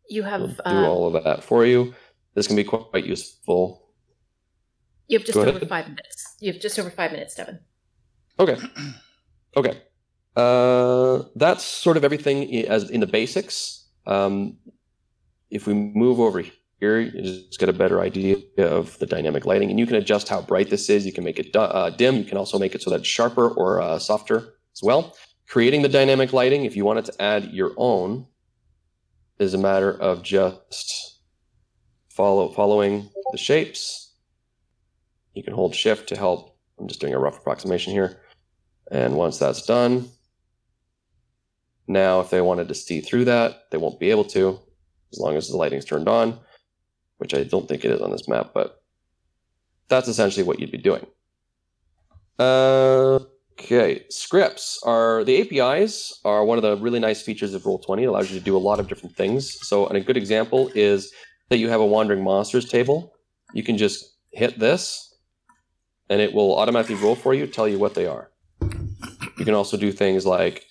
You 0.10 0.24
have 0.24 0.42
We'll 0.42 0.50
do 0.50 0.64
uh, 0.66 0.88
all 0.88 1.16
of 1.16 1.24
that 1.24 1.44
for 1.44 1.66
you. 1.66 1.94
This 2.34 2.48
can 2.48 2.56
be 2.56 2.64
quite, 2.64 2.86
quite 2.92 3.06
useful. 3.06 3.90
you 5.08 5.18
have 5.20 5.26
just 5.26 5.36
go 5.36 5.42
over 5.42 5.58
ahead. 5.58 5.70
five 5.70 5.88
minutes. 5.88 6.36
You 6.40 6.52
have 6.52 6.62
just 6.62 6.80
over 6.80 6.90
five 6.90 7.12
minutes, 7.12 7.36
Devin. 7.36 7.60
Okay. 8.40 8.58
Okay. 9.56 9.82
Uh, 10.36 11.24
that's 11.36 11.64
sort 11.64 11.98
of 11.98 12.04
everything 12.04 12.66
as 12.68 12.90
in 12.90 13.02
the 13.02 13.08
basics. 13.08 13.88
Um, 14.06 14.58
if 15.50 15.68
we 15.68 15.74
move 15.74 16.20
over 16.20 16.44
here, 16.80 17.00
you 17.00 17.22
just 17.22 17.60
get 17.60 17.70
a 17.70 17.74
better 17.74 18.00
idea 18.00 18.38
of 18.58 18.98
the 19.00 19.06
dynamic 19.06 19.46
lighting, 19.46 19.70
and 19.70 19.80
you 19.80 19.86
can 19.86 19.96
adjust 19.96 20.30
how 20.30 20.42
bright 20.42 20.70
this 20.70 20.90
is. 20.90 21.06
You 21.06 21.12
can 21.12 21.24
make 21.24 21.40
it 21.40 21.56
uh, 21.56 21.90
dim. 21.90 22.16
You 22.16 22.24
can 22.24 22.38
also 22.38 22.58
make 22.58 22.74
it 22.76 22.82
so 22.82 22.90
that 22.92 23.02
it's 23.02 23.08
sharper 23.08 23.50
or 23.50 23.82
uh, 23.82 24.00
softer 24.00 24.54
as 24.74 24.82
well. 24.82 25.16
Creating 25.48 25.82
the 25.82 25.90
dynamic 25.90 26.32
lighting, 26.32 26.66
if 26.66 26.76
you 26.76 26.86
wanted 26.86 27.06
to 27.06 27.22
add 27.22 27.46
your 27.52 27.74
own, 27.78 28.28
is 29.40 29.54
a 29.54 29.58
matter 29.58 29.92
of 29.92 30.22
just 30.22 31.20
follow 32.10 32.52
following 32.52 33.10
the 33.32 33.38
shapes. 33.38 34.14
You 35.34 35.44
can 35.44 35.54
hold 35.54 35.74
Shift 35.74 36.10
to 36.10 36.18
help. 36.18 36.58
I'm 36.80 36.88
just 36.88 37.00
doing 37.00 37.14
a 37.14 37.20
rough 37.20 37.40
approximation 37.40 37.94
here. 37.94 38.22
And 38.92 39.16
once 39.16 39.38
that's 39.38 39.66
done, 39.66 40.10
now 41.88 42.20
if 42.20 42.30
they 42.30 42.42
wanted 42.42 42.68
to 42.68 42.76
see 42.76 43.02
through 43.02 43.26
that, 43.26 43.70
they 43.72 43.78
won't 43.78 44.00
be 44.00 44.12
able 44.12 44.26
to, 44.26 44.60
as 45.14 45.20
long 45.20 45.36
as 45.38 45.50
the 45.50 45.58
lighting's 45.58 45.86
turned 45.86 46.10
on, 46.10 46.40
which 47.18 47.34
I 47.34 47.44
don't 47.44 47.68
think 47.68 47.86
it 47.86 47.92
is 47.92 48.02
on 48.02 48.12
this 48.12 48.28
map, 48.28 48.52
but 48.54 48.82
that's 49.88 50.08
essentially 50.08 50.44
what 50.44 50.60
you'd 50.60 50.72
be 50.72 50.78
doing. 50.78 51.06
Uh, 52.38 53.20
okay, 53.60 54.06
scripts 54.10 54.80
are 54.84 55.24
the 55.24 55.42
APIs 55.42 56.20
are 56.24 56.46
one 56.46 56.58
of 56.58 56.62
the 56.62 56.78
really 56.78 57.00
nice 57.00 57.22
features 57.22 57.54
of 57.54 57.64
Roll20. 57.64 58.04
It 58.04 58.06
allows 58.06 58.32
you 58.32 58.40
to 58.40 58.46
do 58.46 58.56
a 58.56 58.60
lot 58.60 58.80
of 58.80 58.88
different 58.88 59.16
things. 59.16 59.68
So, 59.68 59.88
and 59.88 59.98
a 59.98 60.02
good 60.02 60.18
example 60.18 60.72
is 60.76 61.12
that 61.50 61.58
you 61.58 61.70
have 61.70 61.82
a 61.82 61.86
wandering 61.86 62.24
monsters 62.24 62.70
table. 62.70 63.14
You 63.54 63.64
can 63.64 63.78
just 63.78 64.18
hit 64.32 64.60
this, 64.60 65.16
and 66.10 66.22
it 66.22 66.34
will 66.34 66.58
automatically 66.58 66.96
roll 66.96 67.16
for 67.16 67.34
you, 67.34 67.48
tell 67.48 67.68
you 67.68 67.80
what 67.80 67.96
they 67.96 68.06
are. 68.06 68.30
You 68.62 69.46
can 69.46 69.54
also 69.54 69.78
do 69.78 69.92
things 69.92 70.26
like 70.26 70.66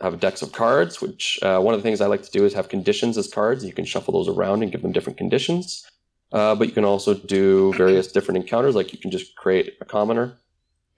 have 0.00 0.20
decks 0.20 0.42
of 0.42 0.52
cards, 0.52 1.00
which 1.00 1.38
uh, 1.42 1.60
one 1.60 1.74
of 1.74 1.80
the 1.80 1.82
things 1.82 2.00
I 2.00 2.06
like 2.06 2.22
to 2.22 2.30
do 2.30 2.44
is 2.44 2.52
have 2.54 2.68
conditions 2.68 3.16
as 3.16 3.28
cards. 3.28 3.64
You 3.64 3.72
can 3.72 3.84
shuffle 3.84 4.12
those 4.12 4.28
around 4.28 4.62
and 4.62 4.72
give 4.72 4.82
them 4.82 4.92
different 4.92 5.18
conditions. 5.18 5.86
Uh, 6.32 6.54
but 6.54 6.66
you 6.66 6.74
can 6.74 6.84
also 6.84 7.14
do 7.14 7.72
various 7.74 8.10
different 8.10 8.38
encounters, 8.38 8.74
like 8.74 8.92
you 8.92 8.98
can 8.98 9.12
just 9.12 9.36
create 9.36 9.74
a 9.80 9.84
commoner, 9.84 10.36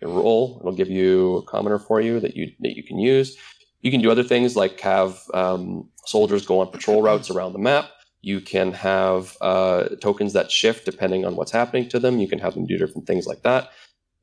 you 0.00 0.08
can 0.08 0.16
it'll 0.16 0.74
give 0.76 0.90
you 0.90 1.36
a 1.38 1.42
commoner 1.42 1.78
for 1.78 2.00
you 2.00 2.20
that 2.20 2.36
you 2.36 2.52
that 2.60 2.76
you 2.76 2.82
can 2.82 2.98
use. 2.98 3.36
You 3.82 3.90
can 3.90 4.02
do 4.02 4.10
other 4.10 4.24
things 4.24 4.56
like 4.56 4.80
have 4.80 5.20
um, 5.34 5.88
soldiers 6.06 6.46
go 6.46 6.60
on 6.60 6.68
patrol 6.68 7.02
routes 7.02 7.30
around 7.30 7.52
the 7.52 7.58
map. 7.60 7.90
You 8.22 8.40
can 8.40 8.72
have 8.72 9.36
uh, 9.40 9.84
tokens 10.02 10.32
that 10.32 10.50
shift 10.50 10.84
depending 10.84 11.24
on 11.24 11.36
what's 11.36 11.52
happening 11.52 11.88
to 11.90 12.00
them. 12.00 12.18
You 12.18 12.28
can 12.28 12.40
have 12.40 12.54
them 12.54 12.66
do 12.66 12.78
different 12.78 13.06
things 13.06 13.26
like 13.26 13.42
that 13.42 13.70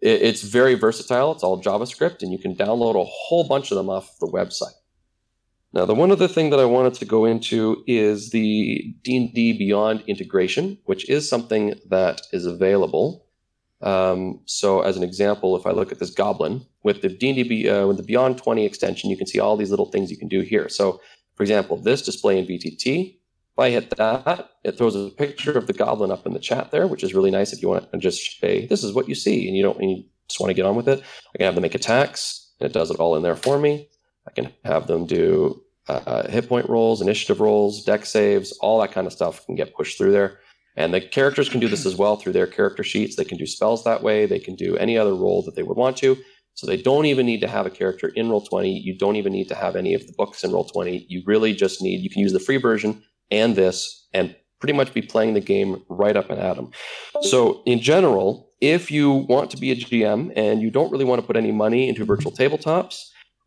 it- 0.01 0.21
it's 0.21 0.41
very 0.43 0.75
versatile. 0.75 1.31
It's 1.31 1.43
all 1.43 1.61
JavaScript, 1.61 2.21
and 2.21 2.31
you 2.31 2.37
can 2.37 2.55
download 2.55 2.95
a 2.99 3.05
whole 3.05 3.45
bunch 3.45 3.71
of 3.71 3.77
them 3.77 3.89
off 3.89 4.17
the 4.19 4.27
website. 4.27 4.75
Now, 5.73 5.85
the 5.85 5.95
one 5.95 6.11
other 6.11 6.27
thing 6.27 6.51
that 6.51 6.59
I 6.59 6.65
wanted 6.65 6.93
to 6.95 7.05
go 7.05 7.25
into 7.25 7.83
is 7.87 8.29
the 8.29 8.93
D&D 9.03 9.53
Beyond 9.53 10.03
integration, 10.07 10.77
which 10.85 11.09
is 11.09 11.27
something 11.27 11.75
that 11.89 12.21
is 12.31 12.45
available. 12.45 13.22
Um, 13.83 14.39
so, 14.45 14.81
as 14.81 14.95
an 14.97 15.03
example, 15.03 15.55
if 15.57 15.67
I 15.67 15.71
look 15.71 15.91
at 15.91 15.99
this 15.99 16.09
goblin 16.09 16.65
with 16.83 17.01
the 17.01 17.09
D&D 17.09 17.69
uh, 17.69 17.85
with 17.85 17.97
the 17.97 18.13
Beyond20 18.13 18.65
extension, 18.65 19.09
you 19.09 19.17
can 19.17 19.27
see 19.27 19.39
all 19.39 19.57
these 19.57 19.69
little 19.69 19.91
things 19.91 20.09
you 20.09 20.17
can 20.17 20.29
do 20.29 20.39
here. 20.41 20.69
So, 20.69 21.01
for 21.35 21.43
example, 21.43 21.77
this 21.77 22.01
display 22.01 22.39
in 22.39 22.45
VTT. 22.45 23.17
If 23.55 23.59
I 23.59 23.69
hit 23.69 23.91
that, 23.97 24.49
it 24.63 24.77
throws 24.77 24.95
a 24.95 25.09
picture 25.09 25.51
of 25.51 25.67
the 25.67 25.73
goblin 25.73 26.11
up 26.11 26.25
in 26.25 26.33
the 26.33 26.39
chat 26.39 26.71
there, 26.71 26.87
which 26.87 27.03
is 27.03 27.13
really 27.13 27.29
nice 27.29 27.53
if 27.53 27.61
you 27.61 27.67
want 27.67 27.91
to 27.91 27.97
just 27.99 28.39
say, 28.39 28.65
this 28.65 28.83
is 28.83 28.93
what 28.93 29.07
you 29.07 29.13
see, 29.13 29.47
and 29.47 29.55
you 29.55 29.61
don't 29.61 29.79
and 29.79 29.91
you 29.91 30.03
just 30.27 30.39
want 30.39 30.49
to 30.49 30.55
get 30.55 30.65
on 30.65 30.75
with 30.75 30.87
it. 30.87 30.99
I 31.33 31.37
can 31.37 31.45
have 31.45 31.55
them 31.55 31.61
make 31.61 31.75
attacks, 31.75 32.53
and 32.59 32.67
it 32.67 32.73
does 32.73 32.89
it 32.89 32.99
all 32.99 33.15
in 33.15 33.21
there 33.21 33.35
for 33.35 33.59
me. 33.59 33.89
I 34.27 34.31
can 34.31 34.51
have 34.63 34.87
them 34.87 35.05
do 35.05 35.61
uh, 35.87 36.27
hit 36.29 36.47
point 36.47 36.69
rolls, 36.69 37.01
initiative 37.01 37.41
rolls, 37.41 37.83
deck 37.83 38.05
saves, 38.05 38.53
all 38.61 38.79
that 38.79 38.91
kind 38.91 39.05
of 39.05 39.13
stuff 39.13 39.45
can 39.45 39.55
get 39.55 39.75
pushed 39.75 39.97
through 39.97 40.13
there. 40.13 40.39
And 40.75 40.93
the 40.93 41.01
characters 41.01 41.49
can 41.49 41.59
do 41.59 41.67
this 41.67 41.85
as 41.85 41.95
well 41.95 42.15
through 42.15 42.33
their 42.33 42.47
character 42.47 42.83
sheets. 42.83 43.15
They 43.15 43.25
can 43.25 43.37
do 43.37 43.45
spells 43.45 43.83
that 43.83 44.01
way. 44.01 44.25
They 44.25 44.39
can 44.39 44.55
do 44.55 44.75
any 44.77 44.97
other 44.97 45.13
role 45.13 45.43
that 45.43 45.55
they 45.55 45.63
would 45.63 45.77
want 45.77 45.97
to. 45.97 46.17
So 46.55 46.67
they 46.67 46.77
don't 46.77 47.05
even 47.05 47.25
need 47.25 47.41
to 47.41 47.47
have 47.47 47.65
a 47.65 47.71
character 47.71 48.09
in 48.09 48.29
Roll20. 48.29 48.81
You 48.83 48.97
don't 48.97 49.15
even 49.15 49.33
need 49.33 49.49
to 49.49 49.55
have 49.55 49.75
any 49.75 49.93
of 49.93 50.05
the 50.05 50.13
books 50.17 50.43
in 50.43 50.51
Roll20. 50.51 51.05
You 51.07 51.23
really 51.25 51.53
just 51.53 51.81
need, 51.81 52.01
you 52.01 52.09
can 52.09 52.21
use 52.21 52.33
the 52.33 52.39
free 52.39 52.57
version 52.57 53.03
and 53.31 53.55
this 53.55 54.07
and 54.13 54.35
pretty 54.59 54.73
much 54.73 54.93
be 54.93 55.01
playing 55.01 55.33
the 55.33 55.41
game 55.41 55.83
right 55.89 56.15
up 56.15 56.29
and 56.29 56.39
at 56.39 56.55
them. 56.55 56.71
So 57.21 57.63
in 57.65 57.79
general, 57.79 58.51
if 58.61 58.91
you 58.91 59.11
want 59.11 59.51
to 59.51 59.57
be 59.57 59.71
a 59.71 59.75
GM 59.75 60.31
and 60.35 60.61
you 60.61 60.71
don't 60.71 60.91
really 60.91 61.05
want 61.05 61.19
to 61.19 61.27
put 61.27 61.35
any 61.35 61.51
money 61.51 61.89
into 61.89 62.05
virtual 62.05 62.31
tabletops, 62.31 63.01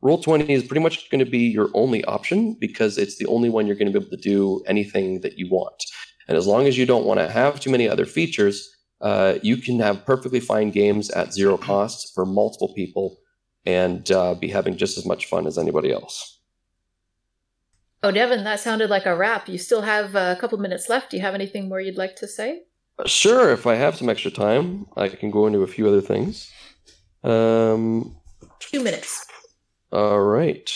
Roll20 0.04 0.50
is 0.50 0.62
pretty 0.64 0.82
much 0.82 1.08
going 1.10 1.24
to 1.24 1.30
be 1.30 1.38
your 1.38 1.70
only 1.74 2.04
option 2.04 2.54
because 2.60 2.98
it's 2.98 3.16
the 3.16 3.26
only 3.26 3.48
one 3.48 3.66
you're 3.66 3.76
going 3.76 3.90
to 3.90 3.98
be 3.98 4.04
able 4.04 4.14
to 4.14 4.22
do 4.22 4.62
anything 4.66 5.20
that 5.22 5.38
you 5.38 5.48
want. 5.48 5.82
And 6.28 6.36
as 6.36 6.46
long 6.46 6.66
as 6.66 6.76
you 6.76 6.86
don't 6.86 7.06
want 7.06 7.20
to 7.20 7.28
have 7.28 7.60
too 7.60 7.70
many 7.70 7.88
other 7.88 8.06
features, 8.06 8.74
uh, 9.00 9.38
you 9.42 9.56
can 9.56 9.78
have 9.80 10.04
perfectly 10.06 10.40
fine 10.40 10.70
games 10.70 11.10
at 11.10 11.32
zero 11.32 11.56
cost 11.56 12.14
for 12.14 12.24
multiple 12.26 12.72
people 12.74 13.18
and 13.64 14.10
uh, 14.10 14.34
be 14.34 14.48
having 14.48 14.76
just 14.76 14.96
as 14.96 15.04
much 15.04 15.26
fun 15.26 15.46
as 15.46 15.58
anybody 15.58 15.92
else. 15.92 16.40
Oh, 18.02 18.10
Devin, 18.10 18.44
that 18.44 18.60
sounded 18.60 18.90
like 18.90 19.06
a 19.06 19.16
wrap. 19.16 19.48
You 19.48 19.58
still 19.58 19.82
have 19.82 20.14
a 20.14 20.36
couple 20.40 20.58
minutes 20.58 20.88
left. 20.88 21.10
Do 21.10 21.16
you 21.16 21.22
have 21.22 21.34
anything 21.34 21.68
more 21.68 21.80
you'd 21.80 21.96
like 21.98 22.16
to 22.16 22.28
say? 22.28 22.62
Sure, 23.04 23.50
if 23.50 23.66
I 23.66 23.74
have 23.74 23.96
some 23.96 24.08
extra 24.08 24.30
time, 24.30 24.86
I 24.96 25.08
can 25.08 25.30
go 25.30 25.46
into 25.46 25.62
a 25.62 25.66
few 25.66 25.86
other 25.86 26.00
things. 26.00 26.50
Um, 27.24 28.16
Two 28.60 28.82
minutes. 28.82 29.26
All 29.92 30.20
right. 30.20 30.70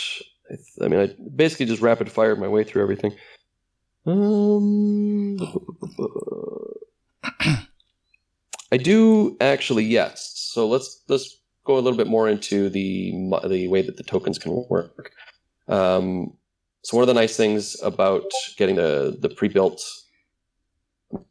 I, 0.51 0.55
th- 0.55 0.67
I 0.83 0.89
mean, 0.89 1.01
I 1.01 1.15
basically 1.37 1.67
just 1.67 1.83
rapid 1.83 2.11
fired 2.11 2.41
my 2.41 2.49
way 2.49 2.65
through 2.65 2.83
everything. 2.83 3.15
Um, 4.07 5.39
I 8.73 8.77
do 8.77 9.37
actually, 9.41 9.85
yes. 9.85 10.33
So 10.53 10.67
let's 10.67 11.03
let's 11.09 11.39
go 11.65 11.75
a 11.75 11.81
little 11.81 11.97
bit 11.97 12.07
more 12.07 12.29
into 12.29 12.69
the 12.69 13.13
the 13.49 13.69
way 13.69 13.83
that 13.83 13.97
the 13.97 14.03
tokens 14.03 14.39
can 14.39 14.65
work. 14.69 15.13
Um, 15.69 16.33
so 16.83 16.97
one 16.97 17.03
of 17.03 17.09
the 17.09 17.15
nice 17.15 17.37
things 17.37 17.81
about 17.83 18.25
getting 18.57 18.77
the 18.77 19.17
the 19.21 19.29
pre-built 19.29 19.83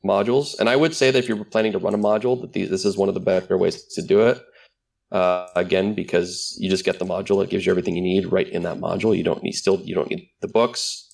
modules, 0.06 0.60
and 0.60 0.70
I 0.70 0.76
would 0.76 0.94
say 0.94 1.12
that 1.12 1.20
if 1.20 1.28
you're 1.28 1.44
planning 1.46 1.72
to 1.72 1.80
run 1.80 1.94
a 1.94 1.98
module, 1.98 2.40
that 2.42 2.54
this 2.54 2.86
is 2.86 2.98
one 2.98 3.10
of 3.10 3.16
the 3.16 3.22
better 3.22 3.58
ways 3.58 3.84
to 3.96 4.02
do 4.02 4.22
it. 4.22 4.42
Uh, 5.12 5.48
again, 5.56 5.96
because 5.96 6.56
you 6.60 6.70
just 6.70 6.86
get 6.86 7.00
the 7.00 7.06
module, 7.06 7.44
it 7.44 7.50
gives 7.50 7.66
you 7.66 7.72
everything 7.72 7.96
you 7.96 8.02
need 8.02 8.32
right 8.32 8.48
in 8.48 8.62
that 8.62 8.78
module. 8.78 9.18
You 9.18 9.24
don't 9.24 9.42
need 9.42 9.54
still 9.54 9.82
you 9.82 9.96
don't 9.96 10.10
need 10.10 10.30
the 10.42 10.48
books, 10.48 11.09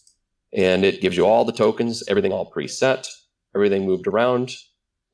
and 0.56 0.86
it 0.86 1.02
gives 1.02 1.18
you 1.18 1.26
all 1.26 1.46
the 1.46 1.52
tokens, 1.52 2.04
everything 2.08 2.32
all 2.32 2.52
preset, 2.52 3.08
everything 3.54 3.86
moved 3.86 4.08
around. 4.08 4.56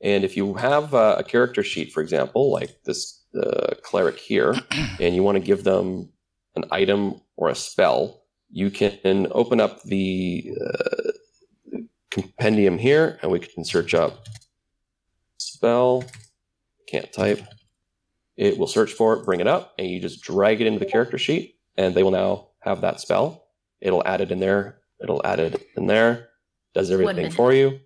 And 0.00 0.24
if 0.24 0.36
you 0.36 0.54
have 0.54 0.94
a, 0.94 1.16
a 1.18 1.24
character 1.24 1.62
sheet, 1.62 1.92
for 1.92 2.02
example, 2.02 2.50
like 2.50 2.82
this 2.84 3.22
uh, 3.40 3.74
cleric 3.82 4.18
here, 4.18 4.54
and 5.00 5.14
you 5.14 5.22
want 5.22 5.36
to 5.36 5.44
give 5.44 5.64
them 5.64 6.10
an 6.56 6.64
item 6.70 7.20
or 7.36 7.48
a 7.48 7.54
spell, 7.54 8.22
you 8.50 8.70
can 8.70 9.28
open 9.30 9.60
up 9.60 9.82
the 9.82 10.52
uh, 10.60 11.78
compendium 12.10 12.78
here, 12.78 13.18
and 13.22 13.30
we 13.30 13.38
can 13.38 13.64
search 13.64 13.94
up 13.94 14.26
spell. 15.38 16.04
Can't 16.88 17.12
type 17.12 17.40
it 18.36 18.58
will 18.58 18.66
search 18.66 18.92
for 18.92 19.14
it, 19.14 19.24
bring 19.24 19.40
it 19.40 19.46
up, 19.46 19.74
and 19.78 19.88
you 19.88 20.00
just 20.00 20.22
drag 20.22 20.60
it 20.60 20.66
into 20.66 20.78
the 20.78 20.90
character 20.90 21.18
sheet, 21.18 21.56
and 21.76 21.94
they 21.94 22.02
will 22.02 22.10
now 22.10 22.48
have 22.60 22.80
that 22.80 23.00
spell. 23.00 23.46
It'll 23.80 24.06
add 24.06 24.20
it 24.20 24.30
in 24.30 24.40
there. 24.40 24.78
It'll 25.02 25.22
add 25.24 25.40
it 25.40 25.66
in 25.76 25.86
there. 25.86 26.28
Does 26.74 26.90
everything 26.90 27.30
for 27.30 27.52
you, 27.52 27.78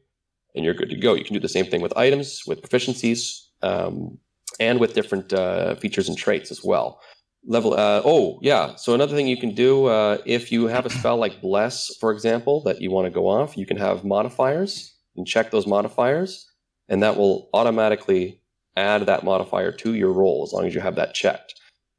and 0.54 0.64
you're 0.64 0.74
good 0.74 0.90
to 0.90 0.96
go. 0.96 1.14
You 1.14 1.24
can 1.24 1.34
do 1.34 1.40
the 1.40 1.48
same 1.48 1.66
thing 1.66 1.80
with 1.80 1.96
items, 1.96 2.42
with 2.46 2.62
proficiencies, 2.62 3.40
um, 3.62 4.18
and 4.60 4.78
with 4.78 4.94
different 4.94 5.32
uh, 5.32 5.74
features 5.76 6.08
and 6.08 6.16
traits 6.16 6.50
as 6.50 6.62
well. 6.62 7.00
Level. 7.48 7.74
Uh, 7.74 8.02
oh, 8.04 8.38
yeah. 8.42 8.74
So 8.76 8.94
another 8.94 9.14
thing 9.14 9.26
you 9.26 9.36
can 9.36 9.54
do 9.54 9.86
uh, 9.86 10.18
if 10.24 10.50
you 10.50 10.66
have 10.66 10.86
a 10.86 10.90
spell 10.90 11.16
like 11.16 11.40
Bless, 11.40 11.96
for 11.96 12.12
example, 12.12 12.62
that 12.64 12.80
you 12.80 12.90
want 12.90 13.06
to 13.06 13.10
go 13.10 13.28
off, 13.28 13.56
you 13.56 13.66
can 13.66 13.76
have 13.76 14.04
modifiers 14.04 14.94
and 15.16 15.26
check 15.26 15.50
those 15.50 15.66
modifiers, 15.66 16.48
and 16.88 17.02
that 17.02 17.16
will 17.16 17.48
automatically 17.54 18.40
add 18.76 19.06
that 19.06 19.24
modifier 19.24 19.72
to 19.72 19.94
your 19.94 20.12
roll 20.12 20.44
as 20.46 20.52
long 20.52 20.66
as 20.66 20.74
you 20.74 20.80
have 20.80 20.96
that 20.96 21.14
checked, 21.14 21.54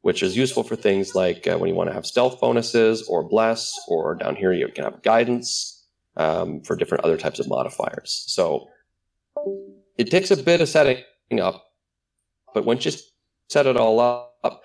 which 0.08 0.24
is 0.24 0.38
useful 0.38 0.64
for 0.64 0.78
things 0.78 1.16
like 1.16 1.46
uh, 1.48 1.58
when 1.58 1.68
you 1.68 1.76
want 1.76 1.90
to 1.90 1.94
have 1.94 2.06
stealth 2.06 2.40
bonuses 2.40 3.04
or 3.10 3.28
bless, 3.28 3.74
or 3.90 4.16
down 4.16 4.38
here 4.38 4.54
you 4.54 4.66
can 4.70 4.86
have 4.86 5.04
guidance 5.04 5.86
um, 6.16 6.62
for 6.62 6.78
different 6.78 7.04
other 7.04 7.18
types 7.18 7.40
of 7.42 7.48
modifiers. 7.50 8.24
So 8.28 8.70
it 9.98 10.10
takes 10.10 10.32
a 10.32 10.38
bit 10.38 10.62
of 10.62 10.70
setting 10.70 11.04
up, 11.42 11.62
but 12.54 12.64
once 12.64 12.86
you 12.86 12.94
set 13.50 13.66
it 13.68 13.76
all 13.76 14.00
up, 14.00 14.62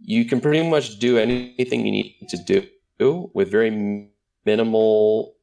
you 0.00 0.24
can 0.24 0.40
pretty 0.40 0.68
much 0.68 0.98
do 0.98 1.16
anything 1.16 1.86
you 1.86 1.92
need 1.92 2.16
to 2.30 2.66
do 2.98 3.30
with 3.32 3.52
very 3.52 3.70
minimal 4.44 5.36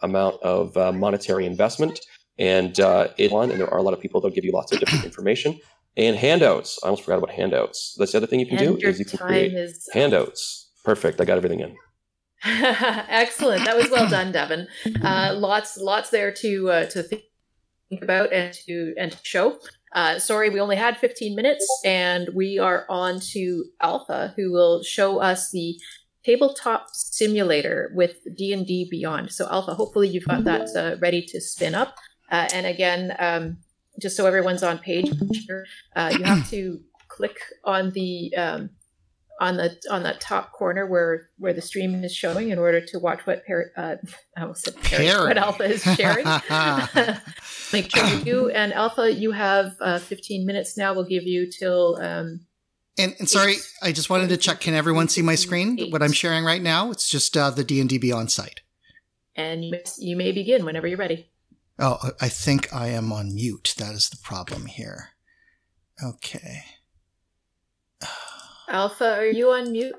amount 0.00 0.42
of 0.42 0.74
uh, 0.78 0.92
monetary 0.92 1.44
investment 1.44 2.00
and 2.38 2.80
uh, 2.80 3.08
and 3.18 3.50
there 3.50 3.68
are 3.70 3.78
a 3.78 3.82
lot 3.82 3.94
of 3.94 4.00
people 4.00 4.20
that'll 4.20 4.34
give 4.34 4.44
you 4.44 4.52
lots 4.52 4.72
of 4.72 4.80
different 4.80 5.04
information 5.04 5.58
and 5.96 6.16
handouts. 6.16 6.78
I 6.82 6.88
almost 6.88 7.04
forgot 7.04 7.18
about 7.18 7.30
handouts. 7.30 7.94
That's 7.98 8.12
the 8.12 8.18
other 8.18 8.26
thing 8.26 8.40
you 8.40 8.46
can 8.46 8.58
and 8.58 8.78
do 8.78 8.88
is 8.88 8.98
you 8.98 9.04
can 9.04 9.18
create 9.18 9.54
is... 9.54 9.88
handouts. 9.92 10.70
Perfect. 10.84 11.20
I 11.20 11.24
got 11.24 11.36
everything 11.36 11.60
in. 11.60 11.76
Excellent. 12.44 13.64
That 13.64 13.76
was 13.76 13.90
well 13.90 14.08
done, 14.08 14.30
Devin. 14.30 14.68
Uh, 15.02 15.34
lots, 15.36 15.76
lots 15.78 16.10
there 16.10 16.30
to 16.32 16.70
uh, 16.70 16.86
to 16.86 17.02
think 17.02 17.22
about 18.02 18.32
and 18.32 18.52
to 18.66 18.94
and 18.98 19.12
to 19.12 19.18
show. 19.22 19.58
Uh, 19.92 20.18
sorry, 20.18 20.50
we 20.50 20.60
only 20.60 20.76
had 20.76 20.98
15 20.98 21.34
minutes, 21.34 21.66
and 21.84 22.28
we 22.34 22.58
are 22.58 22.84
on 22.90 23.18
to 23.32 23.64
Alpha, 23.80 24.34
who 24.36 24.52
will 24.52 24.82
show 24.82 25.20
us 25.20 25.50
the 25.50 25.80
tabletop 26.24 26.88
simulator 26.92 27.90
with 27.94 28.16
D 28.36 28.52
and 28.52 28.66
D 28.66 28.86
Beyond. 28.90 29.32
So, 29.32 29.48
Alpha, 29.48 29.74
hopefully 29.74 30.08
you've 30.08 30.26
got 30.26 30.44
that 30.44 30.68
uh, 30.76 30.96
ready 31.00 31.22
to 31.28 31.40
spin 31.40 31.74
up. 31.74 31.96
Uh, 32.30 32.48
and 32.52 32.66
again, 32.66 33.14
um, 33.18 33.58
just 34.00 34.16
so 34.16 34.26
everyone's 34.26 34.62
on 34.62 34.78
page, 34.78 35.10
uh, 35.94 36.12
you 36.16 36.24
have 36.24 36.48
to 36.50 36.80
click 37.08 37.36
on 37.64 37.90
the 37.90 38.34
um, 38.36 38.70
on 39.40 39.56
the 39.56 39.76
on 39.90 40.02
that 40.02 40.20
top 40.20 40.52
corner 40.52 40.86
where 40.86 41.28
where 41.38 41.52
the 41.52 41.60
stream 41.60 42.02
is 42.02 42.14
showing 42.14 42.50
in 42.50 42.58
order 42.58 42.80
to 42.80 42.98
watch 42.98 43.26
what 43.26 43.44
Perry, 43.44 43.66
uh, 43.76 43.96
I 44.36 44.42
almost 44.42 44.64
said 44.64 44.76
Perry, 44.82 45.06
what 45.28 45.36
Alpha 45.36 45.64
is 45.64 45.82
sharing. 45.82 46.24
Make 47.72 47.94
sure 47.94 48.06
you 48.06 48.24
do. 48.24 48.48
And 48.50 48.72
Alpha, 48.72 49.12
you 49.12 49.32
have 49.32 49.72
uh, 49.80 49.98
15 49.98 50.46
minutes 50.46 50.76
now. 50.76 50.94
We'll 50.94 51.04
give 51.04 51.24
you 51.24 51.50
till. 51.50 51.98
Um, 52.00 52.46
and, 52.98 53.14
and 53.18 53.28
sorry, 53.28 53.56
I 53.82 53.92
just 53.92 54.08
wanted 54.08 54.30
to 54.30 54.38
check. 54.38 54.60
Can 54.60 54.72
everyone 54.72 55.08
see 55.08 55.20
my 55.20 55.34
screen? 55.34 55.78
Eight. 55.78 55.92
What 55.92 56.02
I'm 56.02 56.12
sharing 56.12 56.44
right 56.44 56.62
now? 56.62 56.90
It's 56.90 57.10
just 57.10 57.36
uh, 57.36 57.50
the 57.50 57.64
D 57.64 57.80
and 57.80 57.90
D 57.90 57.98
Beyond 57.98 58.30
site. 58.32 58.62
And 59.34 59.64
you 59.64 59.70
may, 59.70 59.82
you 59.98 60.16
may 60.16 60.32
begin 60.32 60.64
whenever 60.64 60.86
you're 60.86 60.96
ready. 60.96 61.30
Oh, 61.78 61.98
I 62.20 62.28
think 62.28 62.72
I 62.72 62.88
am 62.88 63.12
on 63.12 63.34
mute. 63.34 63.74
That 63.78 63.94
is 63.94 64.08
the 64.08 64.16
problem 64.16 64.66
here. 64.66 65.10
Okay. 66.02 66.62
Alpha, 68.68 69.16
are 69.16 69.26
you 69.26 69.50
on 69.50 69.72
mute? 69.72 69.94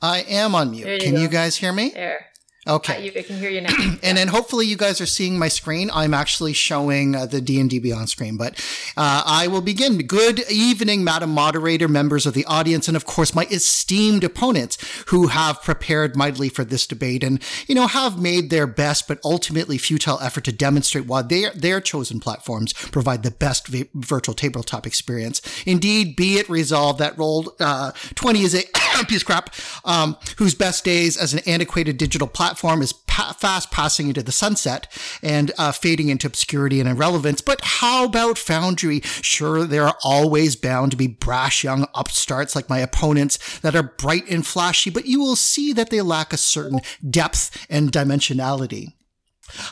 I 0.00 0.20
am 0.22 0.54
on 0.54 0.70
mute. 0.70 0.86
You 0.86 0.98
Can 0.98 1.14
go. 1.14 1.20
you 1.20 1.28
guys 1.28 1.56
hear 1.56 1.72
me? 1.72 1.90
There. 1.90 2.26
Okay. 2.68 3.06
You, 3.06 3.12
I 3.16 3.22
can 3.22 3.38
hear 3.38 3.50
you 3.50 3.62
now. 3.62 3.70
and 4.02 4.18
then 4.18 4.28
hopefully 4.28 4.66
you 4.66 4.76
guys 4.76 5.00
are 5.00 5.06
seeing 5.06 5.38
my 5.38 5.48
screen. 5.48 5.90
I'm 5.92 6.12
actually 6.12 6.52
showing 6.52 7.14
uh, 7.14 7.24
the 7.24 7.40
D&D 7.40 7.78
Beyond 7.78 8.10
screen, 8.10 8.36
but 8.36 8.54
uh, 8.96 9.22
I 9.24 9.46
will 9.46 9.62
begin. 9.62 9.98
Good 9.98 10.40
evening, 10.50 11.02
Madam 11.02 11.30
Moderator, 11.30 11.88
members 11.88 12.26
of 12.26 12.34
the 12.34 12.44
audience, 12.44 12.86
and 12.86 12.96
of 12.96 13.06
course 13.06 13.34
my 13.34 13.44
esteemed 13.44 14.22
opponents 14.22 14.76
who 15.06 15.28
have 15.28 15.62
prepared 15.62 16.14
mightily 16.14 16.48
for 16.50 16.64
this 16.64 16.86
debate 16.86 17.24
and, 17.24 17.42
you 17.66 17.74
know, 17.74 17.86
have 17.86 18.20
made 18.20 18.50
their 18.50 18.66
best 18.66 19.08
but 19.08 19.18
ultimately 19.24 19.78
futile 19.78 20.18
effort 20.20 20.44
to 20.44 20.52
demonstrate 20.52 21.06
why 21.06 21.22
their, 21.22 21.50
their 21.52 21.80
chosen 21.80 22.20
platforms 22.20 22.74
provide 22.74 23.22
the 23.22 23.30
best 23.30 23.68
v- 23.68 23.88
virtual 23.94 24.34
tabletop 24.34 24.86
experience. 24.86 25.40
Indeed, 25.64 26.16
be 26.16 26.38
it 26.38 26.48
resolved 26.50 26.98
that 26.98 27.16
Roll 27.16 27.54
uh, 27.60 27.92
20 28.14 28.42
is 28.42 28.54
a 28.54 28.62
piece 29.06 29.22
of 29.22 29.26
crap, 29.26 29.54
um, 29.84 30.16
whose 30.36 30.54
best 30.54 30.84
days 30.84 31.16
as 31.16 31.32
an 31.32 31.40
antiquated 31.46 31.96
digital 31.96 32.28
platform 32.28 32.82
is 32.82 32.92
pa- 32.92 33.34
fast 33.38 33.70
passing 33.70 34.08
into 34.08 34.22
the 34.22 34.32
sunset 34.32 34.86
and 35.22 35.52
uh, 35.58 35.72
fading 35.72 36.08
into 36.08 36.26
obscurity 36.26 36.80
and 36.80 36.88
irrelevance. 36.88 37.40
But 37.40 37.60
how 37.62 38.04
about 38.04 38.38
Foundry? 38.38 39.00
Sure, 39.02 39.64
there 39.64 39.86
are 39.86 39.96
always 40.04 40.56
bound 40.56 40.92
to 40.92 40.96
be 40.96 41.06
brash 41.06 41.64
young 41.64 41.86
upstarts 41.94 42.54
like 42.54 42.68
my 42.68 42.78
opponents 42.78 43.58
that 43.60 43.76
are 43.76 43.82
bright 43.82 44.28
and 44.28 44.46
flashy, 44.46 44.90
but 44.90 45.06
you 45.06 45.20
will 45.20 45.36
see 45.36 45.72
that 45.72 45.90
they 45.90 46.00
lack 46.00 46.32
a 46.32 46.36
certain 46.36 46.80
depth 47.08 47.66
and 47.68 47.92
dimensionality. 47.92 48.94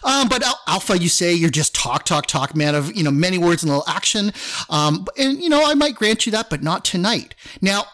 Um, 0.02 0.28
but 0.28 0.42
Alpha, 0.66 0.98
you 0.98 1.08
say 1.08 1.34
you're 1.34 1.50
just 1.50 1.74
talk, 1.74 2.04
talk, 2.04 2.26
talk, 2.26 2.56
man 2.56 2.74
of, 2.74 2.96
you 2.96 3.02
know, 3.02 3.10
many 3.10 3.36
words 3.38 3.62
and 3.62 3.70
little 3.70 3.84
action. 3.86 4.32
Um, 4.70 5.06
and, 5.18 5.42
you 5.42 5.48
know, 5.48 5.68
I 5.68 5.74
might 5.74 5.94
grant 5.94 6.24
you 6.24 6.32
that, 6.32 6.48
but 6.48 6.62
not 6.62 6.84
tonight. 6.84 7.34
Now, 7.60 7.84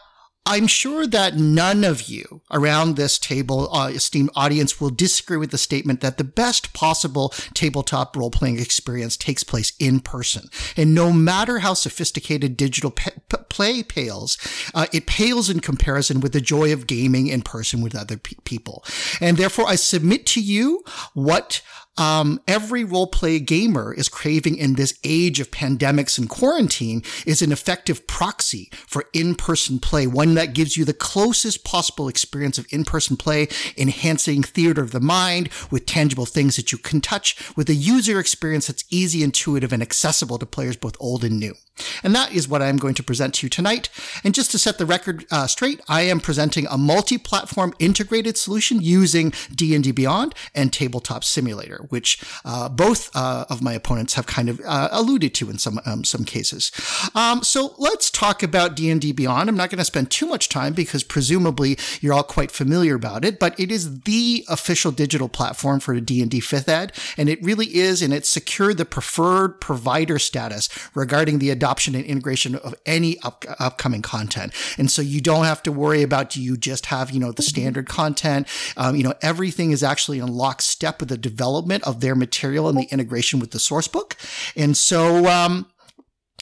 I'm 0.44 0.66
sure 0.66 1.06
that 1.06 1.36
none 1.36 1.84
of 1.84 2.02
you 2.08 2.42
around 2.50 2.96
this 2.96 3.16
table, 3.16 3.72
uh, 3.72 3.88
esteemed 3.88 4.30
audience, 4.34 4.80
will 4.80 4.90
disagree 4.90 5.36
with 5.36 5.52
the 5.52 5.58
statement 5.58 6.00
that 6.00 6.18
the 6.18 6.24
best 6.24 6.72
possible 6.72 7.32
tabletop 7.54 8.16
role 8.16 8.30
playing 8.30 8.58
experience 8.58 9.16
takes 9.16 9.44
place 9.44 9.72
in 9.78 10.00
person. 10.00 10.48
And 10.76 10.94
no 10.94 11.12
matter 11.12 11.60
how 11.60 11.74
sophisticated 11.74 12.56
digital 12.56 12.90
pe- 12.90 13.12
p- 13.28 13.36
play 13.50 13.84
pales, 13.84 14.36
uh, 14.74 14.86
it 14.92 15.06
pales 15.06 15.48
in 15.48 15.60
comparison 15.60 16.20
with 16.20 16.32
the 16.32 16.40
joy 16.40 16.72
of 16.72 16.88
gaming 16.88 17.28
in 17.28 17.42
person 17.42 17.80
with 17.80 17.94
other 17.94 18.16
pe- 18.16 18.34
people. 18.42 18.84
And 19.20 19.36
therefore, 19.36 19.68
I 19.68 19.76
submit 19.76 20.26
to 20.26 20.42
you 20.42 20.82
what 21.14 21.62
um, 21.98 22.40
every 22.48 22.84
role 22.84 23.06
play 23.06 23.38
gamer 23.38 23.92
is 23.92 24.08
craving 24.08 24.56
in 24.56 24.74
this 24.74 24.98
age 25.04 25.40
of 25.40 25.50
pandemics 25.50 26.18
and 26.18 26.28
quarantine 26.28 27.02
is 27.26 27.42
an 27.42 27.52
effective 27.52 28.06
proxy 28.06 28.70
for 28.86 29.04
in-person 29.12 29.78
play, 29.78 30.06
one 30.06 30.34
that 30.34 30.54
gives 30.54 30.76
you 30.76 30.84
the 30.84 30.94
closest 30.94 31.64
possible 31.64 32.08
experience 32.08 32.58
of 32.58 32.66
in-person 32.70 33.16
play, 33.16 33.48
enhancing 33.76 34.42
theater 34.42 34.82
of 34.82 34.92
the 34.92 35.00
mind 35.00 35.48
with 35.70 35.86
tangible 35.86 36.26
things 36.26 36.56
that 36.56 36.72
you 36.72 36.78
can 36.78 37.00
touch 37.00 37.36
with 37.56 37.68
a 37.68 37.74
user 37.74 38.18
experience 38.18 38.66
that's 38.68 38.84
easy, 38.90 39.22
intuitive, 39.22 39.72
and 39.72 39.82
accessible 39.82 40.38
to 40.38 40.46
players 40.46 40.76
both 40.76 40.96
old 40.98 41.24
and 41.24 41.38
new. 41.38 41.54
And 42.02 42.14
that 42.14 42.32
is 42.32 42.48
what 42.48 42.62
I'm 42.62 42.76
going 42.76 42.94
to 42.94 43.02
present 43.02 43.34
to 43.34 43.46
you 43.46 43.50
tonight. 43.50 43.88
And 44.24 44.34
just 44.34 44.50
to 44.52 44.58
set 44.58 44.78
the 44.78 44.86
record 44.86 45.24
uh, 45.30 45.46
straight, 45.46 45.80
I 45.88 46.02
am 46.02 46.20
presenting 46.20 46.66
a 46.66 46.76
multi-platform 46.76 47.74
integrated 47.78 48.36
solution 48.36 48.80
using 48.80 49.32
D&D 49.54 49.92
Beyond 49.92 50.34
and 50.54 50.72
Tabletop 50.72 51.24
Simulator, 51.24 51.86
which 51.88 52.22
uh, 52.44 52.68
both 52.68 53.14
uh, 53.14 53.44
of 53.48 53.62
my 53.62 53.72
opponents 53.72 54.14
have 54.14 54.26
kind 54.26 54.48
of 54.48 54.60
uh, 54.64 54.88
alluded 54.90 55.34
to 55.34 55.50
in 55.50 55.58
some 55.58 55.80
um, 55.86 56.04
some 56.04 56.24
cases. 56.24 56.70
Um, 57.14 57.42
so 57.42 57.74
let's 57.78 58.10
talk 58.10 58.42
about 58.42 58.76
D&D 58.76 59.12
Beyond. 59.12 59.48
I'm 59.48 59.56
not 59.56 59.70
going 59.70 59.78
to 59.78 59.84
spend 59.84 60.10
too 60.10 60.26
much 60.26 60.48
time 60.48 60.72
because 60.72 61.02
presumably 61.04 61.78
you're 62.00 62.12
all 62.12 62.22
quite 62.22 62.50
familiar 62.50 62.94
about 62.94 63.24
it, 63.24 63.38
but 63.38 63.58
it 63.58 63.70
is 63.70 64.02
the 64.02 64.44
official 64.48 64.92
digital 64.92 65.28
platform 65.28 65.80
for 65.80 65.98
D&D 65.98 66.40
5th 66.40 66.68
Ed, 66.68 66.92
and 67.16 67.28
it 67.28 67.42
really 67.42 67.76
is, 67.76 68.02
and 68.02 68.12
it's 68.12 68.28
secured 68.28 68.78
the 68.78 68.84
preferred 68.84 69.60
provider 69.60 70.18
status 70.18 70.68
regarding 70.94 71.38
the 71.38 71.50
adoption 71.62 71.94
and 71.94 72.04
integration 72.04 72.56
of 72.56 72.74
any 72.86 73.20
up- 73.20 73.44
upcoming 73.60 74.02
content. 74.02 74.52
And 74.78 74.90
so 74.90 75.00
you 75.00 75.20
don't 75.20 75.44
have 75.44 75.62
to 75.62 75.70
worry 75.70 76.02
about 76.02 76.30
do 76.30 76.42
you 76.42 76.56
just 76.56 76.86
have, 76.86 77.12
you 77.12 77.20
know, 77.20 77.30
the 77.30 77.42
standard 77.42 77.88
content. 77.88 78.48
Um, 78.76 78.96
you 78.96 79.04
know, 79.04 79.14
everything 79.22 79.70
is 79.70 79.84
actually 79.84 80.18
in 80.18 80.26
lockstep 80.26 80.98
with 80.98 81.08
the 81.08 81.16
development 81.16 81.84
of 81.84 82.00
their 82.00 82.16
material 82.16 82.68
and 82.68 82.76
the 82.76 82.88
integration 82.90 83.38
with 83.38 83.52
the 83.52 83.60
source 83.60 83.86
book. 83.86 84.16
And 84.56 84.76
so, 84.76 85.26
um, 85.26 85.70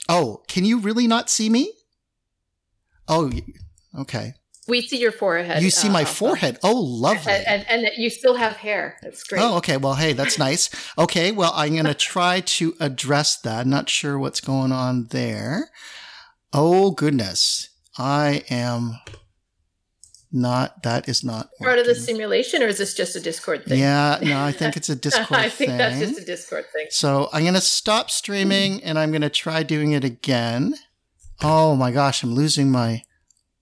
oh, 0.09 0.43
can 0.49 0.65
you 0.65 0.79
really 0.79 1.07
not 1.07 1.29
see 1.29 1.51
me? 1.51 1.71
Oh, 3.07 3.31
okay. 3.99 4.33
We 4.71 4.81
see 4.83 4.99
your 4.99 5.13
forehead. 5.13 5.63
You 5.63 5.71
see 5.71 5.89
uh, 5.89 5.93
my 5.93 6.01
Alpha. 6.01 6.15
forehead. 6.15 6.59
Oh, 6.63 6.81
lovely. 6.81 7.33
And, 7.33 7.67
and, 7.69 7.85
and 7.85 7.91
you 7.97 8.09
still 8.09 8.37
have 8.37 8.55
hair. 8.57 8.97
That's 9.03 9.23
great. 9.25 9.43
Oh, 9.43 9.57
okay. 9.59 9.77
Well, 9.77 9.95
hey, 9.95 10.13
that's 10.15 10.39
nice. 10.39 10.71
Okay. 10.97 11.33
Well, 11.33 11.53
I'm 11.55 11.73
going 11.75 11.85
to 11.85 11.95
try 11.95 12.41
to 12.41 12.75
address 12.81 13.37
that. 13.41 13.67
Not 13.67 13.89
sure 13.91 14.19
what's 14.19 14.41
going 14.41 14.73
on 14.73 15.09
there. 15.11 15.71
Oh, 16.53 16.93
goodness. 16.93 17.69
I 17.99 18.45
am 18.49 18.99
not, 20.33 20.85
that 20.85 21.09
is 21.09 21.25
not 21.25 21.51
Part 21.61 21.79
of 21.79 21.87
the 21.87 21.95
simulation, 21.95 22.63
or 22.63 22.67
is 22.67 22.79
this 22.79 22.95
just 22.95 23.17
a 23.17 23.21
Discord 23.21 23.65
thing? 23.65 23.81
Yeah, 23.81 24.19
no, 24.23 24.41
I 24.41 24.53
think 24.53 24.77
it's 24.77 24.89
a 24.89 24.95
Discord 25.09 25.27
I 25.33 25.49
think 25.49 25.71
thing. 25.71 25.79
that's 25.79 25.99
just 25.99 26.21
a 26.21 26.25
Discord 26.25 26.67
thing. 26.73 26.87
So 26.91 27.29
I'm 27.33 27.43
going 27.43 27.55
to 27.55 27.61
stop 27.61 28.11
streaming 28.11 28.83
and 28.85 28.99
I'm 28.99 29.11
going 29.11 29.23
to 29.23 29.31
try 29.31 29.63
doing 29.65 29.93
it 29.93 30.05
again. 30.05 30.75
Oh 31.43 31.75
my 31.75 31.91
gosh, 31.91 32.23
I'm 32.23 32.35
losing 32.35 32.71
my 32.71 33.03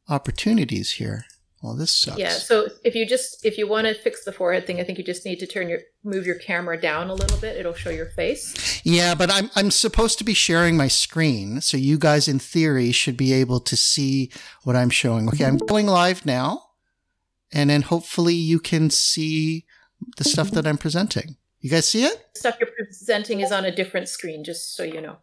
opportunities 0.09 0.93
here. 0.93 1.25
Well, 1.63 1.75
this 1.75 1.91
sucks. 1.91 2.19
Yeah. 2.19 2.31
So 2.31 2.69
if 2.85 2.95
you 2.95 3.05
just 3.05 3.45
if 3.45 3.59
you 3.59 3.67
want 3.67 3.89
to 3.89 3.95
fix 3.95 4.25
the 4.25 4.33
forehead 4.33 4.65
thing, 4.65 4.81
I 4.81 4.85
think 4.85 4.97
you 4.97 5.03
just 5.03 5.25
need 5.25 5.41
to 5.41 5.47
turn 5.47 5.69
your 5.69 5.81
move 6.05 6.25
your 6.25 6.37
camera 6.37 6.81
down 6.81 7.11
a 7.11 7.15
little 7.15 7.37
bit. 7.39 7.57
It'll 7.57 7.75
show 7.75 7.91
your 7.91 8.11
face. 8.11 8.81
Yeah, 8.85 9.17
but 9.17 9.29
I'm 9.31 9.51
I'm 9.57 9.73
supposed 9.73 10.19
to 10.19 10.25
be 10.25 10.35
sharing 10.35 10.77
my 10.77 10.87
screen, 10.87 11.61
so 11.61 11.77
you 11.77 11.99
guys 11.99 12.29
in 12.29 12.39
theory 12.39 12.93
should 12.93 13.17
be 13.17 13.33
able 13.33 13.59
to 13.61 13.77
see 13.77 14.31
what 14.63 14.77
I'm 14.77 14.91
showing. 14.91 15.29
Okay, 15.29 15.45
I'm 15.45 15.57
going 15.57 15.87
live 15.87 16.25
now, 16.25 16.63
and 17.53 17.71
then 17.71 17.83
hopefully 17.83 18.35
you 18.35 18.61
can 18.61 18.89
see 18.89 19.67
the 20.17 20.25
stuff 20.25 20.53
that 20.53 20.65
I'm 20.65 20.79
presenting. 20.79 21.37
You 21.61 21.71
guys 21.71 21.89
see 21.89 22.05
it? 22.05 22.25
Stuff 22.35 22.59
you're 22.61 22.71
presenting 22.71 23.41
is 23.41 23.51
on 23.51 23.65
a 23.65 23.75
different 23.75 24.09
screen, 24.09 24.45
just 24.45 24.77
so 24.77 24.85
you 24.85 25.01
know. 25.01 25.17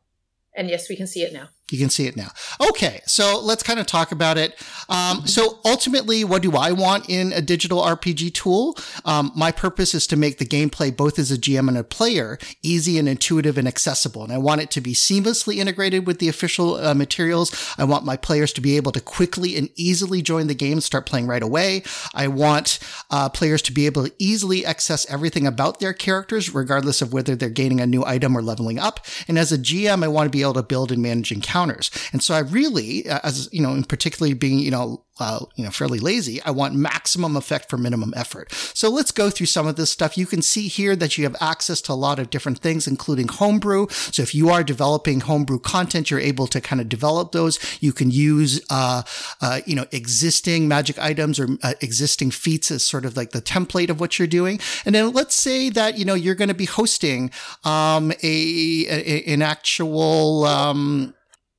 And 0.54 0.70
yes, 0.70 0.90
we 0.90 0.98
can 0.98 1.08
see 1.08 1.22
it 1.22 1.32
now. 1.32 1.48
You 1.72 1.80
can 1.80 1.89
see 1.89 2.05
it 2.05 2.16
now. 2.16 2.30
Okay, 2.70 3.01
so 3.07 3.41
let's 3.41 3.63
kind 3.63 3.80
of 3.80 3.88
talk 3.88 4.11
about 4.11 4.38
it. 4.38 4.55
Um, 4.88 5.26
so 5.26 5.57
ultimately, 5.66 6.24
what 6.24 6.43
do 6.43 6.51
I 6.51 6.72
want 6.72 7.09
in 7.09 7.34
a 7.34 7.41
digital 7.41 7.82
RPG 7.82 8.36
tool? 8.36 8.78
Um, 9.03 9.32
my 9.36 9.51
purpose 9.51 9.95
is 9.95 10.05
to 10.07 10.16
make 10.16 10.38
the 10.38 10.45
gameplay 10.45 10.95
both 10.95 11.18
as 11.18 11.32
a 11.32 11.39
GM 11.39 11.68
and 11.68 11.78
a 11.78 11.84
player 11.84 12.38
easy 12.61 12.99
and 12.99 13.09
intuitive 13.09 13.57
and 13.57 13.68
accessible. 13.68 14.24
And 14.24 14.32
I 14.32 14.38
want 14.38 14.61
it 14.61 14.70
to 14.72 14.82
be 14.82 14.93
seamlessly 14.93 15.55
integrated 15.55 16.05
with 16.05 16.20
the 16.20 16.30
official 16.30 16.76
uh, 16.76 16.93
materials. 16.93 17.74
I 17.80 17.84
want 17.84 18.05
my 18.05 18.16
players 18.16 18.53
to 18.53 18.61
be 18.61 18.78
able 18.78 18.91
to 18.91 19.01
quickly 19.01 19.57
and 19.57 19.70
easily 19.76 20.22
join 20.22 20.45
the 20.45 20.53
game 20.53 20.74
and 20.74 20.84
start 20.84 21.07
playing 21.07 21.26
right 21.26 21.41
away. 21.41 21.82
I 22.13 22.28
want 22.28 22.78
uh, 23.09 23.30
players 23.30 23.63
to 23.63 23.72
be 23.72 23.88
able 23.88 24.05
to 24.05 24.13
easily 24.20 24.63
access 24.63 25.09
everything 25.09 25.47
about 25.47 25.80
their 25.80 25.93
characters, 25.93 26.53
regardless 26.53 27.01
of 27.01 27.11
whether 27.11 27.36
they're 27.36 27.49
gaining 27.49 27.82
a 27.82 27.88
new 27.88 28.05
item 28.05 28.38
or 28.38 28.43
leveling 28.43 28.78
up. 28.78 29.03
And 29.28 29.39
as 29.39 29.51
a 29.51 29.57
GM, 29.57 30.03
I 30.03 30.07
want 30.07 30.28
to 30.28 30.38
be 30.38 30.43
able 30.43 30.53
to 30.53 30.63
build 30.63 30.91
and 30.91 31.01
manage 31.01 31.32
encounters. 31.32 31.55
And 32.12 32.22
so 32.22 32.34
I 32.34 32.39
really, 32.39 33.10
uh, 33.10 33.20
as 33.24 33.49
you 33.51 33.62
know, 33.62 33.74
in 33.74 33.84
particularly 33.84 34.34
being, 34.34 34.60
you 34.60 34.72
know, 34.72 35.06
uh, 35.18 35.39
you 35.56 35.64
know, 35.64 35.72
fairly 35.72 35.99
lazy, 35.99 36.41
I 36.41 36.51
want 36.51 36.76
maximum 36.76 37.38
effect 37.38 37.70
for 37.70 37.78
minimum 37.78 38.14
effort. 38.18 38.51
So 38.51 38.89
let's 38.89 39.14
go 39.14 39.30
through 39.30 39.45
some 39.45 39.66
of 39.66 39.78
this 39.78 39.89
stuff. 39.89 40.18
You 40.18 40.26
can 40.26 40.41
see 40.41 40.68
here 40.68 40.93
that 40.97 41.18
you 41.18 41.24
have 41.24 41.38
access 41.39 41.80
to 41.82 41.93
a 41.93 41.95
lot 41.95 42.20
of 42.20 42.30
different 42.30 42.60
things, 42.60 42.86
including 42.86 43.30
homebrew. 43.30 43.88
So 43.89 44.24
if 44.24 44.36
you 44.36 44.49
are 44.49 44.62
developing 44.64 45.22
homebrew 45.22 45.60
content, 45.60 46.12
you're 46.12 46.20
able 46.20 46.47
to 46.47 46.60
kind 46.60 46.82
of 46.82 46.89
develop 46.89 47.32
those. 47.32 47.58
You 47.80 47.93
can 47.93 48.12
use, 48.12 48.62
uh, 48.70 49.03
uh, 49.39 49.62
you 49.66 49.76
know, 49.76 49.86
existing 49.93 50.68
magic 50.68 50.99
items 50.99 51.39
or 51.39 51.47
uh, 51.64 51.76
existing 51.80 52.32
feats 52.32 52.70
as 52.70 52.84
sort 52.84 53.06
of 53.06 53.16
like 53.16 53.32
the 53.32 53.41
template 53.41 53.89
of 53.89 54.01
what 54.01 54.20
you're 54.20 54.28
doing. 54.28 54.60
And 54.86 54.93
then 54.93 55.14
let's 55.14 55.36
say 55.36 55.70
that, 55.70 55.97
you 55.97 56.03
know, 56.03 56.16
you're 56.16 56.36
going 56.36 56.49
to 56.49 56.53
be 56.53 56.66
hosting, 56.66 57.32
um, 57.64 58.12
a, 58.22 58.86
a 58.89 59.24
an 59.34 59.41
actual, 59.41 60.43
um, 60.43 61.14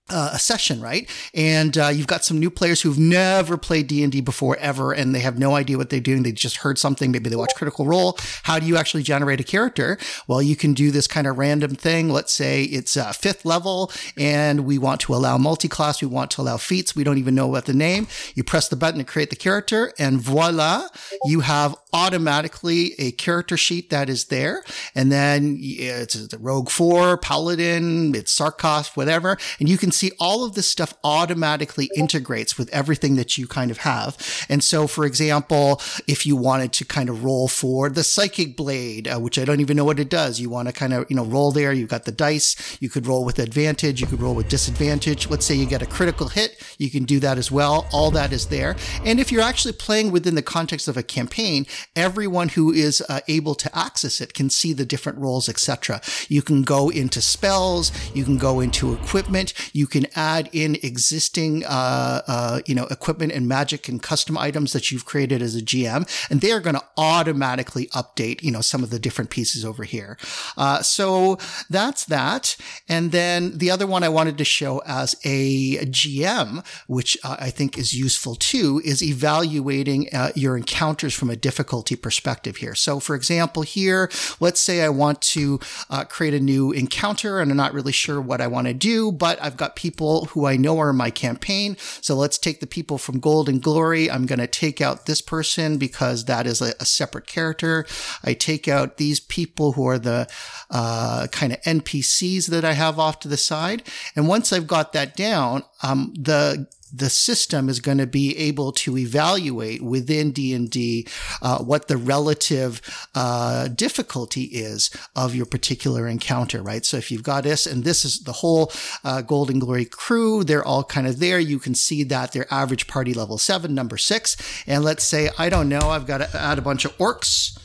uh, 0.08 0.30
a 0.34 0.38
session, 0.38 0.80
right? 0.80 1.08
And 1.34 1.76
uh, 1.76 1.88
you've 1.88 2.06
got 2.06 2.24
some 2.24 2.38
new 2.38 2.50
players 2.50 2.80
who've 2.82 2.98
never 2.98 3.56
played 3.56 3.86
D 3.86 4.02
and 4.02 4.12
D 4.12 4.20
before 4.20 4.56
ever, 4.58 4.92
and 4.92 5.14
they 5.14 5.20
have 5.20 5.38
no 5.38 5.56
idea 5.56 5.76
what 5.76 5.90
they're 5.90 6.00
doing. 6.00 6.22
They 6.22 6.32
just 6.32 6.58
heard 6.58 6.78
something. 6.78 7.10
Maybe 7.10 7.28
they 7.28 7.36
watch 7.36 7.54
Critical 7.54 7.86
Role. 7.86 8.18
How 8.44 8.58
do 8.58 8.66
you 8.66 8.76
actually 8.76 9.02
generate 9.02 9.40
a 9.40 9.44
character? 9.44 9.98
Well, 10.26 10.42
you 10.42 10.56
can 10.56 10.74
do 10.74 10.90
this 10.90 11.06
kind 11.06 11.26
of 11.26 11.38
random 11.38 11.74
thing. 11.74 12.08
Let's 12.08 12.32
say 12.32 12.64
it's 12.64 12.96
uh, 12.96 13.12
fifth 13.12 13.44
level, 13.44 13.90
and 14.16 14.64
we 14.64 14.78
want 14.78 15.00
to 15.02 15.14
allow 15.14 15.38
multi-class. 15.38 16.00
We 16.00 16.08
want 16.08 16.30
to 16.32 16.42
allow 16.42 16.56
feats. 16.56 16.94
We 16.94 17.04
don't 17.04 17.18
even 17.18 17.34
know 17.34 17.48
what 17.48 17.66
the 17.66 17.74
name. 17.74 18.06
You 18.34 18.44
press 18.44 18.68
the 18.68 18.76
button 18.76 18.98
to 18.98 19.04
create 19.04 19.30
the 19.30 19.36
character, 19.36 19.92
and 19.98 20.20
voila, 20.20 20.88
you 21.24 21.40
have 21.40 21.76
automatically 21.96 22.92
a 22.98 23.10
character 23.12 23.56
sheet 23.56 23.88
that 23.88 24.10
is 24.10 24.26
there. 24.26 24.62
And 24.94 25.10
then 25.10 25.56
it's 25.58 26.28
the 26.28 26.36
Rogue 26.36 26.68
Four, 26.68 27.16
Paladin, 27.16 28.14
it's 28.14 28.38
Sarkos, 28.38 28.94
whatever, 28.94 29.38
and 29.58 29.66
you 29.66 29.78
can 29.78 29.90
see 29.90 30.12
all 30.20 30.44
of 30.44 30.54
this 30.54 30.68
stuff 30.68 30.92
automatically 31.02 31.88
integrates 31.96 32.58
with 32.58 32.68
everything 32.68 33.16
that 33.16 33.38
you 33.38 33.46
kind 33.46 33.70
of 33.70 33.78
have. 33.78 34.18
And 34.50 34.62
so, 34.62 34.86
for 34.86 35.06
example, 35.06 35.80
if 36.06 36.26
you 36.26 36.36
wanted 36.36 36.74
to 36.74 36.84
kind 36.84 37.08
of 37.08 37.24
roll 37.24 37.48
for 37.48 37.88
the 37.88 38.04
Psychic 38.04 38.58
Blade, 38.58 39.08
uh, 39.08 39.18
which 39.18 39.38
I 39.38 39.46
don't 39.46 39.60
even 39.60 39.78
know 39.78 39.84
what 39.84 39.98
it 39.98 40.10
does, 40.10 40.38
you 40.38 40.50
want 40.50 40.68
to 40.68 40.74
kind 40.74 40.92
of, 40.92 41.06
you 41.08 41.16
know, 41.16 41.24
roll 41.24 41.50
there. 41.50 41.72
You've 41.72 41.88
got 41.88 42.04
the 42.04 42.12
dice. 42.12 42.76
You 42.78 42.90
could 42.90 43.06
roll 43.06 43.24
with 43.24 43.38
advantage. 43.38 44.02
You 44.02 44.06
could 44.06 44.20
roll 44.20 44.34
with 44.34 44.50
disadvantage. 44.50 45.30
Let's 45.30 45.46
say 45.46 45.54
you 45.54 45.64
get 45.64 45.80
a 45.80 45.86
critical 45.86 46.28
hit. 46.28 46.62
You 46.76 46.90
can 46.90 47.04
do 47.04 47.20
that 47.20 47.38
as 47.38 47.50
well. 47.50 47.86
All 47.90 48.10
that 48.10 48.32
is 48.32 48.46
there. 48.48 48.76
And 49.02 49.18
if 49.18 49.32
you're 49.32 49.40
actually 49.40 49.72
playing 49.72 50.12
within 50.12 50.34
the 50.34 50.42
context 50.42 50.88
of 50.88 50.96
a 50.98 51.02
campaign, 51.02 51.66
everyone 51.94 52.50
who 52.50 52.72
is 52.72 53.02
uh, 53.08 53.20
able 53.28 53.54
to 53.54 53.78
access 53.78 54.20
it 54.20 54.34
can 54.34 54.50
see 54.50 54.72
the 54.72 54.84
different 54.84 55.18
roles, 55.18 55.48
etc. 55.48 56.00
You 56.28 56.42
can 56.42 56.62
go 56.62 56.88
into 56.88 57.20
spells. 57.20 57.92
You 58.14 58.24
can 58.24 58.38
go 58.38 58.60
into 58.60 58.92
equipment. 58.92 59.52
You 59.72 59.86
can 59.86 60.06
add 60.16 60.48
in 60.52 60.76
existing, 60.82 61.64
uh, 61.64 62.22
uh, 62.26 62.60
you 62.66 62.74
know, 62.74 62.86
equipment 62.86 63.32
and 63.32 63.46
magic 63.46 63.88
and 63.88 64.02
custom 64.02 64.36
items 64.38 64.72
that 64.72 64.90
you've 64.90 65.04
created 65.04 65.42
as 65.42 65.54
a 65.54 65.62
GM, 65.62 66.08
and 66.30 66.40
they 66.40 66.52
are 66.52 66.60
going 66.60 66.76
to 66.76 66.84
automatically 66.96 67.86
update, 67.88 68.42
you 68.42 68.50
know, 68.50 68.60
some 68.60 68.82
of 68.82 68.90
the 68.90 68.98
different 68.98 69.30
pieces 69.30 69.64
over 69.64 69.84
here. 69.84 70.18
Uh, 70.56 70.82
so 70.82 71.38
that's 71.70 72.04
that. 72.06 72.56
And 72.88 73.12
then 73.12 73.58
the 73.58 73.70
other 73.70 73.86
one 73.86 74.02
I 74.02 74.08
wanted 74.08 74.38
to 74.38 74.44
show 74.44 74.82
as 74.86 75.14
a 75.24 75.76
GM, 75.86 76.64
which 76.86 77.16
uh, 77.22 77.36
I 77.38 77.50
think 77.50 77.78
is 77.78 77.94
useful 77.94 78.34
too, 78.34 78.80
is 78.84 79.02
evaluating 79.02 80.08
uh, 80.12 80.30
your 80.34 80.56
encounters 80.56 81.14
from 81.14 81.30
a 81.30 81.36
difficulty 81.36 81.65
difficulty 81.66 81.96
perspective 81.96 82.58
here. 82.58 82.76
So, 82.76 83.00
for 83.00 83.16
example, 83.16 83.62
here, 83.62 84.08
let's 84.38 84.60
say 84.60 84.82
I 84.82 84.88
want 84.88 85.20
to 85.22 85.58
uh, 85.90 86.04
create 86.04 86.32
a 86.32 86.38
new 86.38 86.70
encounter 86.70 87.40
and 87.40 87.50
I'm 87.50 87.56
not 87.56 87.74
really 87.74 87.90
sure 87.90 88.20
what 88.20 88.40
I 88.40 88.46
want 88.46 88.68
to 88.68 88.72
do, 88.72 89.10
but 89.10 89.42
I've 89.42 89.56
got 89.56 89.74
people 89.74 90.26
who 90.26 90.46
I 90.46 90.56
know 90.56 90.78
are 90.78 90.90
in 90.90 90.96
my 90.96 91.10
campaign. 91.10 91.76
So 92.00 92.14
let's 92.14 92.38
take 92.38 92.60
the 92.60 92.68
people 92.68 92.98
from 92.98 93.18
Gold 93.18 93.48
and 93.48 93.60
Glory. 93.60 94.08
I'm 94.08 94.26
going 94.26 94.38
to 94.38 94.46
take 94.46 94.80
out 94.80 95.06
this 95.06 95.20
person 95.20 95.76
because 95.76 96.26
that 96.26 96.46
is 96.46 96.62
a, 96.62 96.72
a 96.78 96.84
separate 96.84 97.26
character. 97.26 97.84
I 98.22 98.34
take 98.34 98.68
out 98.68 98.96
these 98.96 99.18
people 99.18 99.72
who 99.72 99.88
are 99.88 99.98
the 99.98 100.28
uh, 100.70 101.26
kind 101.32 101.52
of 101.52 101.60
NPCs 101.62 102.46
that 102.46 102.64
I 102.64 102.74
have 102.74 103.00
off 103.00 103.18
to 103.20 103.28
the 103.28 103.36
side. 103.36 103.82
And 104.14 104.28
once 104.28 104.52
I've 104.52 104.68
got 104.68 104.92
that 104.92 105.16
down, 105.16 105.64
um, 105.82 106.14
the 106.16 106.68
the 106.92 107.10
system 107.10 107.68
is 107.68 107.80
going 107.80 107.98
to 107.98 108.06
be 108.06 108.36
able 108.36 108.72
to 108.72 108.96
evaluate 108.96 109.82
within 109.82 110.30
D&D 110.30 111.06
uh, 111.42 111.58
what 111.58 111.88
the 111.88 111.96
relative 111.96 112.80
uh, 113.14 113.68
difficulty 113.68 114.44
is 114.44 114.90
of 115.14 115.34
your 115.34 115.46
particular 115.46 116.06
encounter, 116.06 116.62
right? 116.62 116.84
So 116.84 116.96
if 116.96 117.10
you've 117.10 117.22
got 117.22 117.44
this, 117.44 117.66
and 117.66 117.84
this 117.84 118.04
is 118.04 118.20
the 118.20 118.32
whole 118.32 118.72
uh, 119.04 119.22
Gold 119.22 119.50
and 119.50 119.60
Glory 119.60 119.84
crew, 119.84 120.44
they're 120.44 120.64
all 120.64 120.84
kind 120.84 121.06
of 121.06 121.18
there. 121.18 121.38
You 121.38 121.58
can 121.58 121.74
see 121.74 122.02
that 122.04 122.32
their 122.32 122.52
average 122.52 122.86
party 122.86 123.14
level 123.14 123.38
seven, 123.38 123.74
number 123.74 123.96
six. 123.96 124.36
And 124.66 124.84
let's 124.84 125.04
say, 125.04 125.30
I 125.38 125.48
don't 125.48 125.68
know, 125.68 125.90
I've 125.90 126.06
got 126.06 126.18
to 126.18 126.36
add 126.36 126.58
a 126.58 126.62
bunch 126.62 126.84
of 126.84 126.96
orcs 126.98 127.58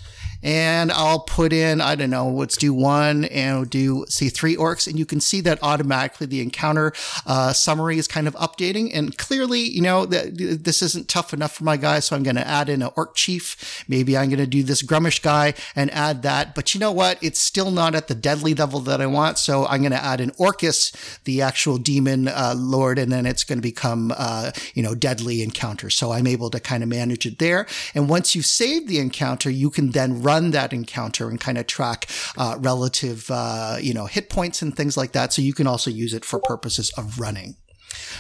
and 0.44 0.92
I'll 0.92 1.20
put 1.20 1.54
in, 1.54 1.82
I 1.82 1.96
don't 1.96 2.10
know, 2.10 2.30
let's 2.30 2.58
do 2.58 2.74
one 2.74 3.26
and 3.26 3.58
we'll 3.58 3.66
do, 3.66 4.06
say, 4.08 4.30
three 4.30 4.56
orcs. 4.56 4.88
And 4.88 4.98
you 4.98 5.06
can 5.06 5.20
see 5.20 5.42
that 5.42 5.60
automatically 5.62 6.28
the 6.28 6.42
encounter 6.42 6.94
uh, 7.26 7.54
summary 7.54 7.98
is 7.98 8.08
kind 8.08 8.28
of 8.28 8.36
updating. 8.36 8.92
And 8.94 9.18
clearly, 9.18 9.60
you 9.60 9.82
know, 9.82 10.06
that 10.06 10.38
this 10.64 10.82
isn't 10.82 11.08
tough 11.08 11.34
enough 11.34 11.54
for 11.54 11.64
my 11.64 11.78
guy. 11.78 12.00
So 12.00 12.16
I'm 12.16 12.24
going 12.24 12.36
to 12.36 12.48
add 12.48 12.70
in 12.70 12.82
an 12.82 12.92
orc 12.96 13.16
chief. 13.16 13.84
Maybe 13.88 14.18
I'm 14.18 14.30
going 14.30 14.40
to 14.40 14.48
do 14.48 14.64
this 14.64 14.82
Gruumsh 14.82 15.22
guy 15.22 15.54
and 15.76 15.92
add 15.92 16.24
that. 16.24 16.56
But 16.56 16.74
you 16.74 16.80
know 16.80 16.92
what? 16.92 17.22
It's 17.22 17.40
still 17.40 17.72
not 17.72 17.94
at 17.94 18.08
the 18.08 18.16
deadly 18.16 18.56
level 18.56 18.80
that 18.82 19.02
I 19.02 19.06
want. 19.06 19.38
So 19.38 19.68
I'm 19.68 19.82
going 19.82 19.92
to 19.92 20.04
add 20.04 20.22
an 20.22 20.32
Orcus, 20.38 20.92
the 21.26 21.42
actual 21.42 21.78
demon 21.78 22.28
uh, 22.28 22.56
lord, 22.58 22.98
and 22.98 23.12
then 23.12 23.26
it's 23.26 23.44
going 23.44 23.60
to 23.60 23.64
become, 23.64 24.14
uh, 24.18 24.52
you 24.74 24.82
know, 24.82 24.96
deadly 24.96 25.44
encounter. 25.44 25.90
So 25.90 26.12
I'm 26.12 26.28
able 26.28 26.50
to 26.50 26.60
kind 26.60 26.82
of 26.82 26.90
manage 26.90 27.26
it 27.26 27.38
there. 27.38 27.68
And 27.94 28.10
once 28.10 28.36
you 28.36 28.42
save 28.42 28.88
the 28.88 29.00
encounter, 29.00 29.50
you 29.50 29.70
can 29.70 29.92
then 29.92 30.22
run 30.22 30.31
run 30.32 30.52
that 30.52 30.72
encounter 30.72 31.30
and 31.30 31.40
kind 31.40 31.58
of 31.58 31.68
track 31.68 32.08
uh, 32.38 32.56
relative, 32.60 33.30
uh, 33.30 33.76
you 33.82 33.94
know, 33.94 34.06
hit 34.06 34.30
points 34.30 34.62
and 34.62 34.76
things 34.76 34.96
like 34.96 35.12
that. 35.12 35.34
So 35.34 35.42
you 35.42 35.54
can 35.54 35.68
also 35.68 35.90
use 35.92 36.14
it 36.14 36.24
for 36.24 36.40
purposes 36.40 36.90
of 36.98 37.20
running. 37.20 37.58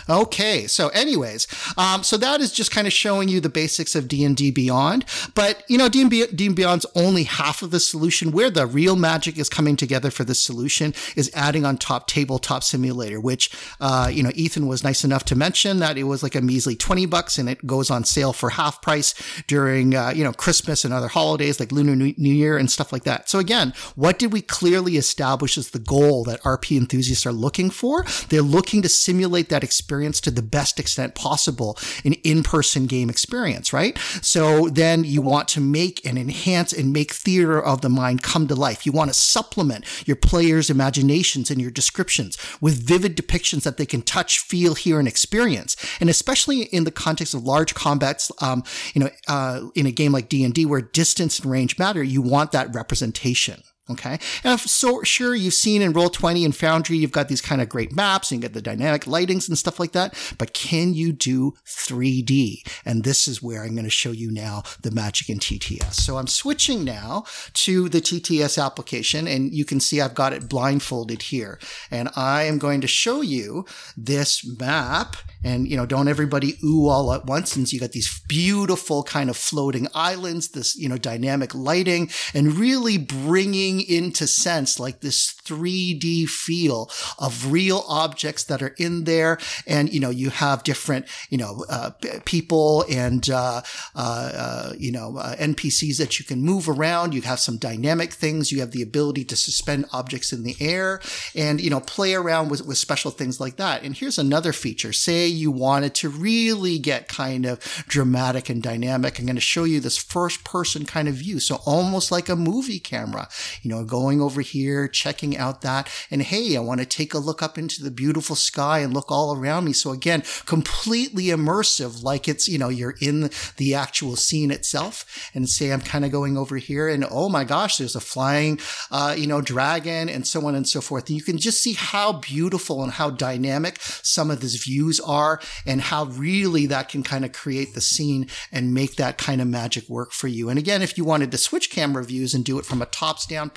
Okay, 0.09 0.67
so 0.67 0.89
anyways, 0.89 1.47
um, 1.77 2.03
so 2.03 2.17
that 2.17 2.41
is 2.41 2.51
just 2.51 2.71
kind 2.71 2.87
of 2.87 2.93
showing 2.93 3.29
you 3.29 3.39
the 3.39 3.49
basics 3.49 3.95
of 3.95 4.07
D 4.07 4.23
and 4.23 4.35
D 4.35 4.51
Beyond. 4.51 5.05
But 5.35 5.63
you 5.67 5.77
know, 5.77 5.89
D 5.89 6.01
and 6.01 6.09
D 6.09 6.49
Beyond's 6.49 6.85
only 6.95 7.23
half 7.23 7.61
of 7.61 7.71
the 7.71 7.79
solution. 7.79 8.31
Where 8.31 8.49
the 8.49 8.65
real 8.65 8.95
magic 8.95 9.37
is 9.37 9.49
coming 9.49 9.75
together 9.75 10.11
for 10.11 10.23
this 10.23 10.41
solution 10.41 10.93
is 11.15 11.31
adding 11.33 11.65
on 11.65 11.77
top 11.77 12.07
Tabletop 12.07 12.63
Simulator, 12.63 13.19
which 13.19 13.51
uh, 13.79 14.09
you 14.11 14.23
know 14.23 14.31
Ethan 14.35 14.67
was 14.67 14.83
nice 14.83 15.03
enough 15.03 15.23
to 15.25 15.35
mention 15.35 15.79
that 15.79 15.97
it 15.97 16.03
was 16.03 16.23
like 16.23 16.35
a 16.35 16.41
measly 16.41 16.75
twenty 16.75 17.05
bucks, 17.05 17.37
and 17.37 17.49
it 17.49 17.65
goes 17.65 17.89
on 17.89 18.03
sale 18.03 18.33
for 18.33 18.51
half 18.51 18.81
price 18.81 19.13
during 19.47 19.95
uh, 19.95 20.11
you 20.15 20.23
know 20.23 20.33
Christmas 20.33 20.83
and 20.83 20.93
other 20.93 21.07
holidays 21.07 21.59
like 21.59 21.71
Lunar 21.71 21.95
New 21.95 22.33
Year 22.33 22.57
and 22.57 22.69
stuff 22.69 22.91
like 22.91 23.03
that. 23.03 23.29
So 23.29 23.39
again, 23.39 23.73
what 23.95 24.19
did 24.19 24.33
we 24.33 24.41
clearly 24.41 24.97
establish 24.97 25.57
as 25.57 25.71
the 25.71 25.79
goal 25.79 26.23
that 26.25 26.41
RP 26.41 26.77
enthusiasts 26.77 27.25
are 27.25 27.31
looking 27.31 27.69
for? 27.69 28.05
They're 28.29 28.41
looking 28.41 28.81
to 28.81 28.89
simulate 28.89 29.49
that 29.49 29.60
experience 29.63 30.11
experience 30.11 30.21
to 30.21 30.31
the 30.31 30.41
best 30.41 30.79
extent 30.79 31.15
possible 31.15 31.77
an 32.05 32.13
in-person 32.23 32.85
game 32.85 33.09
experience, 33.09 33.73
right? 33.73 33.97
So 34.21 34.69
then 34.69 35.03
you 35.03 35.21
want 35.21 35.47
to 35.49 35.59
make 35.59 36.05
and 36.05 36.17
enhance 36.17 36.73
and 36.73 36.93
make 36.93 37.11
theater 37.11 37.61
of 37.61 37.81
the 37.81 37.89
mind 37.89 38.23
come 38.23 38.47
to 38.47 38.55
life. 38.55 38.85
You 38.85 38.91
want 38.91 39.09
to 39.09 39.13
supplement 39.13 39.85
your 40.07 40.15
players' 40.15 40.69
imaginations 40.69 41.51
and 41.51 41.61
your 41.61 41.71
descriptions 41.71 42.37
with 42.59 42.81
vivid 42.87 43.15
depictions 43.15 43.63
that 43.63 43.77
they 43.77 43.85
can 43.85 44.01
touch, 44.01 44.39
feel, 44.39 44.75
hear, 44.75 44.97
and 44.97 45.07
experience. 45.07 45.75
And 45.99 46.09
especially 46.09 46.61
in 46.63 46.83
the 46.83 46.91
context 46.91 47.33
of 47.33 47.43
large 47.43 47.73
combats, 47.73 48.31
um, 48.41 48.63
you 48.93 49.01
know, 49.01 49.09
uh, 49.27 49.67
in 49.75 49.85
a 49.85 49.91
game 49.91 50.11
like 50.11 50.29
D&D 50.29 50.65
where 50.65 50.81
distance 50.81 51.39
and 51.39 51.51
range 51.51 51.77
matter, 51.77 52.01
you 52.01 52.21
want 52.21 52.51
that 52.51 52.73
representation. 52.73 53.63
Okay. 53.89 54.19
And 54.43 54.51
I'm 54.53 54.57
so 54.59 55.01
sure 55.03 55.33
you've 55.33 55.55
seen 55.55 55.81
in 55.81 55.91
Roll20 55.91 56.45
and 56.45 56.55
Foundry, 56.55 56.97
you've 56.97 57.11
got 57.11 57.29
these 57.29 57.41
kind 57.41 57.61
of 57.61 57.67
great 57.67 57.91
maps 57.91 58.31
and 58.31 58.37
you 58.37 58.47
get 58.47 58.53
the 58.53 58.61
dynamic 58.61 59.03
lightings 59.05 59.49
and 59.49 59.57
stuff 59.57 59.79
like 59.79 59.91
that. 59.93 60.13
But 60.37 60.53
can 60.53 60.93
you 60.93 61.11
do 61.11 61.53
3D? 61.65 62.59
And 62.85 63.03
this 63.03 63.27
is 63.27 63.41
where 63.41 63.63
I'm 63.63 63.73
going 63.73 63.83
to 63.83 63.89
show 63.89 64.11
you 64.11 64.31
now 64.31 64.63
the 64.81 64.91
magic 64.91 65.29
in 65.29 65.39
TTS. 65.39 65.93
So 65.95 66.17
I'm 66.17 66.27
switching 66.27 66.83
now 66.83 67.23
to 67.53 67.89
the 67.89 68.01
TTS 68.01 68.63
application 68.63 69.27
and 69.27 69.51
you 69.51 69.65
can 69.65 69.79
see 69.79 69.99
I've 69.99 70.15
got 70.15 70.33
it 70.33 70.47
blindfolded 70.47 71.23
here. 71.23 71.59
And 71.89 72.09
I 72.15 72.43
am 72.43 72.59
going 72.59 72.81
to 72.81 72.87
show 72.87 73.21
you 73.21 73.65
this 73.97 74.45
map 74.59 75.15
and, 75.43 75.67
you 75.67 75.75
know, 75.75 75.85
don't 75.85 76.07
everybody 76.07 76.57
ooh 76.63 76.87
all 76.87 77.13
at 77.13 77.25
once 77.25 77.51
since 77.51 77.73
you 77.73 77.79
got 77.79 77.93
these 77.93 78.21
beautiful 78.27 79.03
kind 79.03 79.29
of 79.29 79.37
floating 79.37 79.87
islands, 79.93 80.49
this, 80.49 80.75
you 80.75 80.87
know, 80.87 80.97
dynamic 80.97 81.55
lighting 81.55 82.09
and 82.33 82.53
really 82.53 82.97
bringing 82.97 83.81
into 83.81 84.27
sense 84.27 84.79
like 84.79 85.01
this 85.01 85.33
3D 85.45 86.27
feel 86.27 86.89
of 87.17 87.51
real 87.51 87.83
objects 87.87 88.43
that 88.45 88.61
are 88.61 88.75
in 88.77 89.05
there. 89.05 89.39
And, 89.65 89.91
you 89.91 89.99
know, 89.99 90.11
you 90.11 90.29
have 90.29 90.63
different, 90.63 91.07
you 91.29 91.37
know, 91.37 91.65
uh, 91.69 91.91
people 92.25 92.85
and, 92.89 93.27
uh, 93.29 93.61
uh, 93.95 94.31
uh 94.35 94.73
you 94.77 94.91
know, 94.91 95.17
uh, 95.17 95.35
NPCs 95.37 95.97
that 95.97 96.19
you 96.19 96.25
can 96.25 96.41
move 96.41 96.69
around. 96.69 97.13
You 97.13 97.21
have 97.23 97.39
some 97.39 97.57
dynamic 97.57 98.13
things. 98.13 98.51
You 98.51 98.59
have 98.59 98.71
the 98.71 98.83
ability 98.83 99.25
to 99.25 99.35
suspend 99.35 99.85
objects 99.91 100.31
in 100.31 100.43
the 100.43 100.55
air 100.59 101.01
and, 101.35 101.59
you 101.59 101.69
know, 101.69 101.79
play 101.79 102.13
around 102.13 102.49
with, 102.49 102.65
with 102.65 102.77
special 102.77 103.11
things 103.11 103.39
like 103.39 103.55
that. 103.55 103.83
And 103.83 103.95
here's 103.95 104.19
another 104.19 104.53
feature. 104.53 104.93
Say 104.93 105.30
you 105.31 105.51
wanted 105.51 105.95
to 105.95 106.09
really 106.09 106.79
get 106.79 107.07
kind 107.07 107.45
of 107.45 107.59
dramatic 107.87 108.49
and 108.49 108.61
dynamic, 108.61 109.19
I'm 109.19 109.25
going 109.25 109.35
to 109.35 109.41
show 109.41 109.63
you 109.63 109.79
this 109.79 109.97
first 109.97 110.43
person 110.43 110.85
kind 110.85 111.07
of 111.07 111.15
view. 111.15 111.39
So 111.39 111.59
almost 111.65 112.11
like 112.11 112.29
a 112.29 112.35
movie 112.35 112.79
camera, 112.79 113.29
you 113.61 113.69
know, 113.69 113.83
going 113.83 114.21
over 114.21 114.41
here, 114.41 114.87
checking 114.87 115.37
out 115.37 115.61
that. 115.61 115.89
And 116.09 116.21
hey, 116.21 116.55
I 116.55 116.59
want 116.59 116.79
to 116.79 116.85
take 116.85 117.13
a 117.13 117.19
look 117.19 117.41
up 117.41 117.57
into 117.57 117.83
the 117.83 117.91
beautiful 117.91 118.35
sky 118.35 118.79
and 118.79 118.93
look 118.93 119.11
all 119.11 119.35
around 119.35 119.65
me. 119.65 119.73
So 119.73 119.91
again, 119.91 120.23
completely 120.45 121.25
immersive, 121.25 122.03
like 122.03 122.27
it's, 122.27 122.47
you 122.47 122.57
know, 122.57 122.69
you're 122.69 122.95
in 123.01 123.29
the 123.57 123.75
actual 123.75 124.15
scene 124.15 124.51
itself 124.51 125.29
and 125.33 125.49
say, 125.49 125.71
I'm 125.71 125.81
kind 125.81 126.05
of 126.05 126.11
going 126.11 126.37
over 126.37 126.57
here 126.57 126.87
and 126.87 127.05
oh 127.09 127.29
my 127.29 127.43
gosh, 127.43 127.77
there's 127.77 127.95
a 127.95 128.01
flying, 128.01 128.59
uh, 128.91 129.15
you 129.17 129.27
know, 129.27 129.41
dragon 129.41 130.09
and 130.09 130.25
so 130.27 130.45
on 130.45 130.55
and 130.55 130.67
so 130.67 130.81
forth. 130.81 131.07
And 131.07 131.17
you 131.17 131.23
can 131.23 131.37
just 131.37 131.61
see 131.61 131.73
how 131.73 132.13
beautiful 132.13 132.83
and 132.83 132.91
how 132.93 133.09
dynamic 133.09 133.77
some 133.79 134.31
of 134.31 134.41
these 134.41 134.63
views 134.63 134.99
are 134.99 135.20
are 135.21 135.39
and 135.65 135.81
how 135.81 136.05
really 136.05 136.65
that 136.65 136.89
can 136.89 137.03
kind 137.03 137.23
of 137.23 137.31
create 137.31 137.73
the 137.73 137.81
scene 137.81 138.27
and 138.51 138.73
make 138.73 138.95
that 138.95 139.17
kind 139.17 139.41
of 139.41 139.47
magic 139.47 139.87
work 139.89 140.11
for 140.11 140.27
you. 140.27 140.49
And 140.49 140.57
again, 140.57 140.81
if 140.81 140.97
you 140.97 141.05
wanted 141.05 141.31
to 141.31 141.37
switch 141.37 141.69
camera 141.69 142.03
views 142.03 142.33
and 142.33 142.43
do 142.43 142.57
it 142.59 142.65
from 142.65 142.81
a 142.81 142.85
tops 142.87 143.25
down, 143.25 143.51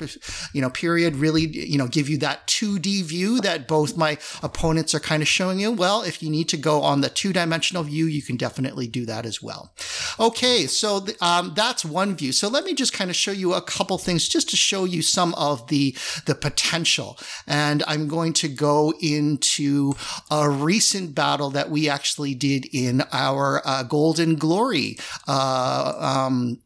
you 0.53 0.61
know, 0.61 0.69
period, 0.69 1.15
really, 1.15 1.47
you 1.47 1.77
know, 1.77 1.87
give 1.87 2.09
you 2.09 2.17
that 2.19 2.47
2D 2.47 3.03
view 3.03 3.41
that 3.41 3.67
both 3.67 3.97
my 3.97 4.17
opponents 4.43 4.93
are 4.93 4.99
kind 4.99 5.21
of 5.21 5.27
showing 5.27 5.59
you. 5.59 5.71
Well, 5.71 6.01
if 6.01 6.21
you 6.21 6.29
need 6.29 6.49
to 6.49 6.57
go 6.57 6.81
on 6.81 7.01
the 7.01 7.09
two 7.09 7.33
dimensional 7.33 7.83
view, 7.83 8.05
you 8.05 8.21
can 8.21 8.37
definitely 8.37 8.87
do 8.87 9.05
that 9.05 9.25
as 9.25 9.41
well. 9.41 9.73
Okay. 10.19 10.67
So 10.67 10.99
the, 11.01 11.15
um, 11.25 11.53
that's 11.55 11.83
one 11.83 12.15
view. 12.15 12.31
So 12.31 12.47
let 12.47 12.63
me 12.63 12.73
just 12.73 12.93
kind 12.93 13.09
of 13.09 13.15
show 13.15 13.31
you 13.31 13.53
a 13.53 13.61
couple 13.61 13.97
things 13.97 14.27
just 14.27 14.49
to 14.49 14.57
show 14.57 14.85
you 14.85 15.01
some 15.01 15.33
of 15.35 15.67
the, 15.67 15.95
the 16.25 16.35
potential. 16.35 17.17
And 17.47 17.83
I'm 17.87 18.07
going 18.07 18.33
to 18.33 18.47
go 18.47 18.93
into 19.01 19.93
a 20.29 20.49
recent 20.49 21.15
battle 21.15 21.49
that 21.55 21.69
we 21.69 21.89
actually 21.89 22.35
did 22.35 22.65
in 22.71 23.03
our 23.11 23.61
uh, 23.65 23.83
Gold 23.83 24.19
and 24.19 24.39
Glory 24.39 24.97
uh, 25.27 26.25
um, 26.27 26.59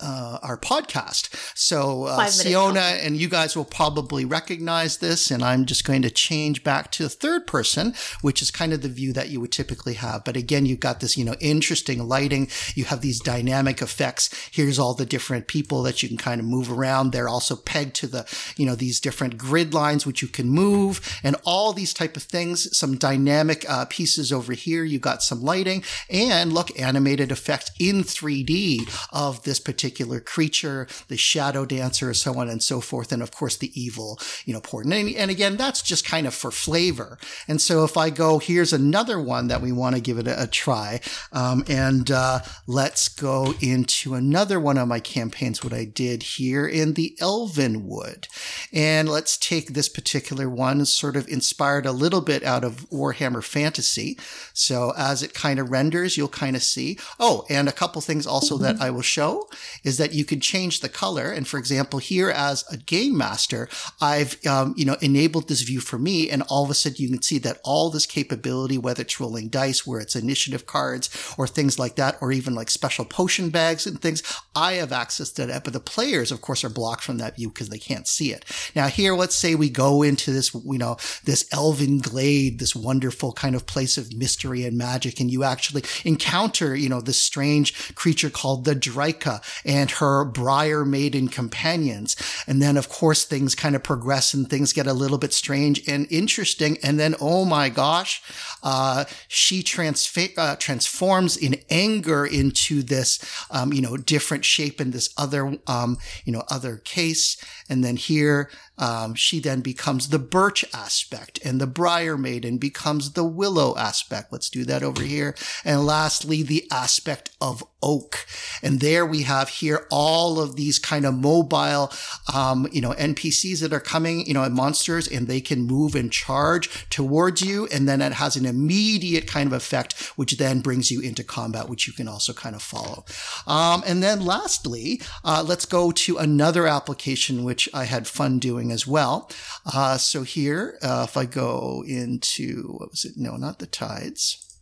uh, 0.00 0.38
our 0.42 0.58
podcast. 0.58 1.28
So 1.56 2.04
uh, 2.04 2.26
Siona 2.26 2.80
and 2.80 3.16
you 3.16 3.28
guys 3.28 3.56
will 3.56 3.64
probably 3.64 4.24
recognize 4.24 4.98
this, 4.98 5.30
and 5.30 5.42
I'm 5.42 5.64
just 5.64 5.84
going 5.84 6.02
to 6.02 6.10
change 6.10 6.64
back 6.64 6.90
to 6.92 7.08
third 7.08 7.46
person, 7.46 7.94
which 8.20 8.42
is 8.42 8.50
kind 8.50 8.72
of 8.72 8.82
the 8.82 8.88
view 8.88 9.12
that 9.12 9.28
you 9.28 9.40
would 9.40 9.52
typically 9.52 9.94
have. 9.94 10.24
But 10.24 10.36
again, 10.36 10.66
you've 10.66 10.80
got 10.80 11.00
this, 11.00 11.16
you 11.16 11.24
know, 11.24 11.36
interesting 11.40 12.06
lighting. 12.06 12.48
You 12.74 12.84
have 12.84 13.00
these 13.00 13.20
dynamic 13.20 13.80
effects. 13.80 14.30
Here's 14.50 14.78
all 14.78 14.94
the 14.94 15.06
different 15.06 15.46
people 15.46 15.82
that 15.84 16.02
you 16.02 16.08
can 16.08 16.18
kind 16.18 16.40
of 16.40 16.46
move 16.46 16.70
around. 16.70 17.12
They're 17.12 17.28
also 17.28 17.56
pegged 17.56 17.94
to 17.96 18.06
the, 18.06 18.26
you 18.56 18.66
know, 18.66 18.74
these 18.74 19.00
different 19.00 19.38
grid 19.38 19.74
lines 19.74 20.06
which 20.06 20.22
you 20.22 20.28
can 20.28 20.48
move, 20.48 21.18
and 21.22 21.36
all 21.44 21.72
these 21.72 21.94
type 21.94 22.16
of 22.16 22.24
things. 22.24 22.76
Some 22.76 22.96
dynamic 22.96 23.68
uh, 23.68 23.84
pieces 23.86 24.32
over 24.32 24.52
here. 24.52 24.84
You 24.84 24.98
got 24.98 25.22
some 25.22 25.42
lighting, 25.42 25.84
and 26.10 26.52
look, 26.52 26.78
animated 26.78 27.30
effect 27.30 27.70
in 27.78 28.02
3D 28.02 29.08
of 29.12 29.42
this 29.44 29.60
particular 29.60 29.83
particular 29.84 30.18
creature, 30.18 30.86
the 31.08 31.16
shadow 31.18 31.66
dancer, 31.66 32.14
so 32.14 32.38
on 32.38 32.48
and 32.48 32.62
so 32.62 32.80
forth, 32.80 33.12
and 33.12 33.22
of 33.22 33.30
course 33.30 33.58
the 33.58 33.70
evil, 33.78 34.18
you 34.46 34.54
know, 34.54 34.60
portent. 34.60 34.94
And, 34.94 35.14
and 35.14 35.30
again, 35.30 35.58
that's 35.58 35.82
just 35.82 36.06
kind 36.06 36.26
of 36.26 36.32
for 36.32 36.50
flavor. 36.50 37.18
And 37.46 37.60
so 37.60 37.84
if 37.84 37.98
I 37.98 38.08
go, 38.08 38.38
here's 38.38 38.72
another 38.72 39.20
one 39.20 39.48
that 39.48 39.60
we 39.60 39.72
want 39.72 39.94
to 39.94 40.00
give 40.00 40.16
it 40.16 40.26
a, 40.26 40.44
a 40.44 40.46
try, 40.46 41.00
um, 41.32 41.64
and 41.68 42.10
uh, 42.10 42.38
let's 42.66 43.08
go 43.08 43.52
into 43.60 44.14
another 44.14 44.58
one 44.58 44.78
of 44.78 44.88
my 44.88 45.00
campaigns. 45.00 45.62
What 45.62 45.74
I 45.74 45.84
did 45.84 46.22
here 46.22 46.66
in 46.66 46.94
the 46.94 47.14
Elven 47.20 47.86
Wood, 47.86 48.26
and 48.72 49.06
let's 49.06 49.36
take 49.36 49.74
this 49.74 49.90
particular 49.90 50.48
one, 50.48 50.86
sort 50.86 51.14
of 51.14 51.28
inspired 51.28 51.84
a 51.84 51.92
little 51.92 52.22
bit 52.22 52.42
out 52.42 52.64
of 52.64 52.88
Warhammer 52.88 53.44
Fantasy. 53.44 54.18
So 54.54 54.94
as 54.96 55.22
it 55.22 55.34
kind 55.34 55.58
of 55.58 55.70
renders, 55.70 56.16
you'll 56.16 56.28
kind 56.28 56.56
of 56.56 56.62
see. 56.62 56.98
Oh, 57.20 57.44
and 57.50 57.68
a 57.68 57.72
couple 57.72 58.00
things 58.00 58.26
also 58.26 58.56
that 58.58 58.80
I 58.80 58.88
will 58.88 59.02
show 59.02 59.46
is 59.84 59.98
that 59.98 60.14
you 60.14 60.24
can 60.24 60.40
change 60.40 60.80
the 60.80 60.88
color. 60.88 61.30
And 61.30 61.46
for 61.46 61.58
example, 61.58 61.98
here 61.98 62.30
as 62.30 62.64
a 62.70 62.76
game 62.76 63.16
master, 63.16 63.68
I've, 64.00 64.44
um, 64.46 64.74
you 64.76 64.84
know, 64.84 64.96
enabled 65.00 65.48
this 65.48 65.62
view 65.62 65.80
for 65.80 65.98
me. 65.98 66.30
And 66.30 66.42
all 66.48 66.64
of 66.64 66.70
a 66.70 66.74
sudden 66.74 66.96
you 66.98 67.10
can 67.10 67.22
see 67.22 67.38
that 67.38 67.60
all 67.64 67.90
this 67.90 68.06
capability, 68.06 68.78
whether 68.78 69.02
it's 69.02 69.20
rolling 69.20 69.48
dice, 69.48 69.86
where 69.86 70.00
it's 70.00 70.16
initiative 70.16 70.66
cards 70.66 71.34
or 71.38 71.46
things 71.46 71.78
like 71.78 71.96
that, 71.96 72.16
or 72.20 72.32
even 72.32 72.54
like 72.54 72.70
special 72.70 73.04
potion 73.04 73.50
bags 73.50 73.86
and 73.86 74.00
things, 74.00 74.22
I 74.56 74.74
have 74.74 74.92
access 74.92 75.30
to 75.32 75.46
that. 75.46 75.64
But 75.64 75.72
the 75.72 75.80
players, 75.80 76.32
of 76.32 76.40
course, 76.40 76.64
are 76.64 76.70
blocked 76.70 77.04
from 77.04 77.18
that 77.18 77.36
view 77.36 77.48
because 77.48 77.68
they 77.68 77.78
can't 77.78 78.08
see 78.08 78.32
it. 78.32 78.44
Now 78.74 78.88
here, 78.88 79.14
let's 79.14 79.36
say 79.36 79.54
we 79.54 79.68
go 79.68 80.02
into 80.02 80.32
this, 80.32 80.54
you 80.54 80.78
know, 80.78 80.96
this 81.24 81.46
elven 81.52 81.98
glade, 81.98 82.58
this 82.58 82.74
wonderful 82.74 83.32
kind 83.32 83.54
of 83.54 83.66
place 83.66 83.98
of 83.98 84.16
mystery 84.16 84.64
and 84.64 84.78
magic. 84.78 85.20
And 85.20 85.30
you 85.30 85.44
actually 85.44 85.82
encounter, 86.04 86.74
you 86.74 86.88
know, 86.88 87.00
this 87.00 87.20
strange 87.20 87.94
creature 87.94 88.30
called 88.30 88.64
the 88.64 88.74
Drycha 88.74 89.42
and 89.64 89.73
her 89.92 90.24
briar 90.24 90.84
maiden 90.84 91.28
companions. 91.28 92.16
And 92.46 92.60
then, 92.62 92.76
of 92.76 92.88
course, 92.88 93.24
things 93.24 93.54
kind 93.54 93.76
of 93.76 93.82
progress 93.82 94.34
and 94.34 94.48
things 94.48 94.72
get 94.72 94.86
a 94.86 94.92
little 94.92 95.18
bit 95.18 95.32
strange 95.32 95.86
and 95.88 96.06
interesting. 96.10 96.78
And 96.82 96.98
then, 96.98 97.14
oh 97.20 97.44
my 97.44 97.68
gosh, 97.68 98.22
uh, 98.62 99.04
she 99.28 99.62
transfa- 99.62 100.36
uh, 100.38 100.56
transforms 100.56 101.36
in 101.36 101.56
anger 101.70 102.24
into 102.26 102.82
this, 102.82 103.18
um, 103.50 103.72
you 103.72 103.82
know, 103.82 103.96
different 103.96 104.44
shape 104.44 104.80
in 104.80 104.90
this 104.90 105.12
other, 105.16 105.56
um, 105.66 105.98
you 106.24 106.32
know, 106.32 106.44
other 106.50 106.76
case. 106.76 107.36
And 107.68 107.84
then 107.84 107.96
here, 107.96 108.50
um, 108.78 109.14
she 109.14 109.40
then 109.40 109.60
becomes 109.60 110.08
the 110.08 110.18
birch 110.18 110.64
aspect 110.74 111.38
and 111.44 111.60
the 111.60 111.66
briar 111.66 112.16
maiden 112.16 112.58
becomes 112.58 113.12
the 113.12 113.24
willow 113.24 113.76
aspect. 113.76 114.32
Let's 114.32 114.50
do 114.50 114.64
that 114.64 114.82
over 114.82 115.02
here. 115.02 115.34
And 115.64 115.86
lastly, 115.86 116.42
the 116.42 116.66
aspect 116.70 117.30
of 117.40 117.62
oak. 117.84 118.26
And 118.62 118.80
there 118.80 119.04
we 119.04 119.22
have 119.22 119.48
here 119.50 119.86
all 119.90 120.40
of 120.40 120.56
these 120.56 120.78
kind 120.78 121.04
of 121.04 121.14
mobile, 121.14 121.92
um, 122.32 122.66
you 122.72 122.80
know, 122.80 122.92
NPCs 122.92 123.60
that 123.60 123.72
are 123.72 123.80
coming, 123.80 124.26
you 124.26 124.34
know, 124.34 124.48
monsters 124.48 125.06
and 125.06 125.28
they 125.28 125.40
can 125.40 125.62
move 125.62 125.94
and 125.94 126.10
charge 126.10 126.88
towards 126.88 127.42
you. 127.42 127.68
And 127.70 127.88
then 127.88 128.00
it 128.00 128.14
has 128.14 128.36
an 128.36 128.46
immediate 128.46 129.26
kind 129.26 129.46
of 129.46 129.52
effect, 129.52 130.00
which 130.16 130.38
then 130.38 130.60
brings 130.60 130.90
you 130.90 131.00
into 131.00 131.22
combat, 131.22 131.68
which 131.68 131.86
you 131.86 131.92
can 131.92 132.08
also 132.08 132.32
kind 132.32 132.56
of 132.56 132.62
follow. 132.62 133.04
Um, 133.46 133.84
and 133.86 134.02
then 134.02 134.24
lastly, 134.24 135.00
uh, 135.22 135.44
let's 135.46 135.66
go 135.66 135.92
to 135.92 136.16
another 136.16 136.66
application, 136.66 137.44
which 137.44 137.68
I 137.74 137.84
had 137.84 138.06
fun 138.06 138.38
doing 138.38 138.63
as 138.70 138.86
well. 138.86 139.30
Uh, 139.66 139.96
so 139.98 140.22
here, 140.22 140.78
uh, 140.82 141.06
if 141.08 141.16
I 141.16 141.24
go 141.24 141.84
into, 141.86 142.74
what 142.78 142.90
was 142.90 143.04
it? 143.04 143.14
No, 143.16 143.36
not 143.36 143.58
the 143.58 143.66
tides. 143.66 144.60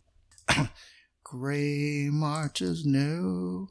Gray 1.23 2.09
marches, 2.11 2.85
no. 2.85 3.69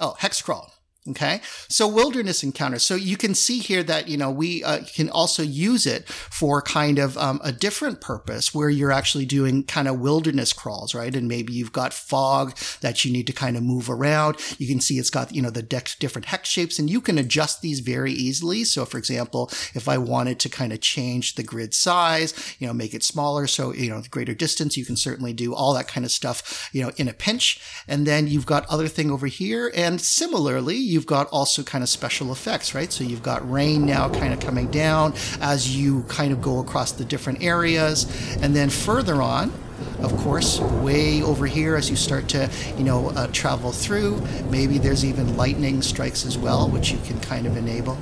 Oh, 0.00 0.16
Hexcrawl. 0.20 0.70
Okay. 1.06 1.42
So 1.68 1.86
wilderness 1.86 2.42
encounters. 2.42 2.82
So 2.82 2.94
you 2.94 3.18
can 3.18 3.34
see 3.34 3.58
here 3.58 3.82
that, 3.82 4.08
you 4.08 4.16
know, 4.16 4.30
we 4.30 4.64
uh, 4.64 4.80
can 4.84 5.10
also 5.10 5.42
use 5.42 5.84
it 5.84 6.08
for 6.08 6.62
kind 6.62 6.98
of 6.98 7.18
um, 7.18 7.42
a 7.44 7.52
different 7.52 8.00
purpose 8.00 8.54
where 8.54 8.70
you're 8.70 8.90
actually 8.90 9.26
doing 9.26 9.64
kind 9.64 9.86
of 9.86 10.00
wilderness 10.00 10.54
crawls, 10.54 10.94
right? 10.94 11.14
And 11.14 11.28
maybe 11.28 11.52
you've 11.52 11.72
got 11.72 11.92
fog 11.92 12.56
that 12.80 13.04
you 13.04 13.12
need 13.12 13.26
to 13.26 13.34
kind 13.34 13.58
of 13.58 13.62
move 13.62 13.90
around. 13.90 14.36
You 14.56 14.66
can 14.66 14.80
see 14.80 14.98
it's 14.98 15.10
got, 15.10 15.34
you 15.34 15.42
know, 15.42 15.50
the 15.50 15.62
different 15.62 16.24
hex 16.26 16.48
shapes 16.48 16.78
and 16.78 16.88
you 16.88 17.02
can 17.02 17.18
adjust 17.18 17.60
these 17.60 17.80
very 17.80 18.12
easily. 18.12 18.64
So 18.64 18.86
for 18.86 18.96
example, 18.96 19.50
if 19.74 19.90
I 19.90 19.98
wanted 19.98 20.40
to 20.40 20.48
kind 20.48 20.72
of 20.72 20.80
change 20.80 21.34
the 21.34 21.42
grid 21.42 21.74
size, 21.74 22.56
you 22.58 22.66
know, 22.66 22.72
make 22.72 22.94
it 22.94 23.02
smaller. 23.02 23.46
So, 23.46 23.74
you 23.74 23.90
know, 23.90 24.02
greater 24.08 24.34
distance, 24.34 24.78
you 24.78 24.86
can 24.86 24.96
certainly 24.96 25.34
do 25.34 25.54
all 25.54 25.74
that 25.74 25.86
kind 25.86 26.06
of 26.06 26.10
stuff, 26.10 26.70
you 26.72 26.82
know, 26.82 26.92
in 26.96 27.08
a 27.08 27.12
pinch. 27.12 27.60
And 27.86 28.06
then 28.06 28.26
you've 28.26 28.46
got 28.46 28.66
other 28.70 28.88
thing 28.88 29.10
over 29.10 29.26
here. 29.26 29.70
And 29.74 30.00
similarly, 30.00 30.93
you've 30.94 31.06
got 31.06 31.26
also 31.28 31.62
kind 31.62 31.82
of 31.82 31.90
special 31.90 32.32
effects, 32.32 32.74
right? 32.74 32.90
So 32.92 33.04
you've 33.04 33.22
got 33.22 33.48
rain 33.50 33.84
now 33.84 34.08
kind 34.08 34.32
of 34.32 34.40
coming 34.40 34.70
down 34.70 35.12
as 35.40 35.76
you 35.76 36.04
kind 36.04 36.32
of 36.32 36.40
go 36.40 36.60
across 36.60 36.92
the 36.92 37.04
different 37.04 37.42
areas. 37.42 38.06
And 38.40 38.54
then 38.54 38.70
further 38.70 39.20
on, 39.20 39.52
of 39.98 40.16
course, 40.18 40.60
way 40.60 41.22
over 41.22 41.46
here 41.46 41.74
as 41.76 41.90
you 41.90 41.96
start 41.96 42.28
to, 42.28 42.48
you 42.78 42.84
know, 42.84 43.10
uh, 43.10 43.26
travel 43.32 43.72
through, 43.72 44.20
maybe 44.48 44.78
there's 44.78 45.04
even 45.04 45.36
lightning 45.36 45.82
strikes 45.82 46.24
as 46.24 46.38
well, 46.38 46.68
which 46.70 46.92
you 46.92 46.98
can 47.04 47.20
kind 47.20 47.46
of 47.46 47.56
enable. 47.56 47.98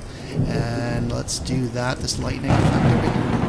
And 0.47 1.11
let's 1.11 1.39
do 1.39 1.67
that, 1.69 1.97
this 1.97 2.19
lightning 2.19 2.51
effect 2.51 3.43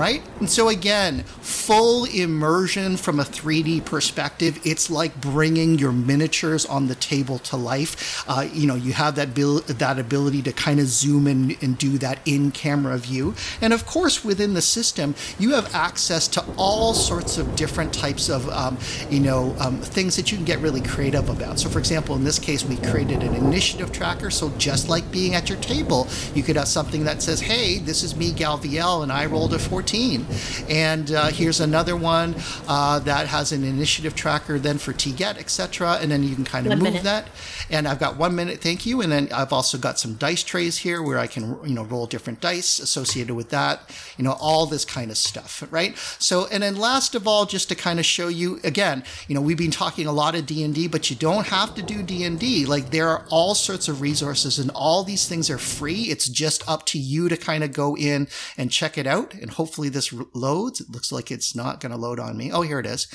right? 0.00 0.22
And 0.40 0.48
so 0.48 0.70
again, 0.70 1.24
full 1.42 2.06
immersion 2.06 2.96
from 2.96 3.20
a 3.20 3.24
3D 3.24 3.84
perspective. 3.84 4.58
It's 4.64 4.90
like 4.90 5.20
bringing 5.20 5.78
your 5.78 5.92
miniatures 5.92 6.64
on 6.64 6.86
the 6.86 6.94
table 6.94 7.38
to 7.40 7.58
life. 7.58 8.24
Uh, 8.26 8.48
you 8.50 8.66
know, 8.66 8.74
you 8.74 8.94
have 8.94 9.16
that 9.16 9.34
bil- 9.34 9.60
that 9.60 9.98
ability 9.98 10.40
to 10.42 10.52
kind 10.52 10.80
of 10.80 10.86
zoom 10.86 11.26
in 11.26 11.56
and 11.60 11.76
do 11.76 11.98
that 11.98 12.20
in-camera 12.24 12.96
view. 12.96 13.34
And 13.60 13.74
of 13.74 13.84
course, 13.84 14.24
within 14.24 14.54
the 14.54 14.62
system, 14.62 15.14
you 15.38 15.54
have 15.54 15.74
access 15.74 16.26
to 16.28 16.44
all 16.56 16.94
sorts 16.94 17.36
of 17.36 17.54
different 17.54 17.92
types 17.92 18.30
of, 18.30 18.48
um, 18.48 18.78
you 19.10 19.20
know, 19.20 19.54
um, 19.60 19.78
things 19.78 20.16
that 20.16 20.32
you 20.32 20.38
can 20.38 20.46
get 20.46 20.58
really 20.60 20.80
creative 20.80 21.28
about. 21.28 21.60
So, 21.60 21.68
for 21.68 21.78
example, 21.78 22.16
in 22.16 22.24
this 22.24 22.38
case, 22.38 22.64
we 22.64 22.76
created 22.78 23.22
an 23.22 23.34
initiative 23.34 23.92
tracker. 23.92 24.30
So 24.30 24.48
just 24.56 24.88
like 24.88 25.10
being 25.12 25.34
at 25.34 25.50
your 25.50 25.58
table, 25.58 26.08
you 26.34 26.42
could 26.42 26.56
have 26.56 26.68
something 26.68 27.04
that 27.04 27.20
says, 27.20 27.40
"Hey, 27.40 27.78
this 27.78 28.02
is 28.02 28.16
me, 28.16 28.32
Galviel, 28.32 29.02
and 29.02 29.12
I 29.12 29.26
rolled 29.26 29.52
a 29.52 29.58
14." 29.58 30.29
14. 30.30 30.76
And 30.76 31.10
uh, 31.12 31.26
here's 31.28 31.60
another 31.60 31.96
one 31.96 32.34
uh, 32.68 32.98
that 33.00 33.26
has 33.26 33.52
an 33.52 33.64
initiative 33.64 34.14
tracker 34.14 34.58
then 34.58 34.78
for 34.78 34.92
TGET, 34.92 35.38
etc. 35.38 35.98
And 36.00 36.10
then 36.10 36.22
you 36.22 36.34
can 36.34 36.44
kind 36.44 36.66
of 36.66 36.70
one 36.70 36.78
move 36.78 36.92
minute. 36.92 37.04
that. 37.04 37.28
And 37.70 37.86
I've 37.86 37.98
got 37.98 38.16
one 38.16 38.34
minute, 38.34 38.60
thank 38.60 38.86
you. 38.86 39.00
And 39.00 39.12
then 39.12 39.28
I've 39.32 39.52
also 39.52 39.78
got 39.78 39.98
some 39.98 40.14
dice 40.14 40.42
trays 40.42 40.78
here 40.78 41.02
where 41.02 41.18
I 41.18 41.26
can, 41.26 41.58
you 41.64 41.74
know, 41.74 41.84
roll 41.84 42.06
different 42.06 42.40
dice 42.40 42.78
associated 42.78 43.34
with 43.34 43.50
that, 43.50 43.90
you 44.16 44.24
know, 44.24 44.32
all 44.40 44.66
this 44.66 44.84
kind 44.84 45.10
of 45.10 45.16
stuff, 45.16 45.62
right? 45.70 45.96
So, 46.18 46.46
and 46.46 46.62
then 46.62 46.76
last 46.76 47.14
of 47.14 47.26
all, 47.26 47.46
just 47.46 47.68
to 47.68 47.74
kind 47.74 47.98
of 47.98 48.06
show 48.06 48.28
you 48.28 48.60
again, 48.64 49.04
you 49.28 49.34
know, 49.34 49.40
we've 49.40 49.58
been 49.58 49.70
talking 49.70 50.06
a 50.06 50.12
lot 50.12 50.34
of 50.34 50.46
D&D, 50.46 50.88
but 50.88 51.10
you 51.10 51.16
don't 51.16 51.46
have 51.46 51.74
to 51.74 51.82
do 51.82 52.02
D&D. 52.02 52.66
Like 52.66 52.90
there 52.90 53.08
are 53.08 53.24
all 53.30 53.54
sorts 53.54 53.88
of 53.88 54.00
resources 54.00 54.58
and 54.58 54.70
all 54.74 55.04
these 55.04 55.28
things 55.28 55.50
are 55.50 55.58
free. 55.58 56.02
It's 56.04 56.28
just 56.28 56.68
up 56.68 56.86
to 56.86 56.98
you 56.98 57.28
to 57.28 57.36
kind 57.36 57.62
of 57.62 57.72
go 57.72 57.96
in 57.96 58.28
and 58.56 58.70
check 58.70 58.98
it 58.98 59.06
out 59.06 59.34
and 59.34 59.50
hopefully 59.50 59.88
this 59.88 60.12
loads. 60.34 60.80
It 60.80 60.90
looks 60.90 61.12
like 61.12 61.30
it's 61.30 61.54
not 61.54 61.80
going 61.80 61.92
to 61.92 61.98
load 61.98 62.20
on 62.20 62.36
me. 62.36 62.50
Oh, 62.52 62.62
here 62.62 62.80
it 62.80 62.86
is. 62.86 63.06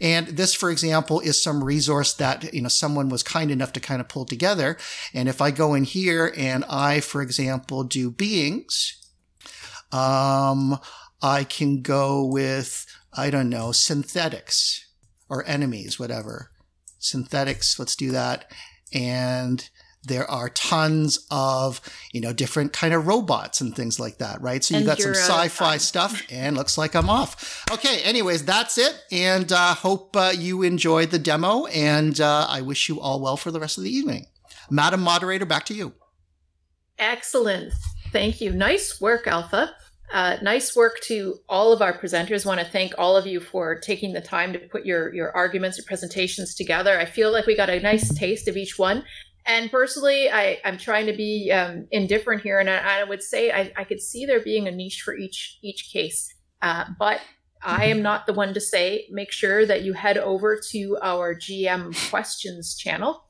And 0.00 0.28
this, 0.28 0.54
for 0.54 0.70
example, 0.70 1.20
is 1.20 1.42
some 1.42 1.62
resource 1.62 2.14
that, 2.14 2.52
you 2.54 2.62
know, 2.62 2.68
someone 2.68 3.08
was 3.08 3.22
kind 3.22 3.50
enough 3.50 3.72
to 3.74 3.80
kind 3.80 4.00
of 4.00 4.08
pull 4.08 4.24
together. 4.24 4.76
And 5.12 5.28
if 5.28 5.40
I 5.40 5.50
go 5.50 5.74
in 5.74 5.84
here 5.84 6.32
and 6.36 6.64
I, 6.66 7.00
for 7.00 7.22
example, 7.22 7.84
do 7.84 8.10
beings, 8.10 9.00
um, 9.92 10.78
I 11.22 11.44
can 11.44 11.82
go 11.82 12.24
with, 12.24 12.86
I 13.12 13.30
don't 13.30 13.48
know, 13.48 13.72
synthetics 13.72 14.86
or 15.28 15.46
enemies, 15.46 15.98
whatever. 15.98 16.50
Synthetics, 16.98 17.78
let's 17.78 17.96
do 17.96 18.10
that. 18.10 18.50
And 18.92 19.68
there 20.06 20.30
are 20.30 20.48
tons 20.50 21.26
of 21.30 21.80
you 22.12 22.20
know 22.20 22.32
different 22.32 22.72
kind 22.72 22.94
of 22.94 23.06
robots 23.06 23.60
and 23.60 23.74
things 23.74 23.98
like 23.98 24.18
that 24.18 24.40
right? 24.40 24.62
So 24.62 24.78
you 24.78 24.84
got 24.84 25.00
some 25.00 25.14
sci-fi 25.14 25.76
stuff 25.78 26.22
and 26.30 26.56
looks 26.56 26.78
like 26.78 26.94
i'm 26.94 27.10
off. 27.10 27.64
Okay 27.70 28.02
anyways 28.02 28.44
that's 28.44 28.78
it 28.78 29.02
and 29.10 29.52
uh, 29.52 29.74
hope 29.74 30.16
uh, 30.16 30.32
you 30.36 30.62
enjoyed 30.62 31.10
the 31.10 31.18
demo 31.18 31.66
and 31.66 32.20
uh, 32.20 32.46
i 32.48 32.60
wish 32.60 32.88
you 32.88 33.00
all 33.00 33.20
well 33.20 33.36
for 33.36 33.50
the 33.50 33.60
rest 33.60 33.78
of 33.78 33.84
the 33.84 33.90
evening. 33.90 34.26
Madam 34.70 35.00
moderator 35.00 35.44
back 35.44 35.64
to 35.66 35.74
you. 35.74 35.92
Excellent. 36.98 37.72
Thank 38.12 38.40
you. 38.40 38.52
Nice 38.52 39.00
work 39.00 39.26
alpha. 39.26 39.74
Uh, 40.12 40.36
nice 40.42 40.76
work 40.76 41.00
to 41.00 41.40
all 41.48 41.72
of 41.72 41.82
our 41.82 41.92
presenters. 41.92 42.46
Want 42.46 42.60
to 42.60 42.66
thank 42.66 42.92
all 42.98 43.16
of 43.16 43.26
you 43.26 43.40
for 43.40 43.74
taking 43.80 44.12
the 44.12 44.20
time 44.20 44.52
to 44.52 44.58
put 44.58 44.86
your 44.86 45.12
your 45.12 45.34
arguments 45.34 45.78
or 45.78 45.82
presentations 45.82 46.54
together. 46.54 46.98
I 46.98 47.04
feel 47.04 47.32
like 47.32 47.46
we 47.46 47.56
got 47.56 47.70
a 47.70 47.80
nice 47.80 48.14
taste 48.14 48.46
of 48.46 48.56
each 48.56 48.78
one. 48.78 49.04
And 49.46 49.70
personally, 49.70 50.30
I, 50.30 50.58
I'm 50.64 50.78
trying 50.78 51.06
to 51.06 51.12
be 51.12 51.50
um, 51.52 51.86
indifferent 51.90 52.42
here, 52.42 52.60
and 52.60 52.70
I, 52.70 53.00
I 53.00 53.04
would 53.04 53.22
say 53.22 53.50
I, 53.52 53.72
I, 53.76 53.84
could 53.84 54.00
see 54.00 54.24
there 54.24 54.40
being 54.40 54.66
a 54.66 54.70
niche 54.70 55.02
for 55.04 55.14
each 55.16 55.58
each 55.62 55.90
case. 55.92 56.34
Uh, 56.62 56.86
but 56.98 57.20
I 57.62 57.86
am 57.86 58.02
not 58.02 58.26
the 58.26 58.32
one 58.32 58.54
to 58.54 58.60
say. 58.60 59.06
Make 59.10 59.32
sure 59.32 59.66
that 59.66 59.82
you 59.82 59.92
head 59.92 60.16
over 60.18 60.58
to 60.70 60.98
our 61.02 61.34
GM 61.34 61.94
questions 62.10 62.76
channel 62.76 63.24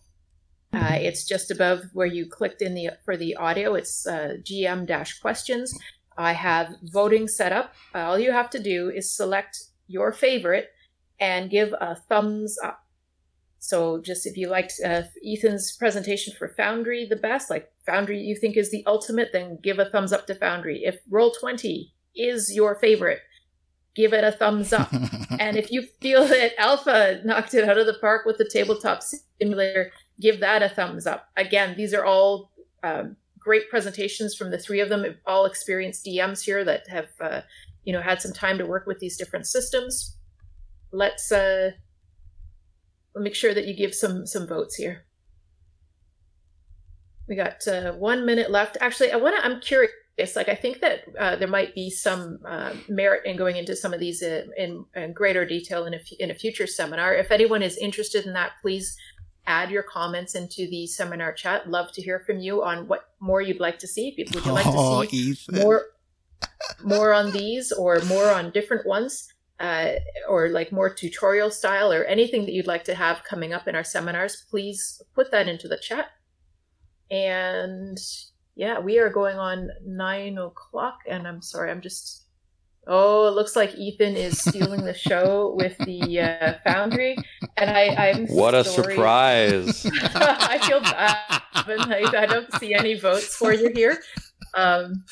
Uh, 0.73 0.99
it's 1.01 1.25
just 1.25 1.51
above 1.51 1.85
where 1.93 2.07
you 2.07 2.27
clicked 2.27 2.63
in 2.63 2.75
the 2.75 2.91
for 3.05 3.17
the 3.17 3.37
audio. 3.37 3.75
It's 3.75 4.07
uh, 4.07 4.37
GM 4.43 4.87
dash 4.87 5.21
questions. 5.21 5.77
I 6.17 6.33
have 6.33 6.75
voting 6.83 7.29
set 7.29 7.53
up. 7.53 7.75
All 7.95 8.19
you 8.19 8.33
have 8.33 8.51
to 8.51 8.63
do 8.63 8.91
is 8.91 9.17
select 9.17 9.57
your 9.87 10.13
favorite 10.13 10.71
and 11.21 11.51
give 11.51 11.73
a 11.81 11.97
thumbs 12.09 12.57
up. 12.63 12.84
So 13.65 13.99
just 13.99 14.27
if 14.27 14.37
you 14.37 14.51
liked 14.51 14.75
uh, 14.85 15.05
Ethan's 15.27 15.73
presentation 15.73 16.35
for 16.37 16.49
Foundry 16.49 17.07
the 17.07 17.17
best, 17.17 17.49
like 17.49 17.73
Foundry 17.87 18.21
you 18.21 18.37
think 18.37 18.59
is 18.59 18.71
the 18.71 18.85
ultimate, 18.87 19.31
then 19.33 19.59
give 19.63 19.79
a 19.79 19.87
thumbs 19.87 20.13
up 20.13 20.27
to 20.27 20.35
Foundry. 20.35 20.85
If 20.85 20.99
Roll20 21.11 21.91
is 22.15 22.55
your 22.55 22.75
favorite, 22.75 23.21
give 23.97 24.13
it 24.13 24.23
a 24.23 24.33
thumbs 24.33 24.75
up. 24.75 24.93
and 25.41 25.57
if 25.57 25.73
you 25.73 25.87
feel 26.03 26.27
that 26.29 26.53
Alpha 26.61 27.23
knocked 27.25 27.55
it 27.55 27.67
out 27.67 27.79
of 27.79 27.87
the 27.87 27.95
park 27.95 28.27
with 28.27 28.37
the 28.37 28.45
tabletop 28.45 29.01
simulator, 29.41 29.93
give 30.21 30.41
that 30.41 30.63
a 30.63 30.69
thumbs 30.69 31.07
up. 31.07 31.31
Again, 31.39 31.75
these 31.75 31.95
are 31.95 32.05
all 32.05 32.53
um, 32.83 33.17
great 33.39 33.71
presentations 33.71 34.35
from 34.35 34.51
the 34.51 34.59
three 34.59 34.81
of 34.81 34.91
them, 34.91 35.07
all 35.25 35.47
experienced 35.47 36.05
DMs 36.05 36.43
here 36.43 36.65
that 36.65 36.87
have, 36.89 37.09
uh, 37.19 37.41
you 37.85 37.95
know, 37.95 38.03
had 38.03 38.21
some 38.21 38.35
time 38.35 38.59
to 38.59 38.67
work 38.67 38.87
with 38.87 38.99
these 38.99 39.17
different 39.17 39.47
systems. 39.47 40.19
Let's 40.93 41.33
uh, 41.33 41.71
make 43.17 43.35
sure 43.35 43.55
that 43.55 43.67
you 43.67 43.75
give 43.75 43.95
some 43.95 44.27
some 44.27 44.47
votes 44.47 44.75
here. 44.77 45.05
We 47.29 47.37
got 47.37 47.67
uh, 47.67 47.93
one 47.93 48.27
minute 48.27 48.51
left. 48.51 48.77
Actually, 48.81 49.13
I 49.13 49.17
want 49.17 49.37
to. 49.37 49.45
I'm 49.45 49.61
curious. 49.61 49.93
Like, 50.37 50.49
I 50.49 50.55
think 50.55 50.81
that 50.81 51.05
uh, 51.19 51.37
there 51.37 51.49
might 51.49 51.75
be 51.75 51.91
some 51.91 52.39
uh, 52.47 52.75
merit 52.89 53.27
in 53.27 53.37
going 53.37 53.57
into 53.57 53.75
some 53.75 53.93
of 53.93 53.99
these 53.99 54.23
in, 54.23 54.53
in, 54.57 54.85
in 54.95 55.13
greater 55.13 55.45
detail 55.45 55.87
in 55.87 55.95
a, 55.95 56.01
in 56.21 56.31
a 56.31 56.35
future 56.35 56.69
seminar. 56.69 57.15
If 57.15 57.33
anyone 57.33 57.63
is 57.63 57.77
interested 57.79 58.25
in 58.25 58.33
that, 58.35 58.53
please 58.63 58.97
add 59.47 59.71
your 59.71 59.83
comments 59.83 60.35
into 60.35 60.69
the 60.69 60.87
seminar 60.87 61.33
chat. 61.33 61.69
Love 61.69 61.91
to 61.93 62.03
hear 62.03 62.21
from 62.21 62.39
you 62.39 62.63
on 62.63 62.87
what 62.87 63.09
more 63.21 63.43
you'd 63.43 63.59
like 63.59 63.79
to 63.81 63.89
see. 63.89 64.15
Would 64.17 64.45
you 64.45 64.53
like 64.53 64.67
oh, 64.69 65.03
to 65.03 65.09
see 65.09 65.17
Ethan. 65.17 65.61
more 65.61 65.87
more 66.83 67.13
on 67.13 67.33
these 67.33 67.73
or 67.73 68.01
more 68.03 68.31
on 68.31 68.51
different 68.51 68.87
ones? 68.87 69.34
Uh, 69.61 69.93
or 70.29 70.49
like 70.49 70.73
more 70.73 70.93
tutorial 70.93 71.49
style 71.49 71.93
or 71.93 72.03
anything 72.05 72.45
that 72.45 72.53
you'd 72.53 72.67
like 72.67 72.83
to 72.83 72.95
have 72.95 73.23
coming 73.23 73.53
up 73.53 73.69
in 73.69 73.77
our 73.77 73.85
seminars, 73.85 74.45
please 74.51 75.01
put 75.15 75.31
that 75.31 75.49
into 75.49 75.69
the 75.69 75.79
chat. 75.79 76.07
And 77.11 77.97
yeah, 78.57 78.81
we 78.81 78.99
are 78.99 79.11
going 79.11 79.37
on 79.37 79.71
nine 79.87 80.39
o'clock, 80.39 80.99
and 81.09 81.27
I'm 81.29 81.41
sorry, 81.41 81.71
I'm 81.71 81.81
just 81.81 82.25
Oh, 82.87 83.27
it 83.29 83.31
looks 83.31 83.57
like 83.57 83.75
Ethan 83.77 84.17
is 84.17 84.39
stealing 84.39 84.85
the 84.85 84.95
show 84.95 85.55
with 85.57 85.77
the 85.79 86.21
uh, 86.21 86.55
Foundry, 86.65 87.17
and 87.57 87.71
I, 87.71 88.11
I'm 88.11 88.27
what 88.27 88.55
a 88.55 88.63
surprise! 88.63 89.87
I 90.15 90.59
feel 90.67 90.81
bad. 90.81 91.17
I, 91.55 92.13
I, 92.15 92.27
don't 92.27 92.53
see 92.57 92.75
any 92.75 92.95
votes 92.95 93.37
for 93.37 93.55
you 93.55 93.71
here. 93.75 94.03
Um, 94.55 95.05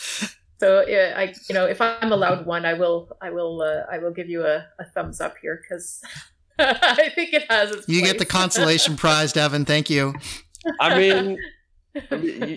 so 0.62 0.86
yeah, 0.86 1.14
I, 1.16 1.34
you 1.48 1.56
know, 1.56 1.66
if 1.66 1.80
I'm 1.80 2.12
allowed 2.12 2.46
one, 2.46 2.64
I 2.64 2.74
will, 2.74 3.16
I 3.20 3.30
will, 3.30 3.62
uh, 3.62 3.82
I 3.92 3.98
will 3.98 4.12
give 4.12 4.28
you 4.28 4.46
a, 4.46 4.64
a 4.78 4.84
thumbs 4.94 5.20
up 5.20 5.34
here 5.42 5.60
because 5.60 6.00
I 6.60 7.10
think 7.16 7.32
it 7.32 7.50
has. 7.50 7.70
you 7.88 7.98
place. 7.98 8.12
get 8.12 8.18
the 8.20 8.24
consolation 8.40 8.96
prize, 8.96 9.32
Devin. 9.32 9.64
Thank 9.64 9.90
you. 9.90 10.14
I 10.78 10.96
mean, 10.96 11.36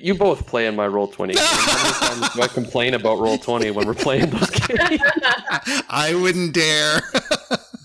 you 0.03 0.14
both 0.14 0.45
play 0.45 0.68
in 0.68 0.76
my 0.76 0.86
roll 0.86 1.08
twenty. 1.08 1.34
How 1.36 1.78
many 1.78 2.22
times 2.22 2.36
do 2.36 2.41
I 2.43 2.47
complain 2.47 2.93
about 2.93 3.18
roll 3.18 3.39
twenty 3.39 3.72
when 3.72 3.88
we're 3.88 3.95
playing 3.95 4.30
those 4.30 4.51
games? 4.51 5.01
I 5.89 6.14
wouldn't 6.14 6.53
dare. 6.53 7.01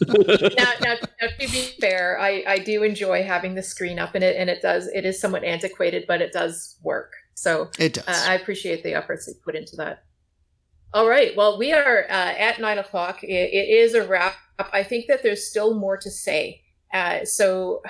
now, 0.07 0.73
now, 0.83 0.95
now, 1.23 1.29
to 1.29 1.51
be 1.51 1.63
fair, 1.81 2.21
I, 2.21 2.45
I 2.47 2.59
do 2.59 2.83
enjoy 2.83 3.23
having 3.23 3.55
the 3.55 3.63
screen 3.63 3.99
up 3.99 4.15
in 4.15 4.23
it, 4.23 4.37
and 4.37 4.51
it 4.51 4.61
does. 4.61 4.87
It 4.89 5.07
is 5.07 5.19
somewhat 5.19 5.45
antiquated, 5.45 6.05
but 6.07 6.21
it 6.21 6.35
does 6.35 6.77
work. 6.83 7.15
So 7.33 7.71
it 7.79 7.95
does. 7.95 8.05
Uh, 8.07 8.25
I 8.29 8.35
appreciate 8.35 8.85
the 8.85 8.93
efforts 8.93 9.25
they 9.25 9.33
put 9.43 9.57
into 9.57 9.77
that. 9.77 10.05
All 10.93 11.09
right. 11.09 11.37
Well, 11.37 11.57
we 11.57 11.73
are 11.73 12.05
uh, 12.09 12.35
at 12.37 12.61
nine 12.61 12.79
o'clock. 12.79 13.23
It, 13.23 13.29
it 13.29 13.69
is 13.69 13.95
a 13.95 14.07
wrap. 14.07 14.35
I 14.73 14.83
think 14.83 15.07
that 15.07 15.23
there's 15.23 15.47
still 15.47 15.75
more 15.75 15.97
to 15.97 16.11
say. 16.11 16.63
Uh, 16.93 17.25
so 17.25 17.81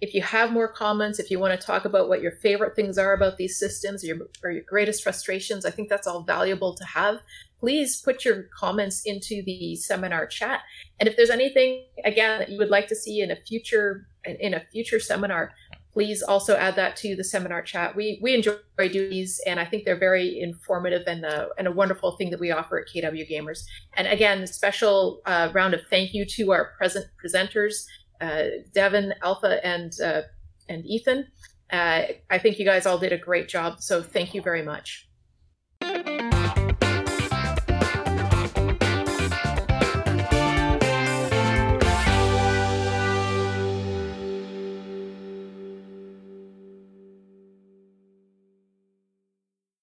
if 0.00 0.12
you 0.12 0.22
have 0.22 0.52
more 0.52 0.68
comments, 0.68 1.20
if 1.20 1.30
you 1.30 1.38
want 1.38 1.58
to 1.58 1.66
talk 1.66 1.84
about 1.84 2.08
what 2.08 2.20
your 2.20 2.32
favorite 2.32 2.74
things 2.74 2.98
are 2.98 3.12
about 3.12 3.36
these 3.36 3.58
systems 3.58 4.02
or 4.02 4.08
your, 4.08 4.18
or 4.42 4.50
your 4.50 4.64
greatest 4.66 5.04
frustrations, 5.04 5.64
I 5.64 5.70
think 5.70 5.88
that's 5.88 6.06
all 6.06 6.22
valuable 6.22 6.74
to 6.74 6.84
have. 6.84 7.20
Please 7.60 8.00
put 8.00 8.24
your 8.24 8.44
comments 8.56 9.02
into 9.04 9.42
the 9.44 9.76
seminar 9.76 10.26
chat. 10.26 10.62
And 10.98 11.08
if 11.08 11.16
there's 11.16 11.30
anything 11.30 11.84
again 12.04 12.40
that 12.40 12.48
you 12.48 12.58
would 12.58 12.70
like 12.70 12.88
to 12.88 12.96
see 12.96 13.20
in 13.20 13.30
a 13.30 13.36
future 13.36 14.08
in 14.24 14.52
a 14.54 14.60
future 14.72 15.00
seminar, 15.00 15.52
please 15.98 16.22
also 16.22 16.56
add 16.56 16.76
that 16.76 16.94
to 16.94 17.16
the 17.16 17.24
seminar 17.24 17.60
chat. 17.60 17.96
We 17.96 18.20
we 18.22 18.32
enjoy 18.32 18.54
doing 18.76 19.10
these, 19.10 19.40
and 19.48 19.58
I 19.58 19.64
think 19.64 19.84
they're 19.84 19.98
very 19.98 20.40
informative 20.40 21.02
and 21.08 21.24
a, 21.24 21.48
and 21.58 21.66
a 21.66 21.72
wonderful 21.72 22.12
thing 22.16 22.30
that 22.30 22.38
we 22.38 22.52
offer 22.52 22.78
at 22.78 22.86
KW 22.86 23.28
Gamers. 23.28 23.64
And 23.94 24.06
again, 24.06 24.46
special 24.46 25.20
uh, 25.26 25.50
round 25.52 25.74
of 25.74 25.80
thank 25.90 26.14
you 26.14 26.24
to 26.36 26.52
our 26.52 26.66
present 26.78 27.06
presenters 27.20 27.84
uh, 28.20 28.44
Devin, 28.72 29.12
Alpha, 29.24 29.58
and 29.66 29.92
uh, 30.00 30.22
and 30.68 30.86
Ethan. 30.86 31.26
Uh, 31.72 32.02
I 32.30 32.38
think 32.38 32.60
you 32.60 32.64
guys 32.64 32.86
all 32.86 32.98
did 32.98 33.12
a 33.12 33.18
great 33.18 33.48
job. 33.48 33.80
So 33.80 34.00
thank 34.00 34.34
you 34.34 34.40
very 34.40 34.62
much. 34.62 35.07